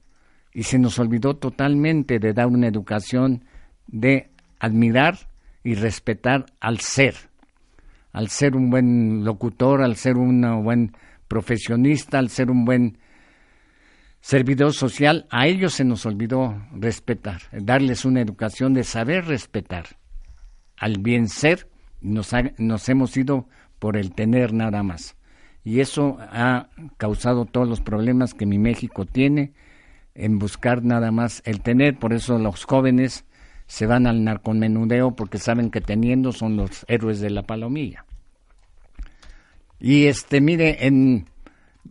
Y 0.52 0.64
se 0.64 0.78
nos 0.78 0.98
olvidó 0.98 1.36
totalmente 1.36 2.18
de 2.18 2.32
dar 2.32 2.46
una 2.46 2.66
educación 2.66 3.44
de 3.86 4.30
admirar 4.58 5.18
y 5.62 5.74
respetar 5.74 6.46
al 6.60 6.80
ser, 6.80 7.14
al 8.12 8.28
ser 8.28 8.56
un 8.56 8.70
buen 8.70 9.24
locutor, 9.24 9.82
al 9.82 9.96
ser 9.96 10.16
un 10.16 10.64
buen 10.64 10.92
profesionista, 11.28 12.18
al 12.18 12.28
ser 12.30 12.50
un 12.50 12.64
buen 12.64 12.98
servidor 14.20 14.72
social, 14.72 15.26
a 15.30 15.46
ellos 15.46 15.74
se 15.74 15.84
nos 15.84 16.04
olvidó 16.06 16.60
respetar, 16.72 17.42
darles 17.52 18.04
una 18.04 18.20
educación 18.20 18.74
de 18.74 18.84
saber 18.84 19.26
respetar 19.26 19.86
al 20.76 20.98
bien 21.00 21.28
ser, 21.28 21.68
nos, 22.00 22.30
nos 22.58 22.88
hemos 22.88 23.16
ido 23.16 23.48
por 23.78 23.96
el 23.96 24.12
tener 24.12 24.52
nada 24.52 24.82
más. 24.82 25.16
Y 25.64 25.80
eso 25.80 26.18
ha 26.20 26.68
causado 26.96 27.44
todos 27.44 27.68
los 27.68 27.80
problemas 27.80 28.34
que 28.34 28.46
mi 28.46 28.58
México 28.58 29.04
tiene 29.04 29.52
en 30.14 30.38
buscar 30.38 30.82
nada 30.84 31.10
más 31.12 31.42
el 31.44 31.60
tener, 31.60 31.96
por 31.96 32.12
eso 32.12 32.38
los 32.38 32.64
jóvenes 32.64 33.24
se 33.66 33.86
van 33.86 34.06
al 34.06 34.24
narcomenudeo 34.24 35.14
porque 35.14 35.38
saben 35.38 35.70
que 35.70 35.80
teniendo 35.80 36.32
son 36.32 36.56
los 36.56 36.84
héroes 36.88 37.20
de 37.20 37.30
la 37.30 37.42
palomilla. 37.42 38.04
Y 39.78 40.06
este, 40.06 40.40
mire, 40.40 40.86
en 40.86 41.26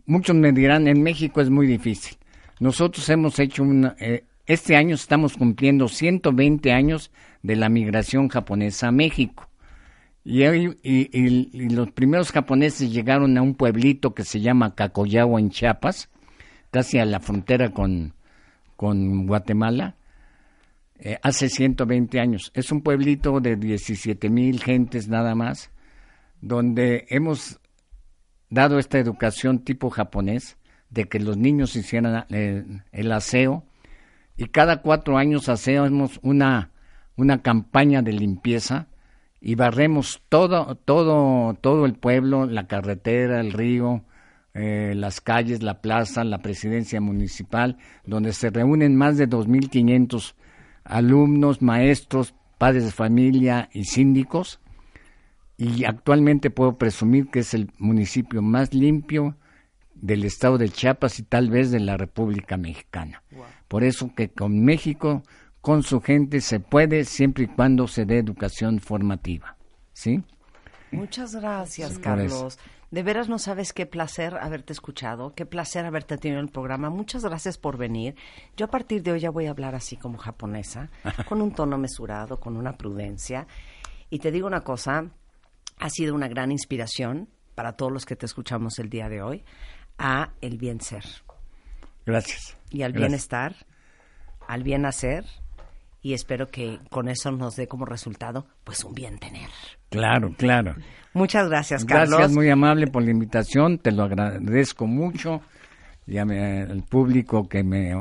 muchos 0.04 0.36
me 0.36 0.52
dirán, 0.52 0.88
en 0.88 1.02
México 1.02 1.40
es 1.40 1.48
muy 1.48 1.66
difícil. 1.66 2.18
Nosotros 2.60 3.08
hemos 3.08 3.38
hecho 3.38 3.62
una, 3.62 3.96
eh, 3.98 4.24
este 4.46 4.76
año 4.76 4.94
estamos 4.94 5.36
cumpliendo 5.36 5.88
120 5.88 6.72
años 6.72 7.10
de 7.42 7.56
la 7.56 7.68
migración 7.68 8.28
japonesa 8.28 8.88
a 8.88 8.92
México. 8.92 9.47
Y, 10.30 11.70
los 11.70 11.90
primeros 11.92 12.32
japoneses 12.32 12.92
llegaron 12.92 13.38
a 13.38 13.42
un 13.42 13.54
pueblito 13.54 14.12
que 14.12 14.24
se 14.24 14.42
llama 14.42 14.74
Cacoyagua 14.74 15.40
en 15.40 15.48
Chiapas, 15.48 16.10
casi 16.70 16.98
a 16.98 17.06
la 17.06 17.20
frontera 17.20 17.70
con, 17.70 18.12
con 18.76 19.26
Guatemala, 19.26 19.96
eh, 20.98 21.18
hace 21.22 21.48
120 21.48 22.20
años. 22.20 22.52
Es 22.52 22.70
un 22.70 22.82
pueblito 22.82 23.40
de 23.40 23.56
17 23.56 24.28
mil 24.28 24.60
gentes 24.62 25.08
nada 25.08 25.34
más, 25.34 25.70
donde 26.42 27.06
hemos 27.08 27.58
dado 28.50 28.78
esta 28.78 28.98
educación 28.98 29.60
tipo 29.60 29.88
japonés, 29.88 30.58
de 30.90 31.06
que 31.06 31.20
los 31.20 31.38
niños 31.38 31.74
hicieran 31.74 32.26
eh, 32.28 32.66
el, 32.92 33.12
aseo, 33.12 33.64
y 34.36 34.48
cada 34.48 34.82
cuatro 34.82 35.16
años 35.16 35.48
hacemos 35.48 36.20
una, 36.22 36.70
una 37.16 37.40
campaña 37.40 38.02
de 38.02 38.12
limpieza 38.12 38.88
y 39.40 39.54
barremos 39.54 40.22
todo, 40.28 40.74
todo, 40.76 41.54
todo 41.54 41.86
el 41.86 41.94
pueblo, 41.94 42.46
la 42.46 42.66
carretera, 42.66 43.40
el 43.40 43.52
río, 43.52 44.04
eh, 44.54 44.94
las 44.96 45.20
calles, 45.20 45.62
la 45.62 45.80
plaza, 45.80 46.24
la 46.24 46.38
presidencia 46.38 47.00
municipal, 47.00 47.78
donde 48.04 48.32
se 48.32 48.50
reúnen 48.50 48.96
más 48.96 49.16
de 49.16 49.28
2.500 49.28 50.34
alumnos, 50.84 51.62
maestros, 51.62 52.34
padres 52.58 52.84
de 52.84 52.90
familia 52.90 53.68
y 53.72 53.84
síndicos 53.84 54.60
y 55.58 55.84
actualmente 55.84 56.50
puedo 56.50 56.78
presumir 56.78 57.28
que 57.30 57.40
es 57.40 57.52
el 57.52 57.70
municipio 57.78 58.40
más 58.42 58.72
limpio 58.72 59.36
del 59.94 60.24
estado 60.24 60.56
de 60.56 60.68
Chiapas 60.68 61.18
y 61.18 61.24
tal 61.24 61.50
vez 61.50 61.72
de 61.72 61.80
la 61.80 61.96
República 61.96 62.56
Mexicana. 62.56 63.24
Por 63.66 63.82
eso 63.82 64.12
que 64.14 64.30
con 64.30 64.64
México, 64.64 65.24
con 65.68 65.82
su 65.82 66.00
gente, 66.00 66.40
se 66.40 66.60
puede 66.60 67.04
siempre 67.04 67.44
y 67.44 67.46
cuando 67.46 67.86
se 67.88 68.06
dé 68.06 68.16
educación 68.16 68.80
formativa. 68.80 69.58
¿Sí? 69.92 70.24
Muchas 70.92 71.34
gracias, 71.34 71.98
Carlos. 71.98 72.58
De 72.90 73.02
veras 73.02 73.28
no 73.28 73.38
sabes 73.38 73.74
qué 73.74 73.84
placer 73.84 74.34
haberte 74.40 74.72
escuchado, 74.72 75.34
qué 75.34 75.44
placer 75.44 75.84
haberte 75.84 76.16
tenido 76.16 76.40
en 76.40 76.46
el 76.46 76.50
programa. 76.50 76.88
Muchas 76.88 77.22
gracias 77.22 77.58
por 77.58 77.76
venir. 77.76 78.16
Yo 78.56 78.64
a 78.64 78.70
partir 78.70 79.02
de 79.02 79.12
hoy 79.12 79.20
ya 79.20 79.28
voy 79.28 79.44
a 79.44 79.50
hablar 79.50 79.74
así 79.74 79.98
como 79.98 80.16
japonesa, 80.16 80.88
con 81.28 81.42
un 81.42 81.52
tono 81.52 81.76
mesurado, 81.76 82.40
con 82.40 82.56
una 82.56 82.78
prudencia. 82.78 83.46
Y 84.08 84.20
te 84.20 84.30
digo 84.30 84.46
una 84.46 84.62
cosa, 84.62 85.10
ha 85.78 85.90
sido 85.90 86.14
una 86.14 86.28
gran 86.28 86.50
inspiración 86.50 87.28
para 87.54 87.74
todos 87.74 87.92
los 87.92 88.06
que 88.06 88.16
te 88.16 88.24
escuchamos 88.24 88.78
el 88.78 88.88
día 88.88 89.10
de 89.10 89.20
hoy 89.20 89.44
a 89.98 90.32
el 90.40 90.56
bien 90.56 90.80
ser. 90.80 91.04
Gracias. 92.06 92.56
Y 92.70 92.84
al 92.84 92.94
bienestar, 92.94 93.54
al 94.46 94.62
bien 94.62 94.86
hacer 94.86 95.26
y 96.02 96.14
espero 96.14 96.48
que 96.48 96.78
con 96.90 97.08
eso 97.08 97.30
nos 97.32 97.56
dé 97.56 97.66
como 97.66 97.84
resultado 97.84 98.46
pues 98.64 98.84
un 98.84 98.94
bien 98.94 99.18
tener. 99.18 99.48
Claro, 99.90 100.34
claro. 100.36 100.74
Muchas 101.12 101.48
gracias, 101.48 101.84
Carlos. 101.84 102.10
Gracias, 102.10 102.32
muy 102.32 102.48
amable 102.50 102.86
por 102.86 103.02
la 103.02 103.10
invitación, 103.10 103.78
te 103.78 103.92
lo 103.92 104.04
agradezco 104.04 104.86
mucho. 104.86 105.40
Y 106.06 106.18
al 106.18 106.84
público 106.88 107.48
que 107.48 107.62
me 107.62 107.94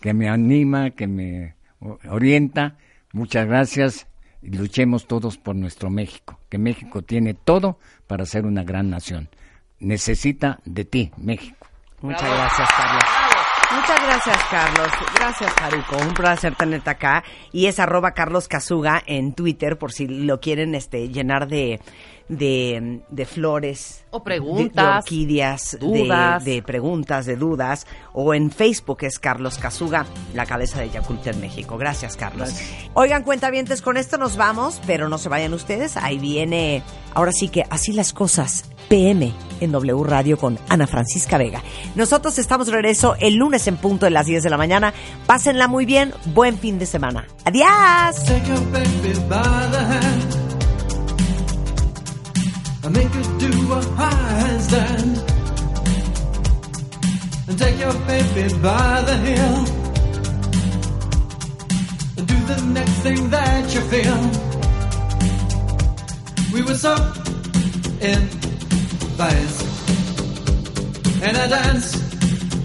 que 0.00 0.14
me 0.14 0.28
anima, 0.28 0.90
que 0.90 1.06
me 1.06 1.54
orienta, 2.08 2.76
muchas 3.12 3.46
gracias 3.46 4.08
y 4.42 4.50
luchemos 4.56 5.06
todos 5.06 5.38
por 5.38 5.54
nuestro 5.54 5.88
México, 5.90 6.40
que 6.48 6.58
México 6.58 7.02
tiene 7.02 7.34
todo 7.34 7.78
para 8.06 8.26
ser 8.26 8.44
una 8.44 8.64
gran 8.64 8.90
nación. 8.90 9.28
Necesita 9.78 10.60
de 10.64 10.84
ti, 10.84 11.12
México. 11.16 11.66
Muchas 12.00 12.28
gracias, 12.28 12.68
Carlos. 12.76 13.31
Muchas 13.74 14.02
gracias, 14.04 14.38
Carlos. 14.50 14.88
Gracias, 15.14 15.52
Haruko. 15.62 15.96
Un 15.96 16.14
placer 16.14 16.54
tenerte 16.54 16.90
acá. 16.90 17.24
Y 17.52 17.66
es 17.66 17.80
arroba 17.80 18.12
Carlos 18.12 18.46
Casuga 18.46 19.02
en 19.06 19.32
Twitter, 19.32 19.78
por 19.78 19.92
si 19.92 20.06
lo 20.06 20.40
quieren 20.40 20.74
este, 20.74 21.08
llenar 21.08 21.48
de, 21.48 21.80
de, 22.28 23.26
flores. 23.26 24.04
O 24.10 24.22
preguntas. 24.22 24.84
De, 24.84 24.98
orquídeas. 24.98 25.78
Dudas. 25.80 26.44
De, 26.44 26.62
preguntas, 26.62 27.24
de 27.24 27.36
dudas. 27.36 27.86
O 28.12 28.34
en 28.34 28.50
Facebook 28.50 28.98
es 29.02 29.18
Carlos 29.18 29.56
Casuga, 29.58 30.04
la 30.34 30.44
cabeza 30.44 30.80
de 30.80 30.90
Yakult 30.90 31.26
en 31.26 31.40
México. 31.40 31.78
Gracias, 31.78 32.16
Carlos. 32.16 32.54
Oigan, 32.94 33.22
cuentavientes, 33.22 33.80
con 33.80 33.96
esto 33.96 34.18
nos 34.18 34.36
vamos, 34.36 34.80
pero 34.86 35.08
no 35.08 35.16
se 35.16 35.28
vayan 35.28 35.54
ustedes. 35.54 35.96
Ahí 35.96 36.18
viene, 36.18 36.82
ahora 37.14 37.32
sí 37.32 37.48
que 37.48 37.64
así 37.70 37.92
las 37.92 38.12
cosas 38.12 38.71
PM 38.88 39.32
en 39.60 39.72
W 39.72 40.04
Radio 40.04 40.36
con 40.36 40.58
Ana 40.68 40.86
Francisca 40.86 41.38
Vega. 41.38 41.62
Nosotros 41.94 42.38
estamos 42.38 42.66
de 42.66 42.72
regreso 42.72 43.16
el 43.20 43.36
lunes 43.36 43.66
en 43.68 43.76
punto 43.76 44.06
de 44.06 44.10
las 44.10 44.26
10 44.26 44.42
de 44.42 44.50
la 44.50 44.56
mañana. 44.56 44.92
Pásenla 45.26 45.68
muy 45.68 45.86
bien. 45.86 46.12
Buen 46.34 46.58
fin 46.58 46.78
de 46.78 46.86
semana. 46.86 47.26
Adiós. 47.44 48.16
take 57.58 57.78
your 57.78 57.92
baby 58.06 58.48
by 58.62 59.02
the 59.02 59.16
heel 59.18 59.64
do 62.24 62.34
the 62.46 62.62
next 62.72 62.96
thing 63.02 63.30
that 63.30 63.74
you 63.74 63.80
feel. 63.92 64.20
We 66.52 66.62
were 66.62 66.74
so 66.74 66.94
in 68.00 68.51
And 71.24 71.36
I 71.36 71.46
dance 71.46 71.94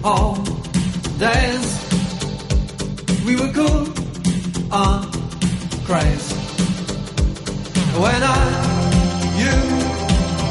all 0.02 0.34
days. 1.18 1.66
We 3.24 3.36
were 3.36 3.52
cool 3.52 3.86
on 4.72 5.06
craze. 5.86 6.32
When 8.02 8.22
I, 8.22 8.42
you, 9.38 9.56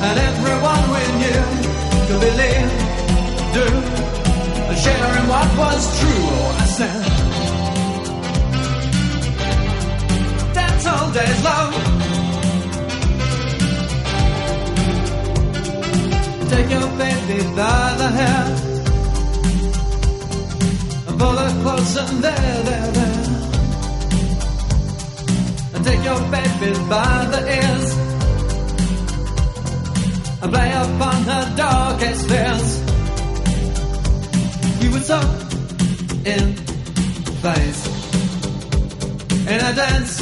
and 0.08 0.18
everyone 0.30 0.84
we 0.96 1.04
knew 1.20 1.44
could 2.08 2.22
believe, 2.28 2.72
do, 3.58 3.68
and 4.70 4.78
share 4.78 5.14
in 5.20 5.26
what 5.28 5.50
was 5.58 6.00
true. 6.00 6.24
Oh, 6.24 6.64
I 6.64 6.66
said, 6.78 7.04
dance 10.54 10.86
all 10.88 11.12
days, 11.12 11.44
love. 11.44 12.07
Take 16.58 16.72
your 16.72 16.90
baby 16.98 17.40
by 17.56 17.84
the 18.02 18.10
hair 18.20 18.46
and 21.08 21.16
pull 21.20 21.36
her 21.44 21.54
close 21.62 21.98
and 21.98 22.24
there, 22.24 22.58
there, 22.68 22.92
there. 22.98 23.20
And 25.74 25.82
take 25.86 26.04
your 26.10 26.22
baby 26.36 26.72
by 26.94 27.16
the 27.34 27.42
ears 27.60 27.88
and 30.42 30.50
play 30.54 30.72
upon 30.86 31.18
her 31.32 31.44
darkest 31.64 32.22
fears. 32.30 32.68
You 34.82 34.90
would 34.94 35.06
so 35.12 35.20
in 36.34 36.46
phase 37.44 37.82
in 39.52 39.60
a 39.70 39.74
dance 39.82 40.14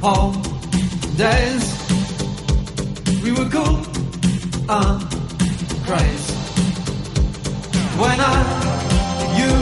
hall 0.00 0.30
days. 1.24 1.64
We 3.24 3.32
were 3.32 3.50
cool. 3.56 3.76
Uh, 4.68 5.15
praise. 5.86 6.24
When 8.02 8.18
I, 8.18 8.36
you, 9.38 9.52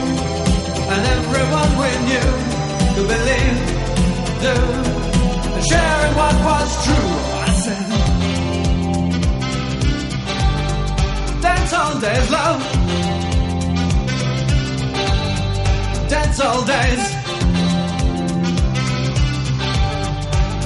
and 0.91 1.01
everyone 1.17 1.71
we 1.81 1.89
knew 2.07 2.29
could 2.93 3.07
believe, 3.13 3.59
do, 4.45 4.55
and 5.55 5.63
share 5.69 5.99
in 6.07 6.13
what 6.21 6.35
was 6.49 6.69
true, 6.85 7.11
I 7.45 7.51
said. 7.63 7.85
dance 11.45 11.73
all 11.73 11.95
days, 12.05 12.27
love. 12.37 12.61
dance 16.09 16.39
all 16.39 16.61
days. 16.65 17.03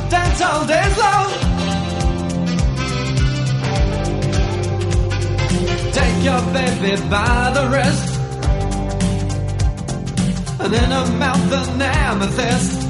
dance 0.09 0.41
all 0.41 0.65
days, 0.65 0.97
love. 0.97 1.48
your 6.23 6.41
baby 6.53 6.95
by 7.09 7.51
the 7.53 7.63
wrist. 7.71 8.19
And 10.59 10.73
in 10.73 10.91
her 10.91 11.07
mouth 11.17 11.53
an 11.53 11.81
amethyst. 11.81 12.83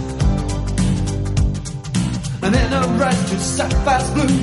And 2.44 2.56
in 2.56 2.72
her 2.72 3.04
eyes 3.04 3.30
two 3.30 3.38
sapphires 3.38 4.10
blue. 4.12 4.40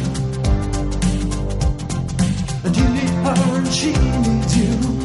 And 2.65 2.77
you 2.77 2.89
need 2.97 3.15
her 3.27 3.57
and 3.59 3.69
she 3.69 3.93
needs 3.93 4.57
you. 4.57 4.96